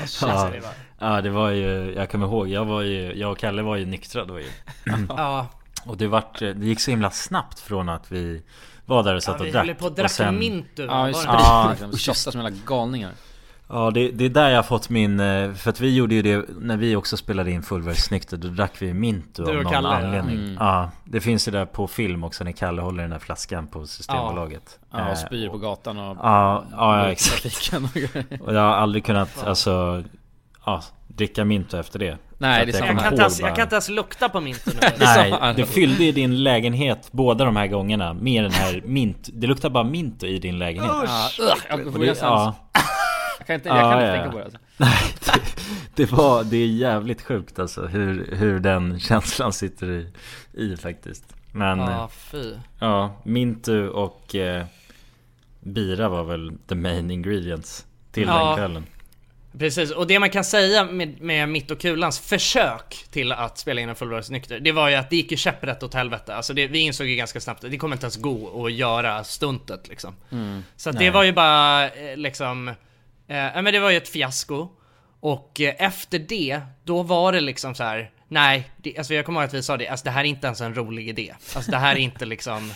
Alltså, 0.00 0.26
Ja, 0.28 0.50
det 0.52 0.60
var- 0.60 0.70
ja 0.98 1.20
det 1.20 1.30
var 1.30 1.50
ju, 1.50 1.94
jag 1.96 2.10
kommer 2.10 2.26
ihåg, 2.26 2.48
jag 2.48 2.64
var 2.64 2.82
ju, 2.82 3.12
jag 3.14 3.32
och 3.32 3.38
Kalle 3.38 3.62
var 3.62 3.76
ju 3.76 3.86
nyktra 3.86 4.24
då 4.24 4.40
ju. 4.40 4.46
Ja, 5.08 5.46
Och 5.86 5.96
det 5.96 6.06
vart, 6.06 6.38
det 6.38 6.58
gick 6.58 6.80
så 6.80 6.90
himla 6.90 7.10
snabbt 7.10 7.60
från 7.60 7.88
att 7.88 8.12
vi 8.12 8.42
var 8.86 9.02
där 9.02 9.14
och 9.14 9.22
satt 9.22 9.36
ja, 9.38 9.42
vi 9.44 9.48
och 9.48 9.52
drack. 9.52 9.66
höll 9.66 9.74
på 9.74 9.86
att 9.86 9.96
drack 9.96 10.10
sen- 10.10 10.38
Mintu. 10.38 10.82
Ja, 10.84 10.88
var 10.98 11.08
i 11.08 11.12
det 11.12 11.18
sprit 11.18 11.30
inte? 11.30 11.42
Ja. 11.42 11.74
Vi 11.92 11.98
Shottade 11.98 12.14
som 12.32 12.40
jävla 12.42 12.58
galningar. 12.66 13.12
Ja 13.74 13.90
det, 13.90 14.08
det 14.08 14.24
är 14.24 14.28
där 14.28 14.48
jag 14.48 14.58
har 14.58 14.62
fått 14.62 14.88
min, 14.88 15.20
eh, 15.20 15.52
för 15.52 15.70
att 15.70 15.80
vi 15.80 15.94
gjorde 15.94 16.14
ju 16.14 16.22
det 16.22 16.44
när 16.60 16.76
vi 16.76 16.96
också 16.96 17.16
spelade 17.16 17.50
in 17.50 17.62
fullvärldssnykter 17.62 18.36
Då 18.36 18.48
drack 18.48 18.72
vi 18.78 18.94
Mintu 18.94 19.42
av 19.42 19.54
någon 19.54 19.72
Kalle, 19.72 19.88
ja. 19.88 19.94
anledning. 19.94 20.38
Mm. 20.38 20.56
Ja, 20.60 20.90
det 21.04 21.20
finns 21.20 21.48
ju 21.48 21.52
där 21.52 21.64
på 21.64 21.88
film 21.88 22.24
också 22.24 22.44
när 22.44 22.52
Kalle 22.52 22.82
håller 22.82 23.02
den 23.02 23.10
där 23.10 23.18
flaskan 23.18 23.66
på 23.66 23.86
Systembolaget. 23.86 24.78
Ja, 24.90 25.00
Eh, 25.00 25.10
och 25.10 25.18
spyr 25.18 25.48
på 25.48 25.58
gatan 25.58 25.98
och... 25.98 26.16
Ja, 26.16 26.64
ja, 26.70 26.98
ja 26.98 27.10
exakt. 27.10 27.72
och 28.40 28.54
jag 28.54 28.60
har 28.60 28.74
aldrig 28.74 29.04
kunnat, 29.04 29.44
alltså 29.46 30.04
ja, 30.64 30.82
dricka 31.08 31.44
Minto 31.44 31.76
efter 31.76 31.98
det. 31.98 32.18
Nej, 32.38 32.66
det 32.66 32.72
är 32.72 32.78
Jag 32.78 32.88
kommer 32.88 33.02
kan, 33.02 33.14
ens, 33.14 33.40
jag 33.40 33.54
kan 33.56 33.62
inte 33.62 33.74
ens 33.74 33.88
lukta 33.88 34.28
på 34.28 34.40
minten 34.40 34.72
nu. 34.80 34.88
Nej, 34.98 35.54
det 35.56 35.66
fyllde 35.66 36.04
ju 36.04 36.12
din 36.12 36.42
lägenhet 36.42 37.08
båda 37.10 37.44
de 37.44 37.56
här 37.56 37.66
gångerna 37.66 38.14
med 38.14 38.44
den 38.44 38.52
här 38.52 38.82
mint 38.84 39.28
Det 39.32 39.46
luktar 39.46 39.70
bara 39.70 39.84
mint 39.84 40.22
i 40.22 40.38
din 40.38 40.58
lägenhet. 40.58 40.92
Ja, 40.92 41.28
ugh, 41.40 41.84
jag 41.84 41.92
får 41.92 41.98
det, 41.98 42.18
ja, 42.20 42.54
Jag 43.42 43.46
kan 43.46 43.54
inte, 43.54 43.68
jag 43.68 43.80
kan 43.80 43.90
Ja, 43.90 43.96
inte 43.96 44.06
ja, 44.06 44.14
tänka 44.14 44.30
på 44.32 44.38
det 44.38 44.44
alltså. 44.44 44.58
Nej, 44.76 45.14
det, 45.96 46.02
det 46.04 46.12
var, 46.12 46.44
det 46.44 46.56
är 46.56 46.66
jävligt 46.66 47.22
sjukt 47.22 47.58
alltså 47.58 47.86
hur, 47.86 48.34
hur 48.36 48.60
den 48.60 49.00
känslan 49.08 49.52
sitter 49.52 49.90
i, 49.90 50.06
i 50.52 50.76
faktiskt 50.76 51.24
Men 51.52 51.78
Ja, 51.78 51.90
ja, 51.90 52.08
fy. 52.30 52.54
ja 52.78 53.20
Mintu 53.24 53.88
och 53.88 54.34
eh, 54.34 54.64
Bira 55.60 56.08
var 56.08 56.24
väl 56.24 56.52
the 56.68 56.74
main 56.74 57.10
ingredients 57.10 57.86
till 58.12 58.28
Ja. 58.28 58.46
den 58.48 58.56
kvällen 58.56 58.86
Precis, 59.58 59.90
och 59.90 60.06
det 60.06 60.18
man 60.18 60.30
kan 60.30 60.44
säga 60.44 60.84
med, 60.84 61.20
med 61.20 61.48
mitt 61.48 61.70
och 61.70 61.80
kulans 61.80 62.20
försök 62.20 63.04
till 63.10 63.32
att 63.32 63.58
spela 63.58 63.80
in 63.80 63.88
en 63.88 63.94
fullrörelsenykter, 63.94 64.60
det 64.60 64.72
var 64.72 64.88
ju 64.88 64.94
att 64.94 65.10
det 65.10 65.16
gick 65.16 65.30
ju 65.30 65.36
käpprätt 65.36 65.82
åt 65.82 65.94
helvete. 65.94 66.34
Alltså 66.34 66.54
det, 66.54 66.66
vi 66.66 66.78
insåg 66.78 67.06
ju 67.06 67.16
ganska 67.16 67.40
snabbt 67.40 67.64
att 67.64 67.70
det 67.70 67.76
kommer 67.76 67.96
inte 67.96 68.04
ens 68.04 68.16
gå 68.16 68.66
att 68.66 68.72
göra 68.72 69.24
stuntet 69.24 69.88
liksom. 69.88 70.14
Så 70.76 70.90
att 70.90 70.98
det 70.98 71.10
var 71.10 71.22
ju 71.22 71.32
bara 71.32 71.84
eh, 71.90 72.16
liksom, 72.16 72.70
eh, 73.32 73.62
men 73.62 73.64
det 73.64 73.80
var 73.80 73.90
ju 73.90 73.96
ett 73.96 74.08
fiasko. 74.08 74.68
Och 75.20 75.60
eh, 75.60 75.74
efter 75.78 76.18
det, 76.18 76.60
då 76.84 77.02
var 77.02 77.32
det 77.32 77.40
liksom 77.40 77.74
så 77.74 77.84
här. 77.84 78.10
nej, 78.28 78.70
det, 78.76 78.98
alltså 78.98 79.14
jag 79.14 79.24
kommer 79.24 79.40
ihåg 79.40 79.48
att 79.48 79.54
vi 79.54 79.62
sa 79.62 79.76
det, 79.76 79.88
alltså 79.88 80.04
det 80.04 80.10
här 80.10 80.20
är 80.20 80.28
inte 80.28 80.46
ens 80.46 80.60
en 80.60 80.74
rolig 80.74 81.08
idé. 81.08 81.34
Alltså 81.56 81.70
det 81.70 81.76
här 81.76 81.94
är 81.94 81.98
inte 81.98 82.24
liksom, 82.24 82.72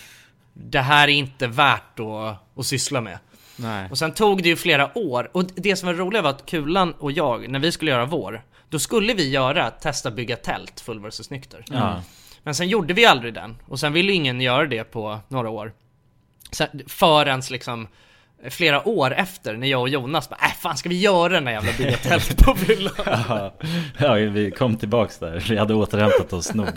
det 0.52 0.80
här 0.80 1.08
är 1.08 1.12
inte 1.12 1.46
värt 1.46 2.00
att, 2.00 2.58
att 2.58 2.66
syssla 2.66 3.00
med. 3.00 3.18
Nej. 3.56 3.90
Och 3.90 3.98
sen 3.98 4.12
tog 4.12 4.42
det 4.42 4.48
ju 4.48 4.56
flera 4.56 4.98
år, 4.98 5.30
och 5.32 5.44
det 5.54 5.76
som 5.76 5.86
var 5.86 5.94
roligt 5.94 6.22
var 6.22 6.30
att 6.30 6.46
Kulan 6.46 6.92
och 6.92 7.12
jag, 7.12 7.48
när 7.48 7.58
vi 7.58 7.72
skulle 7.72 7.90
göra 7.90 8.06
vår, 8.06 8.44
då 8.68 8.78
skulle 8.78 9.14
vi 9.14 9.30
göra, 9.30 9.70
testa 9.70 10.10
bygga 10.10 10.36
tält 10.36 10.80
full 10.80 11.00
versus 11.00 11.30
nykter. 11.30 11.64
Ja, 11.70 12.02
Men 12.42 12.54
sen 12.54 12.68
gjorde 12.68 12.94
vi 12.94 13.06
aldrig 13.06 13.34
den, 13.34 13.56
och 13.68 13.80
sen 13.80 13.92
ville 13.92 14.12
ingen 14.12 14.40
göra 14.40 14.66
det 14.66 14.84
på 14.84 15.20
några 15.28 15.50
år. 15.50 15.72
Sen, 16.50 16.68
förrän 16.86 17.42
liksom 17.50 17.88
flera 18.50 18.88
år 18.88 19.14
efter, 19.14 19.56
när 19.56 19.66
jag 19.66 19.80
och 19.80 19.88
Jonas 19.88 20.28
bara 20.28 20.40
äh, 20.42 20.52
fan 20.60 20.76
ska 20.76 20.88
vi 20.88 20.98
göra 21.00 21.32
den 21.32 21.44
där 21.44 21.52
jävla 21.52 21.72
bygga 21.78 21.96
tält 21.96 22.44
på 22.44 22.54
fyllan? 22.54 22.92
ja, 23.28 23.52
ja, 23.98 24.14
vi 24.14 24.50
kom 24.50 24.76
tillbaks 24.76 25.18
där, 25.18 25.44
vi 25.48 25.56
hade 25.56 25.74
återhämtat 25.74 26.32
oss 26.32 26.54
nog 26.54 26.68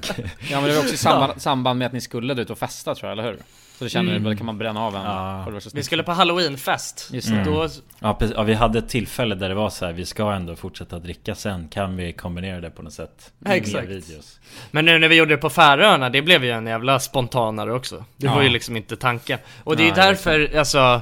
Ja 0.49 0.61
men 0.61 0.63
det 0.63 0.75
var 0.75 0.81
också 0.81 0.93
i 0.93 0.97
samband, 0.97 1.41
samband 1.41 1.79
med 1.79 1.85
att 1.85 1.93
ni 1.93 2.01
skulle 2.01 2.41
ut 2.41 2.49
och 2.49 2.57
festa 2.57 2.95
tror 2.95 3.09
jag, 3.09 3.19
eller 3.19 3.31
hur? 3.31 3.39
Så 3.77 3.83
det 3.83 3.89
känner 3.89 4.15
mm. 4.15 4.37
kan 4.37 4.45
man 4.45 4.57
bränna 4.57 4.81
av 4.81 4.95
en 4.95 5.01
Ja. 5.01 5.45
Vi 5.73 5.83
skulle 5.83 6.03
på 6.03 6.11
halloweenfest, 6.11 7.09
Just 7.13 7.27
det. 7.29 7.43
då, 7.43 7.67
Ja, 7.99 8.13
precis. 8.13 8.35
ja, 8.37 8.43
vi 8.43 8.53
hade 8.53 8.79
ett 8.79 8.89
tillfälle 8.89 9.35
där 9.35 9.49
det 9.49 9.55
var 9.55 9.69
så 9.69 9.85
här, 9.85 9.93
vi 9.93 10.05
ska 10.05 10.31
ändå 10.31 10.55
fortsätta 10.55 10.99
dricka 10.99 11.35
sen, 11.35 11.67
kan 11.67 11.95
vi 11.95 12.13
kombinera 12.13 12.61
det 12.61 12.69
på 12.69 12.81
något 12.81 12.93
sätt? 12.93 13.31
Ja, 13.39 13.49
Med 13.49 13.57
exakt. 13.57 13.87
videos. 13.87 14.39
Men 14.71 14.85
nu 14.85 14.99
när 14.99 15.07
vi 15.07 15.15
gjorde 15.15 15.33
det 15.33 15.37
på 15.37 15.49
Färöarna, 15.49 16.09
det 16.09 16.21
blev 16.21 16.43
ju 16.43 16.51
en 16.51 16.67
jävla 16.67 16.99
spontanare 16.99 17.73
också. 17.73 18.05
Det 18.17 18.27
var 18.27 18.35
Ja. 18.37 18.43
ju 18.43 18.49
liksom 18.49 18.77
inte 18.77 18.95
tanken. 18.97 19.39
Och 19.63 19.77
det 19.77 19.83
är 19.83 19.87
ju 19.87 19.93
därför, 19.93 20.57
alltså, 20.57 21.01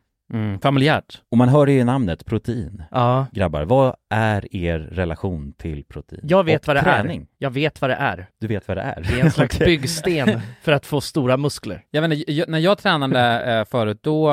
Mm, 0.33 0.59
familjärt. 0.59 1.21
Och 1.31 1.37
man 1.37 1.49
hör 1.49 1.65
det 1.65 1.71
i 1.71 1.83
namnet, 1.83 2.25
protein. 2.25 2.83
Ja, 2.91 3.27
Grabbar, 3.31 3.63
vad 3.63 3.95
är 4.09 4.55
er 4.55 4.79
relation 4.79 5.53
till 5.53 5.83
protein? 5.85 6.21
jag 6.23 6.43
vet 6.43 6.61
Och 6.61 6.67
vad 6.67 6.75
det 6.75 6.81
träning? 6.81 7.21
är. 7.21 7.27
Jag 7.37 7.49
vet 7.51 7.81
vad 7.81 7.89
det 7.89 7.95
är. 7.95 8.27
Du 8.39 8.47
vet 8.47 8.67
vad 8.67 8.77
det 8.77 8.81
är? 8.81 9.01
Det 9.09 9.19
är 9.19 9.25
en 9.25 9.31
slags 9.31 9.59
byggsten 9.69 10.41
för 10.61 10.71
att 10.71 10.85
få 10.85 11.01
stora 11.01 11.37
muskler. 11.37 11.83
Jag 11.91 12.01
vet 12.01 12.11
inte, 12.19 12.31
jag, 12.31 12.49
när 12.49 12.59
jag 12.59 12.77
tränade 12.77 13.43
eh, 13.59 13.65
förut, 13.65 13.99
då 14.01 14.31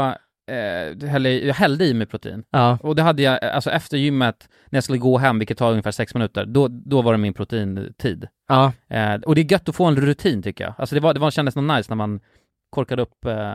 eh, 0.51 1.09
hällde, 1.09 1.31
jag 1.33 1.55
hällde 1.55 1.85
i 1.85 1.95
mig 1.95 2.07
protein. 2.07 2.45
Ja, 2.51 2.79
Och 2.83 2.97
det 2.97 3.03
hade 3.03 3.23
jag, 3.23 3.45
eh, 3.45 3.55
alltså 3.55 3.71
efter 3.71 3.97
gymmet, 3.97 4.49
när 4.71 4.77
jag 4.77 4.85
skulle 4.85 4.99
gå 4.99 5.19
hem, 5.19 5.39
vilket 5.39 5.59
tar 5.59 5.71
ungefär 5.71 5.91
sex 5.91 6.15
minuter, 6.15 6.47
då, 6.47 6.69
då 6.69 7.03
var 7.03 7.13
det 7.13 7.19
min 7.19 7.35
proteintid. 7.35 8.29
ja. 8.49 8.73
Eh, 8.89 9.15
och 9.15 9.35
det 9.35 9.41
är 9.41 9.53
gött 9.53 9.69
att 9.69 9.77
få 9.77 9.85
en 9.85 9.97
rutin 9.97 10.43
tycker 10.43 10.65
jag. 10.65 10.75
Alltså 10.79 10.95
det, 10.95 11.01
var, 11.01 11.15
det 11.15 11.21
var, 11.21 11.31
kändes 11.31 11.57
nog 11.57 11.65
nice 11.65 11.91
när 11.91 11.97
man 11.97 12.21
korkade 12.71 13.03
upp... 13.03 13.25
Eh... 13.25 13.55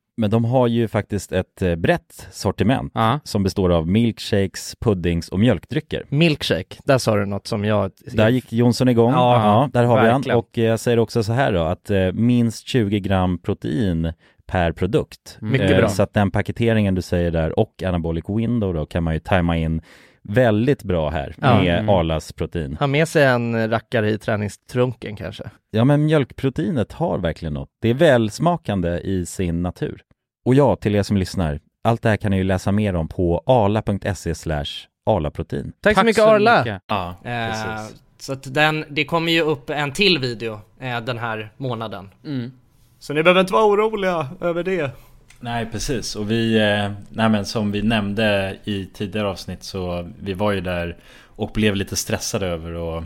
Men 0.21 0.29
de 0.29 0.45
har 0.45 0.67
ju 0.67 0.87
faktiskt 0.87 1.31
ett 1.31 1.61
eh, 1.61 1.75
brett 1.75 2.27
sortiment 2.31 2.91
Ja. 2.95 3.19
som 3.23 3.43
består 3.43 3.69
av 3.71 3.87
milkshakes, 3.87 4.75
puddings 4.79 5.29
och 5.29 5.39
mjölkdrycker. 5.39 6.05
Milkshake, 6.09 6.75
där 6.85 6.97
sa 6.97 7.15
du 7.15 7.25
något 7.25 7.47
som 7.47 7.65
jag... 7.65 7.91
Där 8.13 8.29
gick 8.29 8.53
Jonsson 8.53 8.89
igång. 8.89 9.11
Ja, 9.11 9.69
där 9.73 9.83
har 9.83 9.95
vi 10.01 10.07
verkligen. 10.07 10.31
han. 10.35 10.39
Och 10.39 10.57
jag 10.57 10.79
säger 10.79 10.99
också 10.99 11.23
så 11.23 11.33
här 11.33 11.53
då, 11.53 11.61
att 11.61 11.89
eh, 11.89 12.11
minst 12.13 12.67
20 12.67 12.99
gram 12.99 13.37
protein 13.37 14.13
per 14.45 14.71
produkt. 14.71 15.37
Mycket 15.41 15.71
Eh, 15.71 15.77
bra. 15.77 15.89
Så 15.89 16.03
att 16.03 16.13
den 16.13 16.31
paketeringen 16.31 16.95
du 16.95 17.01
säger 17.01 17.31
där 17.31 17.59
och 17.59 17.83
anabolic 17.83 18.25
window 18.27 18.73
då 18.73 18.85
kan 18.85 19.03
man 19.03 19.13
ju 19.13 19.19
tajma 19.19 19.57
in 19.57 19.81
väldigt 20.23 20.83
bra 20.83 21.09
här 21.09 21.35
Ja. 21.41 21.61
med 21.61 21.79
Mm. 21.79 21.89
Arlas 21.89 22.33
protein. 22.33 22.77
Ha 22.79 22.87
med 22.87 23.07
sig 23.07 23.23
en 23.25 23.69
rackare 23.69 24.09
i 24.09 24.17
träningstrunken 24.17 25.15
kanske. 25.15 25.43
Ja 25.71 25.83
men 25.85 26.05
mjölkproteinet 26.05 26.91
har 26.91 27.17
verkligen 27.17 27.53
något. 27.53 27.69
Det 27.81 27.89
är 27.89 27.93
välsmakande 27.93 28.99
i 28.99 29.25
sin 29.25 29.61
natur. 29.61 30.01
Och 30.45 30.55
ja, 30.55 30.75
till 30.75 30.95
er 30.95 31.03
som 31.03 31.17
lyssnar, 31.17 31.59
allt 31.83 32.01
det 32.01 32.09
här 32.09 32.17
kan 32.17 32.31
ni 32.31 32.37
ju 32.37 32.43
läsa 32.43 32.71
mer 32.71 32.95
om 32.95 33.07
på 33.07 33.43
arla.se 33.45 34.35
slash 34.35 34.65
arlaprotein. 35.05 35.73
Tack, 35.81 35.97
så 35.97 36.03
mycket 36.03 36.23
Arla! 36.23 36.79
Ja, 36.87 37.15
Eh, 37.23 37.49
precis. 37.49 38.01
så 38.19 38.33
att 38.33 38.53
den, 38.53 38.85
det 38.89 39.05
kommer 39.05 39.31
ju 39.31 39.41
upp 39.41 39.69
en 39.69 39.93
till 39.93 40.19
video 40.19 40.59
eh, 40.79 41.01
den 41.01 41.17
här 41.17 41.49
månaden. 41.57 42.09
Mm. 42.25 42.51
Så 42.99 43.13
ni 43.13 43.23
behöver 43.23 43.41
inte 43.41 43.53
vara 43.53 43.65
oroliga 43.65 44.27
över 44.41 44.63
det. 44.63 44.91
Nej 45.39 45.65
precis 45.71 46.15
och 46.15 46.31
vi, 46.31 46.55
eh, 46.57 46.91
nej 47.09 47.29
men 47.29 47.45
som 47.45 47.71
vi 47.71 47.81
nämnde 47.81 48.57
i 48.63 48.85
tidigare 48.93 49.27
avsnitt 49.27 49.63
så 49.63 50.09
vi 50.19 50.33
var 50.33 50.51
ju 50.51 50.61
där 50.61 50.97
och 51.25 51.51
blev 51.53 51.75
lite 51.75 51.95
stressade 51.95 52.47
över 52.47 52.73
och 52.73 53.03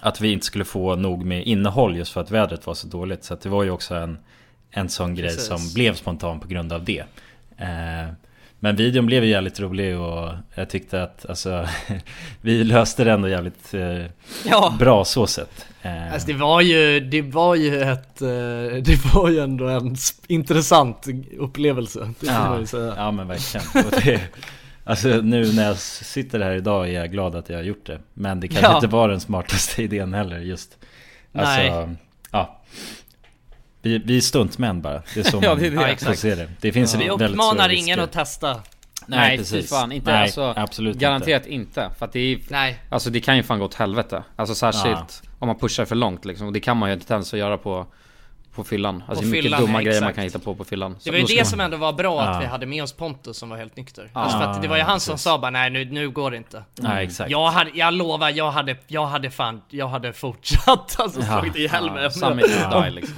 att 0.00 0.20
vi 0.20 0.32
inte 0.32 0.46
skulle 0.46 0.64
få 0.64 0.96
nog 0.96 1.24
med 1.24 1.46
innehåll 1.46 1.96
just 1.96 2.12
för 2.12 2.20
att 2.20 2.30
vädret 2.30 2.66
var 2.66 2.74
så 2.74 2.88
dåligt. 2.88 3.24
Så 3.24 3.34
att 3.34 3.40
det 3.40 3.48
var 3.48 3.62
ju 3.64 3.70
också 3.70 3.94
en, 3.94 4.18
en 4.70 4.88
sån 4.88 5.14
grej 5.14 5.28
Precis. 5.28 5.46
som 5.46 5.74
blev 5.74 5.94
spontan 5.94 6.40
på 6.40 6.48
grund 6.48 6.72
av 6.72 6.84
det. 6.84 7.04
Eh, 7.56 8.08
men 8.60 8.76
videon 8.76 9.06
blev 9.06 9.24
ju 9.24 9.30
jävligt 9.30 9.60
rolig 9.60 9.98
och 9.98 10.32
jag 10.54 10.70
tyckte 10.70 11.02
att 11.02 11.26
alltså, 11.28 11.68
vi 12.40 12.64
löste 12.64 13.04
det 13.04 13.12
ändå 13.12 13.28
jävligt 13.28 13.74
eh, 13.74 14.04
Ja, 14.46 14.76
bra 14.78 15.04
så 15.04 15.26
sett. 15.26 15.66
Eh, 15.82 16.12
alltså 16.12 16.26
det 16.28 16.34
var 16.34 16.60
ju, 16.60 17.00
det 17.00 17.22
var 17.22 17.54
ju 17.54 17.80
ett, 17.82 18.22
eh, 18.22 18.28
det 18.82 19.14
var 19.14 19.28
ju 19.30 19.38
ändå 19.40 19.68
en 19.68 19.96
intressant 20.26 21.06
upplevelse. 21.38 22.12
Säga. 22.20 22.94
Ja 22.96 23.10
men 23.10 23.28
verkligen. 23.28 23.86
Och 23.86 24.00
det, 24.04 24.20
alltså 24.84 25.08
nu 25.08 25.52
när 25.52 25.64
jag 25.64 25.76
sitter 25.78 26.40
här 26.40 26.52
idag 26.52 26.88
är 26.88 26.92
jag 26.92 27.10
glad 27.12 27.36
att 27.36 27.48
jag 27.48 27.56
har 27.56 27.64
gjort 27.64 27.86
det. 27.86 27.98
Men 28.14 28.40
det 28.40 28.48
kanske 28.48 28.66
Ja. 28.66 28.74
inte 28.74 28.86
var 28.86 29.08
den 29.08 29.20
smartaste 29.20 29.82
idén 29.82 30.14
heller 30.14 30.38
just. 30.38 30.76
Alltså, 31.32 31.56
Nej. 31.56 31.96
ja. 32.30 32.60
Vi, 33.82 33.98
vi 33.98 34.16
är 34.16 34.20
stuntmän 34.20 34.82
bara. 34.82 35.02
Det 35.14 35.20
är 35.20 35.24
så 35.30 35.38
Ja, 35.42 35.48
man 35.48 35.58
det. 35.58 35.70
får 35.70 35.82
Ja, 35.82 35.88
exakt. 35.88 36.18
se 36.18 36.34
det. 36.34 36.48
Det 36.60 36.72
finns 36.72 36.94
Vi 36.94 37.06
en 37.06 37.18
väldigt 37.18 37.30
uppmanar 37.30 37.68
ingen 37.68 38.00
att 38.00 38.12
testa. 38.12 38.60
Nej, 39.06 39.44
fy 39.44 39.62
fan. 39.62 39.92
Inte, 39.92 40.10
Nej, 40.12 40.22
alltså, 40.22 40.54
absolut 40.56 40.96
Garanterat 40.96 41.46
inte. 41.46 41.90
För 41.98 42.06
att 42.06 42.12
det 42.12 42.20
är 42.20 42.38
Nej. 42.48 42.78
Alltså 42.88 43.10
det 43.10 43.20
kan 43.20 43.36
ju 43.36 43.42
fan 43.42 43.58
gå 43.58 43.64
åt 43.64 43.74
helvete. 43.74 44.22
Alltså 44.36 44.54
särskilt 44.54 45.22
om 45.38 45.46
man 45.48 45.58
pushar 45.58 45.84
för 45.84 45.94
långt 45.96 46.24
liksom. 46.24 46.46
Och 46.46 46.52
det 46.52 46.60
kan 46.60 46.76
man 46.76 46.88
ju 46.88 46.94
inte 46.94 47.14
ens 47.14 47.32
att 47.34 47.38
göra 47.38 47.58
på, 47.58 47.86
på 48.58 48.64
fyllan. 48.64 49.02
Alltså 49.08 49.22
På 49.22 49.28
mycket 49.28 49.42
fyllan, 49.44 49.60
dumma 49.60 49.78
ja, 49.82 49.84
grejer 49.86 50.00
man 50.02 50.14
kan 50.14 50.24
hitta 50.24 50.38
på 50.38 50.54
på 50.54 50.64
fyllan. 50.64 50.96
Det 51.04 51.10
var 51.10 51.18
ju 51.18 51.24
det 51.24 51.36
man- 51.36 51.46
som 51.46 51.60
ändå 51.60 51.76
var 51.76 51.92
bra 51.92 52.20
att 52.20 52.34
Ja. 52.34 52.40
vi 52.40 52.46
hade 52.46 52.66
med 52.66 52.82
oss 52.82 52.92
Pontus 52.92 53.36
som 53.38 53.48
var 53.48 53.56
helt 53.56 53.76
nykter. 53.76 54.10
Ja. 54.14 54.20
Alltså 54.20 54.38
för 54.38 54.44
att 54.46 54.62
det 54.62 54.68
var 54.68 54.76
ju 54.76 54.82
han 54.82 55.00
som 55.00 55.18
sa 55.18 55.38
bara 55.38 55.50
nej 55.50 55.70
nu, 55.70 55.84
nu 55.84 56.10
går 56.10 56.30
det 56.30 56.36
inte. 56.36 56.64
Nej, 56.80 57.06
exakt. 57.06 57.30
Jag, 57.30 57.50
hade, 57.50 57.70
jag 57.74 57.94
lovar, 57.94 58.30
jag 58.30 58.50
hade, 58.50 58.76
jag 58.86 59.06
hade 59.06 59.30
fan, 59.30 59.62
jag 59.68 59.88
hade 59.88 60.12
fortsatt 60.12 60.96
alltså 61.00 61.20
Ja. 61.20 61.26
slagit 61.26 61.56
ihjäl 61.56 61.90
mig. 61.90 62.02
Ja, 62.02 62.10
to 62.10 62.34
die 62.84 62.90
liksom. 62.90 63.16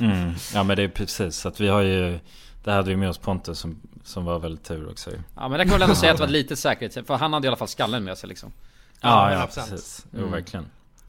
Mm. 0.00 0.34
Ja 0.54 0.62
men 0.62 0.76
det 0.76 0.82
är 0.82 0.88
precis, 0.88 1.36
så 1.36 1.48
att 1.48 1.60
vi 1.60 1.68
har 1.68 1.80
ju 1.80 2.18
Det 2.64 2.72
hade 2.72 2.88
vi 2.90 2.96
med 2.96 3.08
oss 3.08 3.18
Pontus 3.18 3.58
som, 3.58 3.80
som 4.04 4.24
var 4.24 4.38
väldigt 4.38 4.64
tur 4.64 4.90
också. 4.90 5.10
Ja 5.36 5.48
men 5.48 5.58
det 5.58 5.64
kan 5.64 5.72
väl 5.72 5.82
ändå 5.82 5.94
säga 5.94 6.12
att 6.12 6.18
det 6.18 6.24
var 6.24 6.30
lite 6.32 6.56
säkerhet, 6.56 7.06
för 7.06 7.14
han 7.16 7.32
hade 7.32 7.46
i 7.46 7.48
alla 7.48 7.56
fall 7.56 7.68
skallen 7.68 8.04
med 8.04 8.18
sig 8.18 8.28
liksom. 8.28 8.52
Ja, 9.00 9.32
ja 9.32 9.38
100%. 9.38 9.54
precis. 9.70 10.06
Jo 10.12 10.18
Mm. 10.18 10.30
verkligen. 10.30 10.66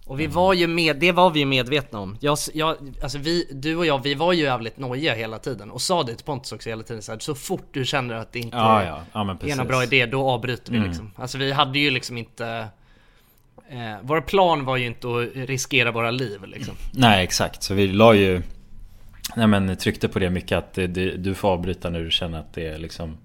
Och 0.10 0.20
vi 0.20 0.28
var 0.28 0.54
ju 0.54 0.68
med, 0.68 0.96
det 0.96 1.12
var 1.12 1.30
vi 1.30 1.40
ju 1.40 1.46
medvetna 1.46 2.00
om. 2.00 2.18
Jag, 2.20 2.38
jag, 2.54 2.78
alltså 3.04 3.18
vi, 3.18 3.48
du 3.52 3.76
och 3.76 3.86
jag, 3.86 4.04
vi 4.04 4.16
var 4.16 4.34
ju 4.34 4.44
jävligt 4.44 4.78
nojiga 4.78 5.14
hela 5.14 5.40
tiden 5.40 5.72
och 5.72 5.82
sa 5.82 6.04
det 6.04 6.16
till 6.16 6.26
Pontus 6.26 6.52
också 6.52 6.70
hela 6.70 6.84
tiden 6.84 7.02
så, 7.02 7.12
här, 7.12 7.20
så 7.20 7.36
fort 7.36 7.68
du 7.72 7.86
känner 7.86 8.16
att 8.16 8.34
det 8.34 8.40
inte 8.40 8.58
Ja, 8.58 8.84
ja. 8.84 9.02
Ja, 9.14 9.20
är 9.22 9.56
någon 9.56 9.68
bra 9.68 9.84
idé, 9.84 10.06
då 10.06 10.30
avbryter 10.30 10.72
vi 10.72 10.78
Mm. 10.78 10.90
liksom. 10.90 11.12
Alltså 11.16 11.38
vi 11.38 11.52
hade 11.52 11.80
ju 11.80 11.92
liksom 11.92 12.18
inte 12.18 12.68
eh, 13.70 13.96
Vår 14.02 14.22
plan 14.22 14.66
var 14.66 14.78
ju 14.78 14.86
inte 14.86 15.08
att 15.08 15.50
riskera 15.50 15.92
våra 15.92 16.12
liv 16.12 16.46
liksom. 16.46 16.76
Nej 16.94 17.24
exakt, 17.24 17.64
så 17.64 17.74
vi 17.74 17.88
la 17.88 18.14
ju 18.14 18.42
Nej 19.36 19.48
men 19.48 19.78
tryckte 19.78 20.08
på 20.08 20.20
det 20.20 20.30
mycket 20.30 20.58
att 20.58 20.74
det, 20.74 20.88
det, 20.88 21.18
du 21.18 21.36
får 21.36 21.50
avbryta 21.50 21.90
när 21.90 22.00
du 22.00 22.12
känner 22.12 22.40
att 22.40 22.54
det 22.54 22.68
är 22.68 22.78
liksom 22.78 23.18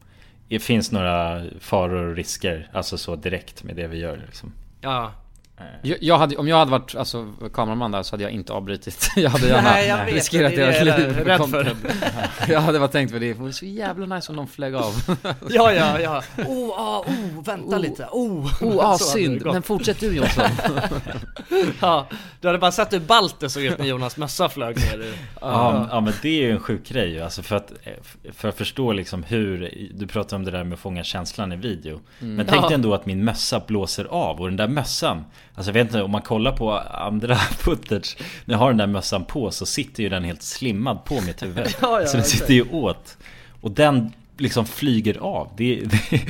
Det 0.49 0.59
finns 0.59 0.93
några 0.93 1.45
faror 1.61 2.09
och 2.11 2.17
risker 2.17 2.71
Alltså 2.73 2.99
så 2.99 3.17
direkt 3.17 3.63
med 3.63 3.77
det 3.77 3.87
vi 3.87 3.99
gör 3.99 4.23
liksom 4.27 4.53
Ja. 4.81 5.13
Jag, 5.83 5.99
jag 6.01 6.19
hade, 6.19 6.37
om 6.37 6.49
jag 6.49 6.57
hade 6.57 6.71
varit 6.71 6.95
alltså, 6.95 7.33
kameraman 7.53 7.91
där 7.91 8.03
så 8.03 8.13
hade 8.13 8.23
jag 8.23 8.33
inte 8.33 8.53
avbrutit. 8.53 9.11
Jag 9.17 9.31
hade 9.31 9.47
gärna 9.49 9.63
Nej, 9.63 9.89
jag 9.89 10.05
vet, 10.05 10.15
riskerat 10.15 10.53
det 10.55 10.63
är 10.63 10.85
det 10.85 10.85
deras 10.85 10.99
liv. 10.99 11.17
rädd 11.27 11.39
content. 11.41 11.79
Jag 12.49 12.61
hade 12.61 12.79
bara 12.79 12.89
tänkt 12.89 13.13
på 13.13 13.19
det, 13.19 13.27
det 13.29 13.35
vore 13.35 13.53
så 13.53 13.65
jävla 13.67 14.17
nice 14.17 14.33
om 14.33 14.37
de 14.37 14.47
flög 14.47 14.75
av. 14.75 14.95
Ja, 15.51 15.73
ja, 15.73 16.01
ja. 16.01 16.23
Oh, 16.47 16.71
ah, 16.79 17.01
oh, 17.01 17.45
vänta 17.45 17.79
lite. 17.79 18.09
Oh, 18.11 18.63
Oh, 18.63 18.87
ah, 18.87 18.99
synd. 18.99 19.43
Men 19.45 19.63
fortsätt 19.63 20.01
du 20.01 20.17
Jonsson. 20.17 20.45
ja, 21.81 22.07
du 22.41 22.49
hade 22.49 22.59
bara 22.59 22.73
sett 22.73 22.93
hur 22.93 23.01
ballt 23.01 23.41
det 23.41 23.51
såg 23.51 23.63
ut 23.63 23.79
när 23.79 23.87
Jonas 23.87 24.17
mössa 24.17 24.49
flög 24.49 24.77
ner. 24.77 25.13
Ja, 25.41 25.89
ja 25.91 26.01
men 26.01 26.13
det 26.23 26.29
är 26.29 26.43
ju 26.47 26.51
en 26.53 26.61
sjuk 26.61 26.89
grej 26.89 27.23
alltså 27.23 27.43
för 27.43 27.57
att, 27.57 27.73
för 28.33 28.49
att 28.49 28.57
förstå 28.59 28.93
liksom 28.93 29.23
hur 29.23 29.75
Du 29.95 30.07
pratar 30.07 30.37
om 30.37 30.45
det 30.45 30.51
där 30.51 30.65
med 30.65 30.75
att 30.75 30.81
fånga 30.81 31.05
känslan 31.05 31.53
i 31.53 31.57
video 31.57 32.01
Mm. 32.21 32.35
Men 32.37 32.47
tänk 32.47 32.63
dig 32.63 32.71
Ja. 32.71 32.75
ändå 32.75 32.95
att 32.95 33.07
min 33.07 33.25
mössa 33.25 33.61
blåser 33.67 34.05
av 34.05 34.41
och 34.41 34.47
den 34.49 34.57
där 34.57 34.69
mössan 34.69 35.25
Alltså 35.57 35.69
jag 35.69 35.75
vet 35.75 35.87
inte, 35.87 36.03
om 36.03 36.11
man 36.11 36.23
kollar 36.23 36.53
på 36.53 36.73
andra 36.79 37.37
footage 37.59 38.17
När 38.45 38.55
jag 38.55 38.59
har 38.59 38.69
den 38.69 38.77
där 38.79 38.87
mössan 38.87 39.25
på 39.25 39.51
så 39.51 39.67
sitter 39.67 40.03
ju 40.03 40.09
den 40.09 40.25
helt 40.25 40.43
slimmad 40.43 41.05
på 41.05 41.21
mitt 41.21 41.43
huvud. 41.43 41.67
Ja, 41.83 42.01
ja, 42.01 42.07
Så 42.07 42.17
den 42.17 42.27
sitter 42.27 42.55
ju 42.55 42.63
åt. 42.71 43.17
Och 43.61 43.71
den 43.71 44.13
liksom 44.39 44.67
flyger 44.67 45.19
av. 45.19 45.49
Det, 45.57 45.75
det, 46.11 46.21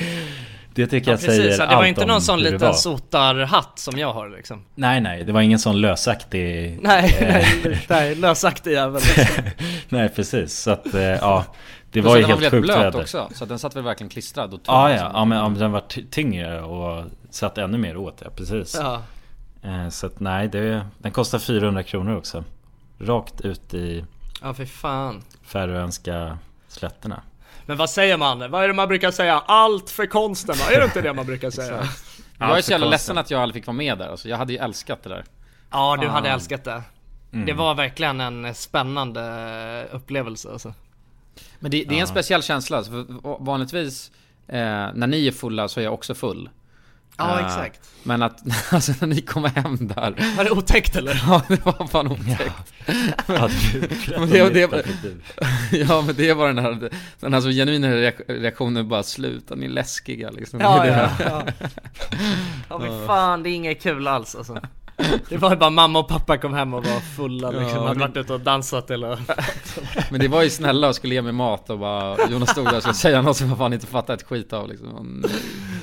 det 0.75 0.87
tycker 0.87 1.11
Ja, 1.11 1.13
jag 1.13 1.21
säger 1.21 1.43
precis, 1.43 1.59
ja, 1.59 1.65
det 1.67 1.71
allt 1.71 1.79
var 1.81 1.85
inte 1.87 2.01
om 2.03 2.09
någon 2.09 2.21
sån 2.23 2.41
liten 2.41 2.59
var. 2.59 2.73
sotarhatt 2.73 3.79
som 3.79 3.99
jag 3.99 4.13
har 4.13 4.29
liksom. 4.29 4.65
Nej 4.75 5.01
nej, 5.01 5.25
det 5.25 5.33
var 5.33 5.41
ingen 5.41 5.59
sån 5.59 5.81
lösaktig 5.81 6.79
Nej, 6.83 7.17
eh, 7.21 7.47
nej, 7.65 7.81
nej, 7.89 8.15
lösaktig 8.15 8.73
jävel. 8.73 9.03
liksom. 9.17 9.45
Nej 9.89 10.09
precis, 10.09 10.59
så 10.59 10.71
att 10.71 10.95
eh, 10.95 11.03
ja. 11.03 11.45
Det 11.91 12.01
var 12.01 12.11
så 12.11 12.17
ju 12.17 12.21
den 12.23 12.31
helt 12.31 12.39
väldigt 12.43 12.51
sjukt 12.51 12.63
blöt 12.65 12.79
väder. 12.79 13.01
också, 13.01 13.29
så 13.35 13.43
att 13.45 13.49
den 13.49 13.59
satt 13.59 13.77
väl 13.77 13.83
verkligen 13.85 14.11
klistrad 14.11 14.55
och 14.55 14.63
tung, 14.63 14.75
Ja. 14.75 14.89
liksom. 14.89 15.07
ja, 15.07 15.19
ja 15.19 15.25
men, 15.25 15.39
ja, 15.39 15.49
men 15.49 15.59
den 15.59 15.73
var 15.73 15.81
ty- 15.81 16.05
tyngre 16.11 16.63
och 16.63 17.05
satt 17.31 17.59
ännu 17.59 17.79
mer 17.79 17.97
åt 17.97 18.23
ja, 18.25 18.31
precis. 18.37 18.77
Ja. 18.83 19.03
Eh, 19.65 19.89
Så 19.89 20.07
att 20.07 20.21
nej, 20.21 20.49
det, 20.49 20.87
den 20.99 21.13
kostar 21.13 21.39
400 21.39 21.83
kronor 21.83 22.17
också 22.17 22.45
Rakt 22.99 23.41
ut 23.41 23.75
i 23.75 24.05
ja, 24.43 24.55
för 24.55 24.65
fan. 24.65 25.23
Färöiska 25.43 26.39
slätterna 26.69 27.23
Men 27.67 27.77
vad 27.77 27.91
säger 27.91 28.17
man? 28.17 28.51
Vad 28.51 28.65
är 28.65 28.69
det 28.69 28.75
man 28.75 28.89
brukar 28.89 29.11
säga? 29.11 29.43
Allt 29.47 29.91
för 29.91 30.07
konsten 30.07 30.57
va? 30.59 30.65
Är 30.75 30.79
det 30.79 30.85
inte 30.85 31.01
det 31.03 31.13
man 31.13 31.27
brukar 31.27 31.51
säga? 31.51 31.89
Jag 32.39 32.59
är 32.59 32.63
så 32.63 32.71
jävla 32.71 32.87
ledsen 32.87 33.19
att 33.19 33.31
jag 33.31 33.41
aldrig 33.43 33.55
fick 33.63 33.67
vara 33.67 33.77
med 33.77 33.99
där, 33.99 34.09
alltså, 34.09 34.29
jag 34.29 34.37
hade 34.37 34.53
ju 34.53 34.59
älskat 34.59 35.03
det 35.03 35.09
där. 35.09 35.25
Ja, 35.71 35.97
du 36.01 36.09
hade 36.09 36.31
Ah. 36.31 36.35
älskat 36.35 36.65
det. 36.65 36.83
Mm. 37.33 37.47
Det 37.47 37.53
var 37.53 37.75
verkligen 37.75 38.21
en 38.21 38.55
spännande 38.55 39.89
upplevelse 39.93 40.53
alltså. 40.53 40.75
Men 41.59 41.71
det, 41.71 41.85
det 41.85 41.97
är 41.97 42.01
en 42.01 42.07
speciell 42.07 42.43
känsla, 42.43 42.77
alltså, 42.77 42.93
för 42.93 43.05
vanligtvis 43.45 44.11
eh, 44.49 44.57
när 44.95 45.07
ni 45.07 45.27
är 45.27 45.33
fulla 45.33 45.69
så 45.69 45.81
är 45.81 45.85
jag 45.85 45.95
också 45.95 46.15
full. 46.15 46.49
Ja, 47.17 47.41
Eh, 47.41 47.47
exakt. 47.47 47.81
Men 48.03 48.23
att, 48.23 48.43
alltså 48.73 48.93
när 49.01 49.07
ni 49.07 49.21
kommer 49.21 49.49
hem 49.49 49.77
där 49.89 50.35
Var 50.37 50.45
det 50.45 50.51
otäckt 50.51 50.97
eller? 50.97 51.23
Ja 51.29 51.43
det 51.49 51.65
var 51.67 51.87
fan 51.87 52.07
otäckt 52.13 52.53
Ja, 53.27 53.49
men 54.21 54.31
det, 54.31 54.49
det, 54.51 54.85
Ja 55.79 56.03
men 56.07 56.15
det 56.17 56.33
var 56.35 56.47
den 56.47 56.59
här, 56.59 56.91
den 57.21 57.35
här 57.35 57.41
så 57.41 57.49
genuina 57.51 57.89
reak- 57.89 58.25
reaktionen 58.29 58.89
bara 58.89 59.03
sluta, 59.03 59.55
ni 59.55 59.67
är 59.67 59.71
läskiga 59.71 60.31
liksom 60.31 60.61
Ja, 60.61 60.83
Det 60.83 60.89
ja, 60.89 61.11
det. 61.19 61.25
ja. 61.25 61.69
Ja 62.69 62.79
men 62.79 63.07
fan, 63.07 63.43
det 63.43 63.51
är 63.51 63.55
inget 63.55 63.83
kul 63.83 64.09
alls 64.09 64.35
alltså. 64.35 64.59
Det 65.29 65.37
var 65.37 65.51
ju 65.51 65.57
bara 65.57 65.71
mamma 65.71 65.99
och 65.99 66.09
pappa 66.09 66.39
kom 66.39 66.55
hem 66.55 66.75
och 66.75 66.85
var 66.87 67.01
fulla 67.01 67.51
liksom, 67.51 67.69
Ja, 67.69 67.87
hade 67.87 68.01
varit 68.01 68.17
ute 68.17 68.33
och 68.35 68.41
dansat 68.41 68.91
eller... 68.91 69.19
Men 70.11 70.21
det 70.21 70.29
var 70.29 70.43
ju 70.43 70.51
snälla 70.51 70.89
och 70.89 70.95
skulle 70.97 71.15
ge 71.15 71.23
mig 71.23 71.33
mat 71.33 71.71
och 71.71 71.79
bara 71.79 72.17
Jonas 72.31 72.51
stod 72.51 72.65
där 72.65 72.77
och 72.77 72.83
skulle 72.83 72.95
säga 72.95 73.23
något 73.23 73.37
som 73.37 73.49
jag 73.49 73.59
fan 73.59 73.73
inte 73.73 73.87
fattade 73.87 74.15
ett 74.15 74.23
skit 74.23 74.53
av 74.53 74.69
liksom. 74.69 75.25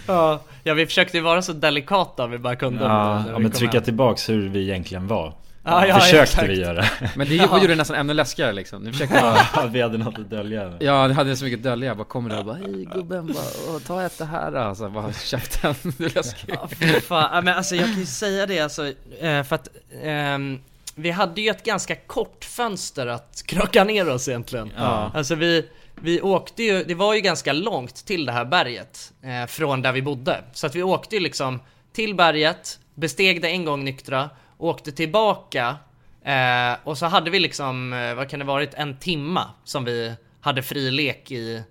Ja, 0.07 0.41
ja 0.63 0.73
vi 0.73 0.85
försökte 0.85 1.17
ju 1.17 1.23
vara 1.23 1.41
så 1.41 1.53
delikata 1.53 2.27
vi 2.27 2.37
bara 2.37 2.55
kunde 2.55 2.83
Ja, 2.83 3.23
ja 3.31 3.39
men 3.39 3.51
trycka 3.51 3.73
hem. 3.77 3.83
tillbaks 3.83 4.29
hur 4.29 4.49
vi 4.49 4.61
egentligen 4.69 5.07
var 5.07 5.33
Ja, 5.63 5.87
ja, 5.87 5.99
Försökte 5.99 6.21
exakt. 6.21 6.49
vi 6.49 6.61
göra 6.61 6.85
Men 7.15 7.27
det 7.27 7.35
gjorde 7.35 7.67
det 7.67 7.75
nästan 7.75 7.95
ännu 7.95 8.13
läskigare 8.13 8.53
liksom 8.53 8.83
Ni 8.83 8.91
försökte 8.91 9.21
bara 9.21 9.37
Ja, 9.55 9.69
vi 9.71 9.81
hade 9.81 9.97
något 9.97 10.19
att 10.19 10.29
dölja 10.29 10.73
Ja, 10.79 11.07
det 11.07 11.13
hade 11.13 11.35
så 11.35 11.43
mycket 11.45 11.59
att 11.59 11.63
dölja. 11.63 11.87
Jag 11.87 11.97
bara 11.97 12.07
kommer 12.07 12.29
där 12.29 12.39
och 12.39 12.45
bara 12.45 12.55
Hej 12.55 12.87
gubben, 12.93 13.27
bara, 13.27 13.79
ta 13.79 14.03
ett 14.03 14.17
det 14.17 14.25
här 14.25 14.53
alltså. 14.53 14.89
Bara 14.89 15.13
käften, 15.13 15.75
du 15.97 16.05
är 16.05 16.09
läskig. 16.09 16.53
Ja, 16.53 16.67
fan. 17.01 17.29
Ja, 17.33 17.41
men 17.41 17.57
alltså 17.57 17.75
jag 17.75 17.85
kan 17.85 17.99
ju 17.99 18.05
säga 18.05 18.45
det 18.45 18.59
alltså, 18.59 18.87
eh, 19.19 19.43
för 19.43 19.55
att 19.55 19.67
ehm, 20.03 20.59
vi 20.95 21.11
hade 21.11 21.41
ju 21.41 21.49
ett 21.49 21.63
ganska 21.63 21.95
kort 21.95 22.45
fönster 22.45 23.07
att 23.07 23.43
kröka 23.45 23.83
ner 23.83 24.09
oss 24.09 24.27
egentligen. 24.27 24.71
Ja. 24.77 25.11
Alltså 25.13 25.35
vi, 25.35 25.65
vi 25.95 26.21
åkte 26.21 26.63
ju, 26.63 26.83
det 26.83 26.95
var 26.95 27.13
ju 27.13 27.21
ganska 27.21 27.53
långt 27.53 28.05
till 28.05 28.25
det 28.25 28.31
här 28.31 28.45
berget 28.45 29.13
eh, 29.23 29.47
från 29.47 29.81
där 29.81 29.91
vi 29.91 30.01
bodde. 30.01 30.43
Så 30.53 30.67
att 30.67 30.75
vi 30.75 30.83
åkte 30.83 31.15
ju 31.15 31.21
liksom 31.21 31.59
till 31.93 32.15
berget, 32.15 32.79
besteg 32.95 33.41
det 33.41 33.47
en 33.47 33.65
gång 33.65 33.83
nyktra, 33.83 34.29
åkte 34.61 34.91
tillbaka 34.91 35.77
eh, 36.23 36.73
och 36.83 36.97
så 36.97 37.05
hade 37.05 37.29
vi 37.29 37.39
liksom, 37.39 37.93
eh, 37.93 38.13
vad 38.13 38.29
kan 38.29 38.39
det 38.39 38.45
varit, 38.45 38.73
en 38.73 38.97
timma 38.97 39.49
som 39.63 39.85
vi 39.85 40.15
hade 40.41 40.63
fri 40.63 40.91
lek 40.91 41.31
i, 41.31 41.63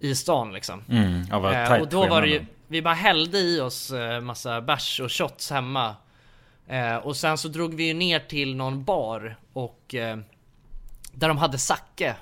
i 0.00 0.14
stan 0.14 0.52
liksom. 0.52 0.84
Mm, 0.88 1.22
ja, 1.30 1.52
Eh, 1.52 1.80
och 1.80 1.88
då 1.88 2.06
var 2.06 2.22
det 2.22 2.28
ju, 2.28 2.46
vi 2.68 2.82
bara 2.82 2.94
hällde 2.94 3.38
i 3.38 3.60
oss 3.60 3.90
eh, 3.90 4.20
massa 4.20 4.60
bärs 4.60 5.00
och 5.00 5.12
shots 5.12 5.50
hemma. 5.50 5.96
Eh, 6.68 6.96
och 6.96 7.16
sen 7.16 7.38
så 7.38 7.48
drog 7.48 7.74
vi 7.74 7.84
ju 7.84 7.94
ner 7.94 8.18
till 8.18 8.56
någon 8.56 8.84
bar 8.84 9.36
och 9.52 9.94
eh, 9.94 10.18
där 11.12 11.28
de 11.28 11.38
hade 11.38 11.58
sake. 11.58 12.14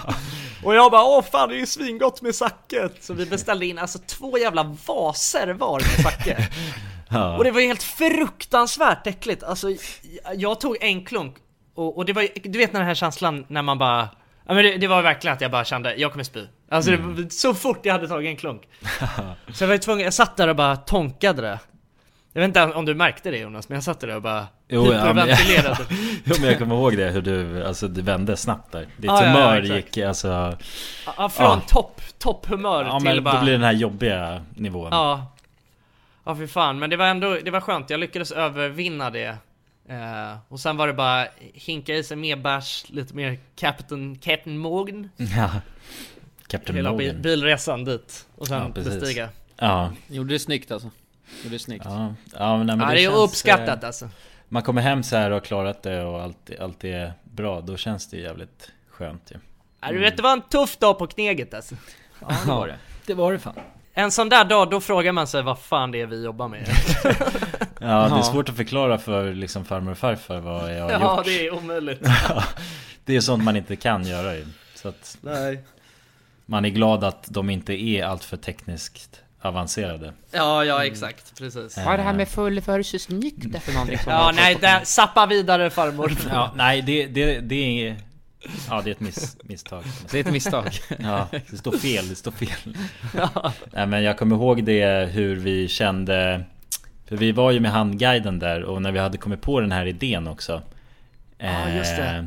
och 0.64 0.74
jag 0.74 0.90
bara 0.90 1.04
åh 1.04 1.22
fan 1.22 1.48
det 1.48 1.54
är 1.54 1.58
ju 1.58 1.66
svingott 1.66 2.22
med 2.22 2.34
sake. 2.34 2.88
Så 3.00 3.14
vi 3.14 3.26
beställde 3.26 3.66
in 3.66 3.78
alltså 3.78 3.98
två 3.98 4.38
jävla 4.38 4.76
vaser 4.86 5.52
var 5.52 5.80
med 5.80 6.12
sake. 6.12 6.48
Ja. 7.08 7.36
Och 7.36 7.44
det 7.44 7.50
var 7.50 7.60
helt 7.60 7.82
fruktansvärt 7.82 9.06
äckligt. 9.06 9.42
Alltså 9.42 9.68
jag- 10.34 10.60
tog 10.60 10.76
en 10.80 11.04
klunk 11.04 11.36
och, 11.74 11.96
och 11.96 12.04
det 12.04 12.12
var 12.12 12.28
du 12.42 12.58
vet 12.58 12.72
den 12.72 12.84
här 12.84 12.94
känslan 12.94 13.44
när 13.48 13.62
man 13.62 13.78
bara 13.78 14.08
Ja 14.46 14.54
men 14.54 14.64
det, 14.64 14.76
det 14.76 14.86
var 14.86 15.02
verkligen 15.02 15.34
att 15.34 15.40
jag 15.40 15.50
bara 15.50 15.64
kände, 15.64 15.94
jag 15.94 16.12
kommer 16.12 16.24
spy. 16.24 16.40
Alltså 16.70 16.90
det 16.90 16.96
var 16.96 17.30
så 17.30 17.54
fort 17.54 17.80
jag 17.82 17.92
hade 17.92 18.08
tagit 18.08 18.28
en 18.28 18.36
klunk. 18.36 18.62
Så 19.52 19.64
jag 19.64 19.68
var 19.68 19.78
tvungen, 19.78 20.04
jag 20.04 20.14
satt 20.14 20.36
där 20.36 20.48
och 20.48 20.56
bara 20.56 20.76
tonkade 20.76 21.42
det. 21.42 21.58
Jag 22.32 22.40
vet 22.40 22.48
inte 22.48 22.62
om 22.64 22.84
du 22.84 22.94
märkte 22.94 23.30
det 23.30 23.38
Jonas, 23.38 23.68
men 23.68 23.74
jag 23.76 23.84
satt 23.84 24.00
där 24.00 24.16
och 24.16 24.22
bara 24.22 24.46
Jo, 24.68 24.92
ja, 24.92 25.12
men, 25.14 25.28
hyperventilerade. 25.28 25.78
jo 26.24 26.34
men 26.40 26.48
jag 26.48 26.58
kommer 26.58 26.74
ihåg 26.74 26.96
det 26.96 27.10
hur 27.10 27.22
du, 27.22 27.64
alltså 27.66 27.88
det 27.88 28.02
vände 28.02 28.36
snabbt 28.36 28.72
där 28.72 28.80
Ditt 28.80 28.88
Ja, 29.04 29.24
ja, 29.24 29.26
ja, 29.26 29.28
humör 29.32 29.62
exakt. 29.62 29.96
gick 29.96 30.06
alltså 30.06 30.28
Ja, 31.16 31.28
från 31.28 31.46
Ja. 31.46 31.60
topp, 31.68 32.00
topphumör 32.18 32.84
Ja 32.84 32.98
till 33.00 33.08
men 33.08 33.24
bara... 33.24 33.34
då 33.34 33.42
blir 33.42 33.52
det 33.52 33.58
den 33.58 33.64
här 33.66 33.72
jobbiga 33.72 34.42
nivån 34.54 34.88
Ja. 34.90 35.33
Ja 36.24 36.36
för 36.36 36.46
fan, 36.46 36.78
men 36.78 36.90
det 36.90 36.96
var 36.96 37.06
ändå, 37.06 37.38
det 37.44 37.50
var 37.50 37.60
skönt. 37.60 37.90
Jag 37.90 38.00
lyckades 38.00 38.32
övervinna 38.32 39.10
det. 39.10 39.36
Eh, 39.88 40.36
och 40.48 40.60
sen 40.60 40.76
var 40.76 40.86
det 40.86 40.92
bara 40.92 41.26
hinka 41.40 41.94
i 41.94 42.04
sig 42.04 42.16
mer 42.16 42.36
bärs, 42.36 42.84
lite 42.88 43.14
mer 43.14 43.38
Captain, 43.56 44.18
Captain 44.18 44.58
Morgan. 44.58 45.10
Ja 45.16 45.50
Captain 46.46 46.76
Hela 46.76 46.92
Morgan 46.92 47.22
bilresan 47.22 47.84
dit. 47.84 48.26
Och 48.36 48.46
sen 48.48 48.72
Ja, 48.74 48.82
bestiga. 48.82 49.28
Ja, 49.56 49.92
Gjorde 50.08 50.34
det 50.34 50.38
snyggt 50.38 50.70
alltså. 50.70 50.90
Gjorde 51.42 51.54
det 51.54 51.58
snyggt. 51.58 51.84
ja, 51.84 52.14
ja 52.32 52.56
men, 52.56 52.66
nej, 52.66 52.76
men 52.76 52.88
Ja, 52.88 52.94
det 52.94 53.00
är 53.00 53.02
ju 53.02 53.08
känns, 53.08 53.30
uppskattat 53.30 53.82
eh, 53.82 53.86
alltså. 53.86 54.08
Man 54.48 54.62
kommer 54.62 54.82
hem 54.82 55.02
så 55.02 55.16
här 55.16 55.30
och 55.30 55.36
har 55.36 55.40
klarat 55.40 55.82
det 55.82 56.04
och 56.04 56.22
allt, 56.22 56.50
allt 56.60 56.84
är 56.84 57.12
bra, 57.24 57.60
då 57.60 57.76
känns 57.76 58.06
det 58.06 58.16
jävligt 58.16 58.72
skönt 58.88 59.30
ju 59.30 59.38
Ja, 59.80 59.92
du 59.92 59.98
vet, 59.98 60.16
det 60.16 60.22
var 60.22 60.32
en 60.32 60.42
tuff 60.42 60.76
dag 60.76 60.98
på 60.98 61.06
Kneget 61.06 61.54
alltså. 61.54 61.74
Ja, 62.20 62.28
det 62.44 62.48
var 62.48 62.66
det. 62.66 62.78
Det 63.06 63.14
var 63.14 63.32
det 63.32 63.38
fan 63.38 63.54
en 63.94 64.10
sån 64.10 64.28
där 64.28 64.44
dag, 64.44 64.70
då 64.70 64.80
frågar 64.80 65.12
man 65.12 65.26
sig 65.26 65.42
vad 65.42 65.58
fan 65.58 65.90
det 65.90 66.00
är 66.00 66.06
vi 66.06 66.24
jobbar 66.24 66.48
med. 66.48 66.68
Ja, 67.80 68.08
det 68.08 68.18
är 68.18 68.22
svårt 68.22 68.48
att 68.48 68.56
förklara 68.56 68.98
för 68.98 69.34
liksom 69.34 69.64
farmor 69.64 69.92
och 69.92 69.98
farfar 69.98 70.40
vad 70.40 70.76
jag 70.76 70.82
har 70.82 70.90
ja, 70.90 71.16
gjort. 71.16 71.24
det 71.24 71.46
är 71.46 71.54
omöjligt. 71.54 72.00
Det 73.04 73.16
är 73.16 73.20
sånt 73.20 73.44
man 73.44 73.56
inte 73.56 73.76
kan 73.76 74.06
göra 74.06 74.34
ju. 74.34 74.46
Så 74.74 74.88
att 74.88 75.18
Nej. 75.20 75.64
man 76.46 76.64
är 76.64 76.68
glad 76.68 77.04
att 77.04 77.26
de 77.28 77.50
inte 77.50 77.72
är 77.72 78.04
alltför 78.04 78.36
tekniskt 78.36 79.20
avancerade. 79.42 80.12
Ja, 80.30 80.64
ja 80.64 80.84
exakt, 80.84 81.38
precis. 81.38 81.76
Vad 81.76 81.86
är 81.86 81.96
det 81.96 82.02
här 82.02 82.12
med 82.12 82.28
full 82.28 82.60
versus 82.60 83.08
nykter 83.08 83.60
för 83.60 83.72
någonting? 83.72 83.98
Ja, 84.06 84.32
nej, 84.34 84.58
där, 84.60 84.80
sappa 84.84 85.26
vidare 85.26 85.70
farmor. 85.70 86.12
Ja, 86.32 86.52
nej 86.56 86.82
det, 86.82 87.06
det, 87.06 87.40
det 87.40 87.88
är... 87.88 87.96
Ja, 88.70 88.80
det 88.84 88.90
är 88.90 88.92
ett 88.92 89.00
miss, 89.00 89.36
misstag. 89.42 89.82
Det 90.10 90.16
är 90.18 90.20
ett 90.20 90.32
misstag. 90.32 90.70
Ja, 90.98 91.28
det 91.50 91.56
står 91.56 91.72
fel, 91.78 92.08
det 92.08 92.14
står 92.14 92.30
fel. 92.30 92.76
Nej 93.72 93.86
men 93.86 94.02
jag 94.02 94.18
kommer 94.18 94.36
ihåg 94.36 94.64
det 94.64 95.08
hur 95.12 95.36
vi 95.36 95.68
kände 95.68 96.44
För 97.08 97.16
vi 97.16 97.32
var 97.32 97.50
ju 97.50 97.60
med 97.60 97.70
handguiden 97.70 98.38
där 98.38 98.62
och 98.62 98.82
när 98.82 98.92
vi 98.92 98.98
hade 98.98 99.18
kommit 99.18 99.40
på 99.42 99.60
den 99.60 99.72
här 99.72 99.86
idén 99.86 100.28
också 100.28 100.62
Ja, 101.38 101.68
just 101.68 101.96
det. 101.96 102.04
eh, 102.06 102.24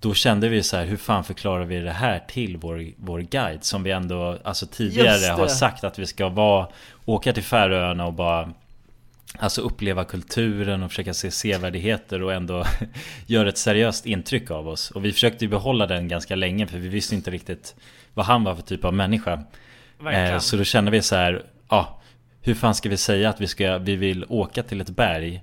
Då 0.00 0.14
kände 0.14 0.48
vi 0.48 0.62
så 0.62 0.76
här, 0.76 0.84
hur 0.84 0.96
fan 0.96 1.24
förklarar 1.24 1.64
vi 1.64 1.80
det 1.80 1.90
här 1.92 2.22
till 2.28 2.56
vår, 2.56 2.86
vår 2.96 3.20
guide? 3.20 3.64
Som 3.64 3.82
vi 3.82 3.90
ändå, 3.90 4.38
alltså 4.44 4.66
tidigare 4.66 5.32
har 5.32 5.48
sagt 5.48 5.84
att 5.84 5.98
vi 5.98 6.06
ska 6.06 6.28
vara 6.28 6.68
Åka 7.04 7.32
till 7.32 7.42
Färöarna 7.42 8.06
och 8.06 8.12
bara 8.12 8.52
Alltså 9.38 9.60
uppleva 9.60 10.04
kulturen 10.04 10.82
och 10.82 10.90
försöka 10.90 11.14
se 11.14 11.30
sevärdheter 11.30 12.22
och 12.22 12.32
ändå 12.32 12.64
göra 13.26 13.48
ett 13.48 13.58
seriöst 13.58 14.06
intryck 14.06 14.50
av 14.50 14.68
oss. 14.68 14.90
Och 14.90 15.04
vi 15.04 15.12
försökte 15.12 15.44
ju 15.44 15.48
behålla 15.48 15.86
den 15.86 16.08
ganska 16.08 16.36
länge 16.36 16.66
för 16.66 16.78
vi 16.78 16.88
visste 16.88 17.14
inte 17.14 17.30
riktigt 17.30 17.74
vad 18.14 18.26
han 18.26 18.44
var 18.44 18.54
för 18.54 18.62
typ 18.62 18.84
av 18.84 18.94
människa. 18.94 19.42
Eh, 20.12 20.38
så 20.38 20.56
då 20.56 20.64
kände 20.64 20.90
vi 20.90 21.02
så 21.02 21.16
här, 21.16 21.42
ja, 21.68 22.00
hur 22.42 22.54
fan 22.54 22.74
ska 22.74 22.88
vi 22.88 22.96
säga 22.96 23.28
att 23.28 23.40
vi, 23.40 23.46
ska, 23.46 23.78
vi 23.78 23.96
vill 23.96 24.24
åka 24.28 24.62
till 24.62 24.80
ett 24.80 24.90
berg 24.90 25.42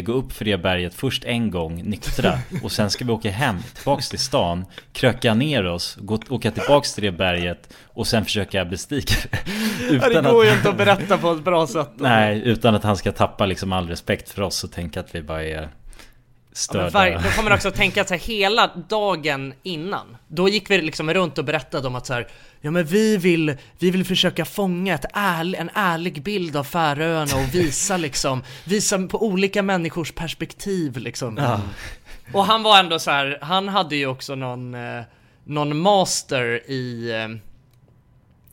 Gå 0.00 0.12
upp 0.12 0.32
för 0.32 0.44
det 0.44 0.58
berget 0.58 0.94
först 0.94 1.24
en 1.24 1.50
gång, 1.50 1.82
nyktra 1.84 2.38
Och 2.62 2.72
sen 2.72 2.90
ska 2.90 3.04
vi 3.04 3.12
åka 3.12 3.30
hem, 3.30 3.56
tillbaks 3.74 4.08
till 4.08 4.18
stan 4.18 4.64
Kröka 4.92 5.34
ner 5.34 5.66
oss, 5.66 5.96
gå, 6.00 6.20
åka 6.28 6.50
tillbaks 6.50 6.94
till 6.94 7.04
det 7.04 7.12
berget 7.12 7.74
Och 7.86 8.06
sen 8.06 8.24
försöka 8.24 8.64
bestiga 8.64 9.02
det 9.90 9.94
Ja, 9.94 10.08
det 10.08 10.30
går 10.30 10.44
ju 10.44 10.52
inte 10.52 10.68
att 10.68 10.76
berätta 10.76 11.18
på 11.18 11.32
ett 11.32 11.44
bra 11.44 11.66
sätt. 11.66 11.90
Nej, 11.96 12.42
utan 12.44 12.74
att 12.74 12.84
han 12.84 12.96
ska 12.96 13.12
tappa 13.12 13.46
liksom 13.46 13.72
all 13.72 13.88
respekt 13.88 14.28
för 14.30 14.42
oss 14.42 14.64
och 14.64 14.72
tänka 14.72 15.00
att 15.00 15.14
vi 15.14 15.22
bara 15.22 15.44
är 15.44 15.68
Ja, 16.72 16.90
var, 16.90 17.10
då 17.10 17.18
får 17.18 17.42
man 17.42 17.52
också 17.52 17.70
tänka 17.70 18.00
att 18.00 18.08
så 18.08 18.14
här, 18.14 18.20
hela 18.20 18.70
dagen 18.88 19.54
innan 19.62 20.16
Då 20.28 20.48
gick 20.48 20.70
vi 20.70 20.82
liksom 20.82 21.14
runt 21.14 21.38
och 21.38 21.44
berättade 21.44 21.86
om 21.88 21.94
att 21.94 22.06
så 22.06 22.12
här, 22.12 22.28
Ja 22.60 22.70
men 22.70 22.84
vi 22.84 23.16
vill, 23.16 23.56
vi 23.78 23.90
vill 23.90 24.04
försöka 24.04 24.44
fånga 24.44 24.94
ett 24.94 25.04
ärl, 25.12 25.54
en 25.54 25.70
ärlig 25.74 26.22
bild 26.22 26.56
av 26.56 26.64
Färöarna 26.64 27.36
och 27.36 27.54
visa 27.54 27.96
liksom 27.96 28.42
Visa 28.64 28.98
på 28.98 29.26
olika 29.26 29.62
människors 29.62 30.12
perspektiv 30.12 30.96
liksom. 30.96 31.58
Och 32.32 32.44
han 32.44 32.62
var 32.62 32.78
ändå 32.78 32.98
så 32.98 33.10
här, 33.10 33.38
han 33.42 33.68
hade 33.68 33.96
ju 33.96 34.06
också 34.06 34.34
någon 34.34 34.74
eh, 34.74 35.02
Någon 35.44 35.78
master 35.78 36.70
i 36.70 37.10
eh, 37.10 37.28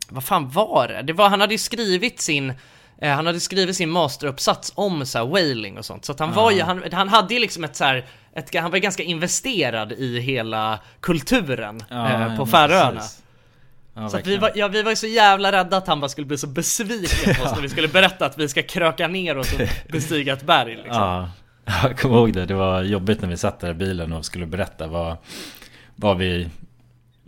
Vad 0.10 0.24
fan 0.24 0.50
var 0.50 0.88
det? 0.88 1.02
det 1.02 1.14
var, 1.14 1.30
han 1.30 1.42
hade 1.42 1.54
ju 1.54 1.58
skrivit 1.58 2.22
sin 2.22 2.54
eh, 3.02 3.16
Han 3.16 3.26
hade 3.26 3.40
skrivit 3.40 3.76
sin 3.76 3.90
masteruppsats 3.90 4.72
om 4.76 5.06
så 5.06 5.18
här 5.18 5.26
whaling 5.26 5.78
och 5.78 5.86
sånt 5.86 6.06
Så 6.06 6.12
att 6.12 6.20
han 6.20 6.34
var 6.34 6.52
ju, 6.52 6.62
han, 6.62 6.84
han 6.92 7.10
hade 7.10 7.34
ju 7.34 7.40
liksom 7.40 7.64
ett 7.64 7.76
så 7.76 7.84
här 7.84 8.06
ett, 8.34 8.56
han 8.56 8.72
var 8.72 8.78
ju 8.78 8.82
ganska 8.82 9.04
investerad 9.04 9.92
i 9.92 10.20
hela 10.20 10.80
kulturen 11.00 11.84
eh, 11.92 12.38
på 12.38 12.46
Färöarna. 12.46 13.02
Ja, 13.94 14.10
så 14.10 14.20
vi, 14.26 14.38
var, 14.38 14.52
ja, 14.56 14.68
vi 14.68 14.84
var 14.84 14.92
ju 14.92 14.96
så 14.96 15.08
jävla 15.08 15.52
rädda 15.52 15.78
att 15.78 15.88
han 15.88 16.00
bara 16.00 16.10
skulle 16.10 16.28
bli 16.28 16.38
så 16.38 16.48
besviken 16.48 17.36
på 17.36 17.44
oss 17.44 17.52
när 17.56 17.62
vi 17.62 17.70
skulle 17.70 17.88
berätta 17.88 18.26
att 18.26 18.38
vi 18.38 18.50
ska 18.50 18.64
kröka 18.64 19.08
ner 19.08 19.38
oss 19.38 19.54
och 19.54 19.60
bestiga 19.92 20.34
ett 20.34 20.44
berg 20.44 20.76
liksom. 20.76 20.96
Ja, 20.96 21.32
jag 21.84 22.00
kommer 22.00 22.16
ihåg 22.16 22.34
det. 22.34 22.46
Det 22.46 22.54
var 22.54 22.84
jobbigt 22.84 23.22
när 23.22 23.30
vi 23.30 23.38
satt 23.38 23.60
där 23.60 23.70
i 23.70 23.74
bilen 23.74 24.14
och 24.14 24.26
skulle 24.26 24.46
berätta 24.46 24.88
vad, 24.88 25.18
vad 25.96 26.18
vi... 26.18 26.50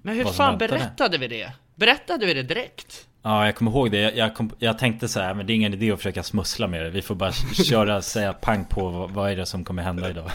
Men 0.02 0.16
hur 0.16 0.26
fan 0.26 0.58
berättade 0.58 1.18
vi 1.18 1.28
det? 1.28 1.52
Berättade 1.76 2.26
vi 2.26 2.34
det 2.34 2.44
direkt? 2.44 3.08
Ja, 3.24 3.46
jag 3.46 3.56
kommer 3.56 3.72
ihåg 3.72 3.92
det. 3.92 3.98
Jag, 4.02 4.16
jag, 4.18 4.36
kom, 4.36 4.52
jag 4.60 4.78
tänkte 4.78 5.08
så 5.08 5.20
här, 5.20 5.34
men 5.34 5.46
det 5.46 5.54
är 5.54 5.56
ingen 5.56 5.74
idé 5.74 5.92
att 5.92 5.98
försöka 6.00 6.24
smussla 6.24 6.68
med 6.68 6.84
det. 6.84 6.90
Vi 6.90 7.02
får 7.02 7.16
bara 7.16 7.32
köra, 7.54 8.02
säga 8.02 8.34
pang 8.34 8.66
på 8.66 8.90
vad, 8.90 9.12
vad 9.12 9.32
är 9.32 9.36
det 9.36 9.46
som 9.46 9.64
kommer 9.64 9.84
hända 9.84 10.10
idag. 10.10 10.32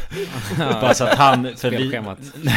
bara 0.58 0.94
så 0.94 1.04
att 1.04 1.18
han... 1.18 1.56
För 1.56 1.70
vi, 1.70 2.00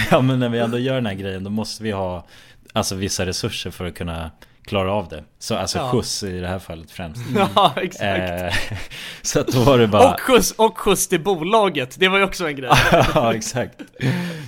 ja, 0.12 0.22
men 0.22 0.40
när 0.40 0.50
vi 0.50 0.60
ändå 0.60 0.78
gör 0.80 0.96
den 0.96 1.06
här 1.06 1.14
grejen, 1.14 1.44
då 1.44 1.50
måste 1.50 1.84
vi 1.84 1.92
ha 1.92 2.26
alltså 2.74 2.96
vissa 2.96 3.26
resurser 3.26 3.72
för 3.72 3.86
att 3.86 3.96
kunna 3.96 4.32
klara 4.66 4.94
av 4.94 5.08
det. 5.08 5.24
Så 5.40 5.56
alltså 5.56 5.78
Ja. 5.78 5.92
skjuts 5.92 6.24
i 6.24 6.40
det 6.40 6.48
här 6.48 6.60
fallet 6.60 6.92
främst. 6.92 7.22
Ja, 7.56 7.74
exakt. 7.76 8.42
Eh, 8.42 8.78
så 9.22 9.40
att 9.40 9.48
då 9.48 9.60
var 9.60 9.78
det 9.78 9.88
bara... 9.88 10.14
Och 10.14 10.20
skjuts, 10.20 10.52
och 10.52 10.78
skjuts 10.78 11.08
till 11.08 11.22
bolaget, 11.24 11.96
det 12.00 12.08
var 12.08 12.18
ju 12.18 12.24
också 12.24 12.48
en 12.48 12.56
grej. 12.56 12.70
ja, 12.92 13.34
exakt. 13.34 13.80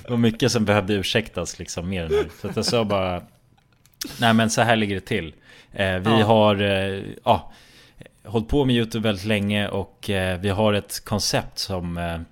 Det 0.04 0.10
var 0.10 0.18
mycket 0.18 0.52
som 0.52 0.66
behövde 0.66 0.94
ursäktas 0.94 1.60
liksom 1.60 1.90
mer 1.90 2.10
nu. 2.10 2.30
Så 2.42 2.48
att 2.48 2.56
jag 2.56 2.66
sa 2.66 2.84
bara... 2.86 3.22
Nej 4.20 4.34
men 4.34 4.50
så 4.50 4.62
här 4.62 4.76
ligger 4.76 4.96
det 4.96 5.02
till. 5.02 5.34
Eh, 5.74 5.96
vi 5.98 6.10
Ja. 6.20 6.26
har... 6.26 6.62
Eh, 6.62 7.00
ja, 7.26 7.52
hållit 8.26 8.48
på 8.48 8.66
med 8.66 8.76
YouTube 8.76 9.08
väldigt 9.08 9.26
länge 9.26 9.68
och 9.68 10.10
eh, 10.10 10.40
vi 10.40 10.50
har 10.50 10.74
ett 10.74 11.06
koncept 11.06 11.60
som... 11.60 12.24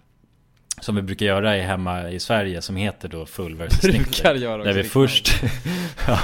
Som 0.82 0.96
vi 0.96 1.02
brukar 1.02 1.26
göra 1.26 1.58
i 1.58 1.62
hemma 1.62 2.10
i 2.10 2.20
Sverige 2.20 2.62
som 2.62 2.76
heter 2.76 3.08
då 3.10 3.26
Full 3.26 3.56
Brukar 3.56 3.88
Nykter. 3.88 4.34
Där 4.64 4.74
vi 4.74 4.80
är 4.80 4.84
först... 4.84 5.32
ja, 6.08 6.20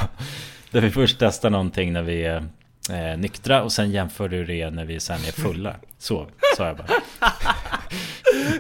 där 0.71 0.81
vi 0.81 0.89
först 0.91 1.15
testar 1.19 1.49
någonting 1.49 1.93
när 1.93 2.01
vi 2.01 2.23
är 2.25 2.43
eh, 2.91 3.17
nyktra 3.17 3.63
och 3.63 3.71
sen 3.71 3.91
jämför 3.91 4.29
du 4.29 4.45
det 4.45 4.69
när 4.69 4.85
vi 4.85 4.99
sen 4.99 5.15
är 5.15 5.31
fulla. 5.31 5.75
Så 5.99 6.27
sa 6.57 6.67
jag 6.67 6.77
bara. 6.77 6.87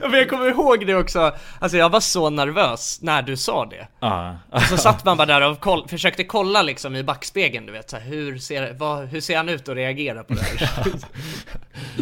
Men 0.01 0.13
jag 0.13 0.29
kommer 0.29 0.49
ihåg 0.49 0.87
det 0.87 0.95
också, 0.95 1.35
alltså 1.59 1.77
jag 1.77 1.89
var 1.89 1.99
så 1.99 2.29
nervös 2.29 2.99
när 3.01 3.21
du 3.21 3.37
sa 3.37 3.65
det. 3.65 3.87
Ja. 3.99 4.35
Så 4.69 4.77
satt 4.77 5.05
man 5.05 5.17
bara 5.17 5.25
där 5.25 5.51
och 5.51 5.59
koll, 5.59 5.87
försökte 5.87 6.23
kolla 6.23 6.61
liksom 6.61 6.95
i 6.95 7.03
backspegeln, 7.03 7.65
du 7.65 7.71
vet 7.71 7.89
så 7.89 7.97
här, 7.97 8.03
hur, 8.03 8.37
ser, 8.37 8.73
vad, 8.73 9.07
hur 9.07 9.21
ser 9.21 9.37
han 9.37 9.49
ut 9.49 9.67
och 9.67 9.75
reagerar 9.75 10.23
på 10.23 10.33
det 10.33 10.41
här? 10.41 10.93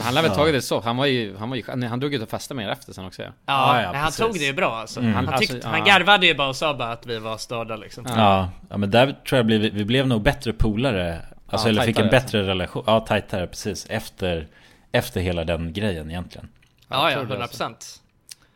Han 0.02 0.14
lär 0.14 0.22
väl 0.22 0.32
tagit 0.32 0.54
det 0.54 0.62
så, 0.62 0.80
han 0.80 0.98
var 0.98 1.06
ju, 1.06 1.38
han 1.38 1.50
var 1.50 1.58
ju, 1.58 1.64
han 1.88 2.00
drog 2.00 2.14
ut 2.14 2.22
och 2.22 2.30
festade 2.30 2.56
med 2.56 2.68
er 2.68 2.72
efter 2.72 2.94
sen 2.94 3.06
också 3.06 3.22
ja. 3.22 3.28
Ja, 3.46 3.78
Ja, 3.78 3.82
ja, 3.82 3.92
nej, 3.92 4.02
han 4.02 4.12
tog 4.12 4.34
det 4.34 4.46
ju 4.46 4.54
bra 4.54 4.76
alltså. 4.76 5.00
Mm. 5.00 5.14
Han, 5.14 5.40
tyckte, 5.40 5.56
Alltså, 5.56 5.70
han 5.70 5.84
garvade 5.84 6.28
ju 6.28 6.36
bara 6.36 6.48
och 6.48 6.56
sa 6.56 6.74
bara 6.74 6.92
att 6.92 7.06
vi 7.06 7.20
var 7.20 7.38
störda 7.38 7.76
liksom. 7.76 8.06
Ja, 8.08 8.50
ja 8.70 8.78
men 8.78 8.92
där 8.92 9.16
tror 9.28 9.38
jag 9.38 9.46
blev, 9.46 9.62
vi 9.62 9.86
blev 9.86 10.08
nog 10.08 10.22
bättre 10.22 10.54
polare 10.54 11.22
Alltså 11.50 11.68
Ja, 11.68 11.70
eller 11.70 11.82
fick 11.82 12.00
en 12.00 12.10
bättre 12.10 12.48
relation, 12.48 12.84
ja 12.88 13.00
tajtare 13.00 13.48
precis 13.48 13.86
Efter, 13.90 14.48
efter 14.92 15.22
hela 15.22 15.44
den 15.44 15.74
grejen 15.74 16.10
egentligen 16.10 16.48
Ja, 16.90 17.10
ja, 17.12 17.16
tror 17.16 17.26
det 17.26 17.34
100 17.34 17.44
alltså. 17.44 17.58
procent. 17.58 18.02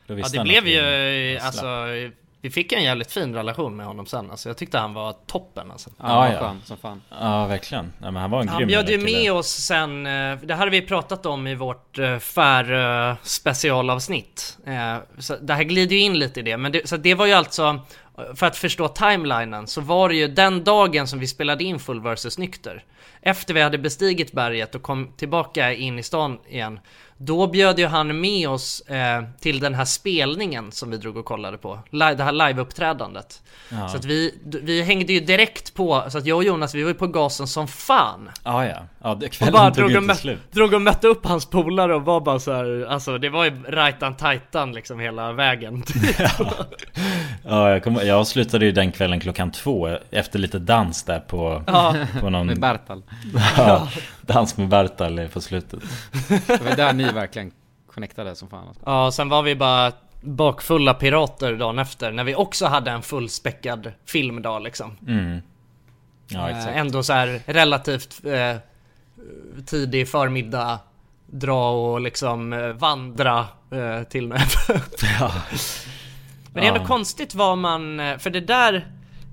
Då 0.07 0.19
Ja, 0.19 0.25
det 0.31 0.37
han 0.37 0.47
blev 0.47 0.67
ju, 0.67 1.37
alltså, 1.37 1.65
vi 2.41 2.49
fick 2.49 2.71
en 2.71 2.83
jävligt 2.83 3.11
fin 3.11 3.35
relation 3.35 3.75
med 3.75 3.85
honom 3.85 4.05
sen 4.05 4.31
alltså. 4.31 4.49
Jag 4.49 4.57
tyckte 4.57 4.77
han 4.77 4.93
var 4.93 5.13
toppen 5.27 5.71
alltså. 5.71 5.89
Ja, 5.99 6.05
Ja, 6.07 6.27
ja. 6.27 6.33
ja. 6.33 6.39
Skön, 6.39 6.61
som 6.65 6.77
fan. 6.77 7.01
Ja 7.09 7.45
verkligen, 7.45 7.93
ja, 8.01 8.11
men 8.11 8.21
han 8.21 8.31
var 8.31 8.41
en 8.41 8.47
Han 8.49 8.57
grym 8.57 8.67
bjöd 8.67 8.89
ju 8.89 8.97
med 8.97 9.31
oss 9.33 9.47
sen, 9.47 10.05
eh, 10.05 10.37
det 10.43 10.53
här 10.55 10.57
har 10.57 10.69
vi 10.69 10.81
pratat 10.81 11.25
om 11.25 11.47
i 11.47 11.55
vårt 11.55 11.99
eh, 11.99 12.19
Färö 12.19 13.15
specialavsnitt. 13.23 14.57
Eh, 14.65 14.97
Så 15.19 15.35
det 15.35 15.53
här 15.53 15.63
glider 15.63 15.95
ju 15.95 16.01
in 16.01 16.19
lite 16.19 16.39
i 16.39 16.43
det, 16.43 16.57
men 16.57 16.71
det, 16.71 16.89
så 16.89 16.97
det 16.97 17.15
var 17.15 17.25
ju 17.25 17.33
alltså, 17.33 17.79
för 18.35 18.45
att 18.45 18.57
förstå 18.57 18.87
timelinen, 18.87 19.67
så 19.67 19.81
var 19.81 20.09
det 20.09 20.15
ju 20.15 20.27
den 20.27 20.63
dagen 20.63 21.07
som 21.07 21.19
vi 21.19 21.27
spelade 21.27 21.63
in 21.63 21.79
Full 21.79 22.01
vs 22.01 22.37
Nykter. 22.37 22.83
Efter 23.21 23.53
vi 23.53 23.61
hade 23.61 23.77
bestigit 23.77 24.31
berget 24.31 24.75
och 24.75 24.81
kom 24.81 25.11
tillbaka 25.17 25.73
in 25.73 25.99
i 25.99 26.03
stan 26.03 26.39
igen, 26.47 26.79
då 27.17 27.47
bjöd 27.47 27.79
ju 27.79 27.85
han 27.87 28.19
med 28.21 28.49
oss 28.49 28.81
eh, 28.81 29.23
till 29.39 29.59
den 29.59 29.73
här 29.75 29.85
spelningen 29.85 30.71
som 30.71 30.91
vi 30.91 30.97
drog 30.97 31.17
och 31.17 31.25
kollade 31.25 31.57
på. 31.57 31.79
Live, 31.91 32.13
det 32.15 32.23
här 32.23 32.31
liveuppträdandet. 32.31 33.41
Ja. 33.69 33.89
Så 33.89 33.97
att 33.97 34.05
vi, 34.05 34.35
vi 34.63 34.81
hängde 34.83 35.13
ju 35.13 35.19
direkt 35.19 35.73
på, 35.73 36.03
så 36.09 36.17
att 36.17 36.25
jag 36.25 36.37
och 36.37 36.43
Jonas 36.43 36.75
vi 36.75 36.81
var 36.83 36.89
ju 36.89 36.93
på 36.93 37.07
gasen 37.07 37.47
som 37.47 37.67
fan. 37.67 38.29
Ja 38.43 38.65
ja, 38.65 38.75
ja 39.03 39.15
det, 39.15 39.25
Och 39.25 39.31
kvällen 39.31 39.53
bara 39.53 39.65
tog 39.71 39.75
drog 39.75 39.85
och, 39.97 40.01
inte 40.03 40.13
mö- 40.13 40.17
slut 40.17 40.51
drog 40.51 40.73
och 40.73 40.81
mötte 40.81 41.07
upp 41.07 41.25
hans 41.25 41.45
polare 41.45 41.95
och 41.95 42.01
var 42.05 42.21
bara 42.21 42.39
så 42.39 42.53
här, 42.53 42.85
alltså 42.89 43.17
det 43.17 43.29
var 43.29 43.45
ju 43.45 43.63
rajtan 43.67 44.17
tajtan 44.17 44.71
liksom 44.71 44.99
hela 44.99 45.31
vägen. 45.31 45.83
Ja 47.49 47.69
jag, 47.69 47.83
kom, 47.83 47.95
jag 48.03 48.27
slutade 48.27 48.65
ju 48.65 48.71
den 48.71 48.91
kvällen 48.91 49.19
klockan 49.19 49.51
två 49.51 49.97
Efter 50.11 50.39
lite 50.39 50.59
dans 50.59 51.03
där 51.03 51.19
på, 51.19 51.63
Ja. 51.67 51.95
på 52.21 52.29
någon 52.29 52.47
Med 52.47 52.59
Bertal. 52.59 53.03
ja, 53.57 53.87
Dans 54.27 54.57
med 54.57 54.69
Bertal 54.69 55.27
på 55.33 55.41
slutet 55.41 55.79
Det 56.47 56.61
var 56.61 56.75
där 56.75 56.93
ni 56.93 57.11
verkligen 57.11 57.51
connectade 57.93 58.35
som 58.35 58.49
fan 58.49 58.67
alltså. 58.67 58.83
Ja, 58.85 59.11
sen 59.11 59.29
var 59.29 59.41
vi 59.43 59.55
bara 59.55 59.91
bakfulla 60.21 60.93
pirater 60.93 61.53
dagen 61.55 61.79
efter 61.79 62.11
när 62.11 62.23
vi 62.23 62.35
också 62.35 62.65
hade 62.65 62.91
en 62.91 63.01
fullspäckad 63.01 63.91
filmdag 64.05 64.59
liksom. 64.63 64.97
mm. 65.07 65.41
Ja 66.27 66.49
exakt 66.49 66.67
Eh, 66.67 66.77
ändå 66.77 67.03
så 67.03 67.13
här 67.13 67.41
relativt 67.45 68.25
eh, 68.25 68.57
tidig 69.65 70.09
förmiddag, 70.09 70.79
dra 71.25 71.71
och 71.71 72.01
liksom 72.01 72.53
eh, 72.53 72.67
vandra 72.67 73.39
eh, 73.71 74.03
till 74.03 74.27
med. 74.27 74.41
ja. 75.19 75.31
Men 76.53 76.61
det 76.61 76.61
är 76.61 76.67
ändå 76.67 76.81
Ja. 76.81 76.85
konstigt 76.87 77.35
vad 77.35 77.57
man, 77.57 77.99
eh, 77.99 78.17
för 78.17 78.29
det 78.29 78.39
där, 78.41 78.87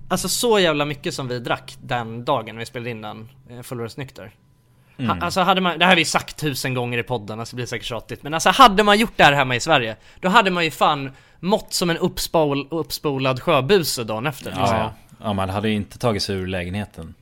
alltså 0.09 0.29
så 0.29 0.59
jävla 0.59 0.85
mycket 0.85 1.15
som 1.15 1.29
vi 1.29 1.39
drack 1.39 1.77
den 1.83 2.25
dagen 2.25 2.57
vi 2.57 2.67
spelade 2.67 2.91
in 2.91 3.03
den 3.03 3.29
Full 3.63 3.81
Ha, 4.99 5.17
alltså 5.21 5.41
hade 5.41 5.61
man, 5.61 5.79
det 5.79 5.85
här 5.85 5.93
har 5.93 5.97
vi 5.97 6.05
sagt 6.05 6.37
tusen 6.37 6.75
gånger 6.75 6.99
i 6.99 7.03
podden, 7.03 7.41
alltså 7.41 7.57
det 7.57 7.57
blir 7.57 7.67
säkert 7.67 7.87
tjatigt 7.87 8.23
Men 8.23 8.35
alltså 8.35 8.51
hade 8.51 8.83
man 8.83 8.99
gjort 8.99 9.13
det 9.17 9.25
här 9.25 9.33
hemma 9.33 9.57
i 9.57 9.61
Sverige 9.61 9.97
Då 10.21 10.29
hade 10.29 10.51
man 10.51 10.65
ju 10.65 10.71
fan 10.71 11.11
mått 11.41 11.73
som 11.73 11.91
en 11.91 11.99
uppspol, 11.99 12.69
uppspolad 12.71 13.43
sjöbuse 13.43 14.05
dagen 14.05 14.27
efter 14.27 14.45
liksom. 14.45 14.77
Ja, 14.77 14.95
ja, 15.23 15.33
man 15.33 15.49
hade 15.49 15.69
ju 15.69 15.75
inte 15.75 15.99
tagit 15.99 16.23
sig 16.23 16.37
ur 16.37 16.47
lägenheten. 16.47 17.15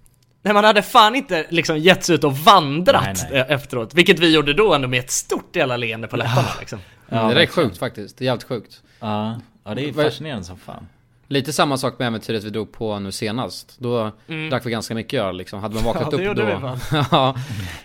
Nej 0.43 0.55
man 0.55 0.65
hade 0.65 0.83
fan 0.83 1.15
inte 1.15 1.47
liksom 1.49 1.79
gett 1.79 2.05
sig 2.05 2.15
ut 2.15 2.25
och 2.25 2.37
vandrat 2.37 3.05
Nej, 3.05 3.29
nej. 3.31 3.41
eh, 3.41 3.51
efteråt 3.51 3.95
Vilket 3.95 4.19
vi 4.19 4.35
gjorde 4.35 4.55
då 4.55 4.75
ändå 4.75 4.89
med 4.89 5.01
ett 5.01 5.11
stort 5.11 5.57
jävla 5.57 5.77
leende 5.77 6.09
på 6.09 6.17
läpparna 6.17 6.49
liksom 6.61 6.79
det 7.13 7.35
där 7.35 7.37
är 7.37 7.47
sjukt 7.47 7.79
faktiskt, 7.79 8.19
det 8.19 8.25
är 8.25 8.27
jävligt 8.27 8.49
sjukt. 8.49 8.83
Ja, 9.01 9.41
ja 9.65 9.75
det 9.75 9.89
är 9.89 9.93
fascinerande 9.93 10.45
som 10.45 10.59
fan. 10.59 10.89
Lite 11.33 11.53
samma 11.53 11.77
sak 11.77 11.99
med 11.99 12.07
äventyret 12.09 12.45
vi 12.45 12.51
drog 12.51 12.73
på 12.73 12.99
nu 12.99 13.13
senast. 13.13 13.77
Då 13.79 14.11
drack 14.51 14.67
vi 14.67 14.71
ganska 14.71 14.95
mycket 14.95 15.21
öl 15.23 15.37
liksom. 15.37 15.61
Hade 15.61 15.75
man 15.75 15.85
vaknat 15.85 16.13
Mm. 16.13 16.25
Ja, 16.25 16.31
upp 16.31 16.37
då... 16.37 16.45
vi, 16.45 17.05
ja, 17.11 17.35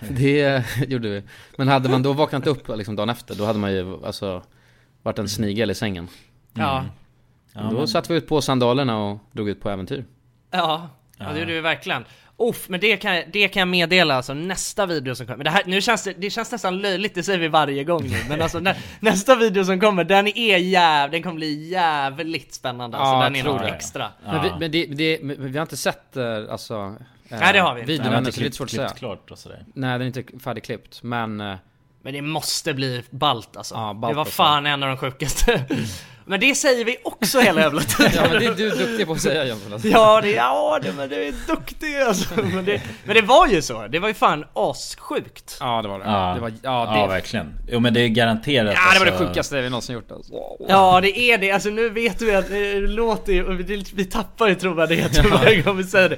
det 0.09 0.63
gjorde 0.87 1.09
vi. 1.09 1.23
Men 1.57 1.67
hade 1.67 1.89
man 1.89 2.03
då 2.03 2.13
vaknat 2.13 2.47
upp 2.47 2.67
liksom 2.77 2.95
dagen 2.95 3.09
efter, 3.09 3.35
då 3.35 3.45
hade 3.45 3.59
man 3.59 3.73
ju 3.73 4.05
alltså 4.05 4.43
varit 5.03 5.19
en 5.19 5.29
snigel 5.29 5.71
i 5.71 5.75
sängen. 5.75 6.07
Ja, 6.53 6.85
Ja, 7.53 7.61
då 7.61 7.77
men- 7.77 7.87
satte 7.87 8.13
vi 8.13 8.17
ut 8.17 8.27
på 8.27 8.41
sandalerna 8.41 8.97
och 9.03 9.19
drog 9.31 9.49
ut 9.49 9.61
på 9.61 9.69
äventyr. 9.69 10.05
ja, 10.51 10.89
ja 11.17 11.29
det 11.33 11.39
gjorde 11.39 11.53
vi 11.53 11.61
verkligen 11.61 12.05
Uff, 12.39 12.69
men 12.69 12.79
det 12.79 12.97
kan, 12.97 13.15
jag- 13.15 13.25
det 13.33 13.47
kan 13.47 13.59
jag 13.59 13.67
meddela 13.67 14.15
alltså 14.15 14.33
nästa 14.33 14.85
video 14.85 15.15
som 15.15 15.25
kommer, 15.25 15.37
men 15.37 15.43
det 15.43 15.49
här, 15.49 15.61
nu 15.65 15.81
känns 15.81 16.03
det, 16.03 16.13
det 16.17 16.29
känns 16.29 16.51
nästan 16.51 16.77
löjligt, 16.77 17.15
det 17.15 17.23
säger 17.23 17.39
vi 17.39 17.47
varje 17.47 17.83
gång 17.83 18.03
nu, 18.03 18.17
men 18.29 18.41
alltså 18.41 18.59
nä, 18.59 18.75
nästa 18.99 19.35
video 19.35 19.63
som 19.65 19.79
kommer, 19.79 20.03
den 20.03 20.27
är 20.27 20.57
jäv, 20.57 21.11
den 21.11 21.23
kommer 21.23 21.35
bli 21.35 21.69
jävligt 21.69 22.53
spännande 22.53 22.97
alltså, 22.97 23.13
Ja, 23.45 23.49
den 23.49 23.59
är 23.59 23.63
det. 23.63 23.69
extra 23.75 24.11
Men, 24.25 24.43
vi, 24.43 24.49
men, 24.59 24.71
det, 24.71 24.85
det, 24.85 25.19
men 25.23 25.51
vi 25.51 25.57
har 25.57 25.61
inte 25.65 25.77
sett 25.77 26.17
eh, 26.17 26.25
alltså... 26.51 26.95
eh, 27.29 27.39
Nej, 27.39 27.53
det 27.53 27.59
har 27.59 27.73
vi 27.75 27.81
inte. 27.81 27.91
Videon 27.91 28.11
Nej, 28.11 28.21
det 28.21 28.23
är 28.23 28.25
lite 28.25 28.37
klippt, 28.39 28.55
svårt 28.55 28.65
att 28.65 28.69
klippt 28.69 28.89
säga. 28.89 28.97
klart 28.97 29.31
och 29.31 29.37
sådär. 29.39 29.65
Nej, 29.73 29.91
den 29.99 30.01
är 30.01 30.19
inte 30.19 30.39
färdigklippt, 30.43 31.03
men... 31.03 31.41
eh, 31.41 31.55
Men 32.01 32.13
det 32.13 32.21
måste 32.21 32.73
bli 32.73 33.03
balt 33.09 33.57
alltså. 33.57 33.75
Ja, 33.75 33.93
balt 33.93 34.11
det 34.11 34.15
var 34.15 34.21
alltså. 34.21 34.35
fan 34.35 34.65
en 34.65 34.83
av 34.83 34.89
de 34.89 34.97
sjukaste. 34.97 35.65
men 36.27 36.39
det 36.39 36.55
säger 36.55 36.85
vi 36.85 36.97
också 37.03 37.39
hela 37.39 37.61
jävla 37.61 37.81
tiden. 37.97 38.11
Ja 38.15 38.21
men 38.29 38.39
det 38.39 38.45
är 38.45 38.53
du 38.53 38.69
duktig 38.69 39.07
på 39.07 39.13
att 39.13 39.21
säga 39.21 39.53
alltså. 39.71 39.87
Ja, 39.87 40.21
det, 40.21 40.31
ja 40.31 40.79
det, 40.83 40.93
men 40.93 41.09
det 41.09 41.27
är 41.27 41.33
duktig 41.47 41.97
alltså. 42.01 42.35
Men 42.53 42.65
det, 42.65 42.81
men 43.05 43.15
det 43.15 43.21
var 43.21 43.47
ju 43.47 43.61
så. 43.61 43.87
Det 43.87 43.99
var 43.99 44.07
ju 44.07 44.13
fan 44.13 44.45
assjukt. 44.53 45.57
Ja 45.59 45.81
det 45.81 45.87
var 45.87 45.99
det. 45.99 46.05
Ja, 46.05 46.31
det 46.35 46.41
var, 46.41 46.49
ja, 46.49 46.95
ja 46.95 47.01
det, 47.01 47.07
verkligen. 47.07 47.53
Jo 47.67 47.79
men 47.79 47.93
det 47.93 48.01
är 48.01 48.07
garanterat 48.07 48.73
ja, 48.75 48.93
det 48.93 48.99
var 48.99 49.05
det 49.05 49.11
alltså- 49.11 49.27
sjukaste 49.27 49.61
vi 49.61 49.69
någonsin 49.69 49.95
gjort 49.95 50.11
alltså. 50.11 50.33
Ja, 50.67 51.01
det 51.01 51.19
är 51.19 51.37
det. 51.37 51.51
Alltså 51.51 51.69
nu 51.69 51.89
vet 51.89 52.21
vi 52.21 52.35
att 52.35 52.47
det 52.49 52.73
låter 52.79 53.33
ju, 53.33 53.55
vi, 53.63 53.85
vi 53.93 54.05
tappar 54.05 54.47
ju 54.47 54.55
trovärdigheten 54.55 55.29
varje 55.31 55.61
gång 55.61 55.77
vi 55.77 55.83
säger 55.83 56.09
det. 56.09 56.17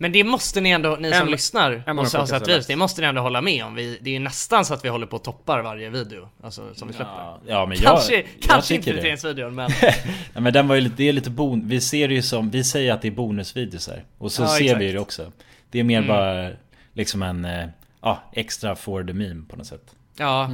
Men 0.00 0.12
det 0.12 0.24
måste 0.24 0.60
ni 0.60 0.70
ändå, 0.70 0.96
ni 1.00 1.12
som 1.12 1.22
En- 1.26 1.30
lyssnar 1.30 1.82
en 1.86 1.98
och 1.98 2.06
har 2.06 2.26
sett 2.26 2.48
videos, 2.48 2.66
det 2.66 2.76
måste 2.76 3.00
ni 3.00 3.06
ändå 3.06 3.20
hålla 3.20 3.40
med 3.40 3.64
om. 3.64 3.74
Vi, 3.74 3.98
det 4.00 4.10
är 4.10 4.14
ju 4.14 4.18
nästan 4.20 4.64
så 4.64 4.74
att 4.74 4.84
vi 4.84 4.88
håller 4.88 5.06
på 5.06 5.16
och 5.16 5.24
toppar 5.24 5.62
varje 5.62 5.88
video, 5.90 6.28
alltså 6.42 6.74
som 6.74 6.88
vi 6.88 6.94
släpper. 6.94 7.12
Ja, 7.14 7.40
ja 7.46 7.66
men 7.66 7.78
jag, 7.78 7.84
kanske 7.92 8.14
jag 8.14 8.24
kanske 8.40 8.74
inte 8.74 8.84
tycker 8.84 8.96
det. 8.96 9.02
prioriteringsvideon 9.02 9.54
men... 9.54 9.70
Ja, 10.34 10.40
men 10.40 10.52
den 10.52 10.68
var 10.68 10.74
ju 10.74 10.80
lite, 10.80 10.94
det 10.96 11.08
är 11.08 11.12
lite 11.12 11.30
bon, 11.30 11.68
vi 11.68 11.80
ser 11.80 12.08
det 12.08 12.14
ju 12.14 12.22
som, 12.22 12.50
vi 12.50 12.64
säger 12.64 12.92
att 12.92 13.02
det 13.02 13.08
är 13.08 13.12
bonusvideosar 13.12 14.04
Och 14.18 14.32
så 14.32 14.42
Ja, 14.42 14.46
ser 14.48 14.64
exakt. 14.64 14.80
vi 14.80 14.92
det 14.92 14.98
också 14.98 15.32
Det 15.70 15.78
är 15.80 15.84
mer 15.84 15.98
Mm. 15.98 16.08
bara 16.08 16.50
liksom 16.92 17.22
en, 17.22 17.44
eh, 17.44 17.66
ja, 18.02 18.22
extra 18.32 18.76
for 18.76 19.04
the 19.04 19.12
meme 19.12 19.44
på 19.48 19.56
något 19.56 19.66
sätt 19.66 19.94
Ja, 20.16 20.50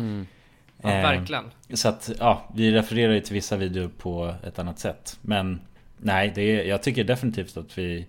ja 0.82 0.90
Eh, 0.90 1.02
verkligen. 1.02 1.44
Så 1.74 1.88
att, 1.88 2.10
ja, 2.18 2.50
vi 2.54 2.70
refererar 2.72 3.12
ju 3.12 3.20
till 3.20 3.34
vissa 3.34 3.56
videor 3.56 3.90
på 3.98 4.34
ett 4.46 4.58
annat 4.58 4.78
sätt 4.78 5.18
Men 5.20 5.60
Nej, 5.98 6.32
det 6.34 6.42
är, 6.42 6.64
jag 6.64 6.82
tycker 6.82 7.04
definitivt 7.04 7.56
att 7.56 7.78
vi 7.78 8.06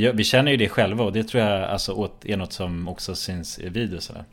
vi, 0.00 0.10
vi 0.14 0.24
känner 0.24 0.50
ju 0.50 0.56
det 0.56 0.68
själva 0.68 1.04
och 1.04 1.12
det 1.12 1.24
tror 1.24 1.42
jag 1.42 1.62
alltså 1.62 1.92
åt, 1.92 2.24
är 2.24 2.36
något 2.36 2.52
som 2.52 2.88
också 2.88 3.14
syns 3.14 3.58
i 3.58 3.68
videosarna 3.68 4.24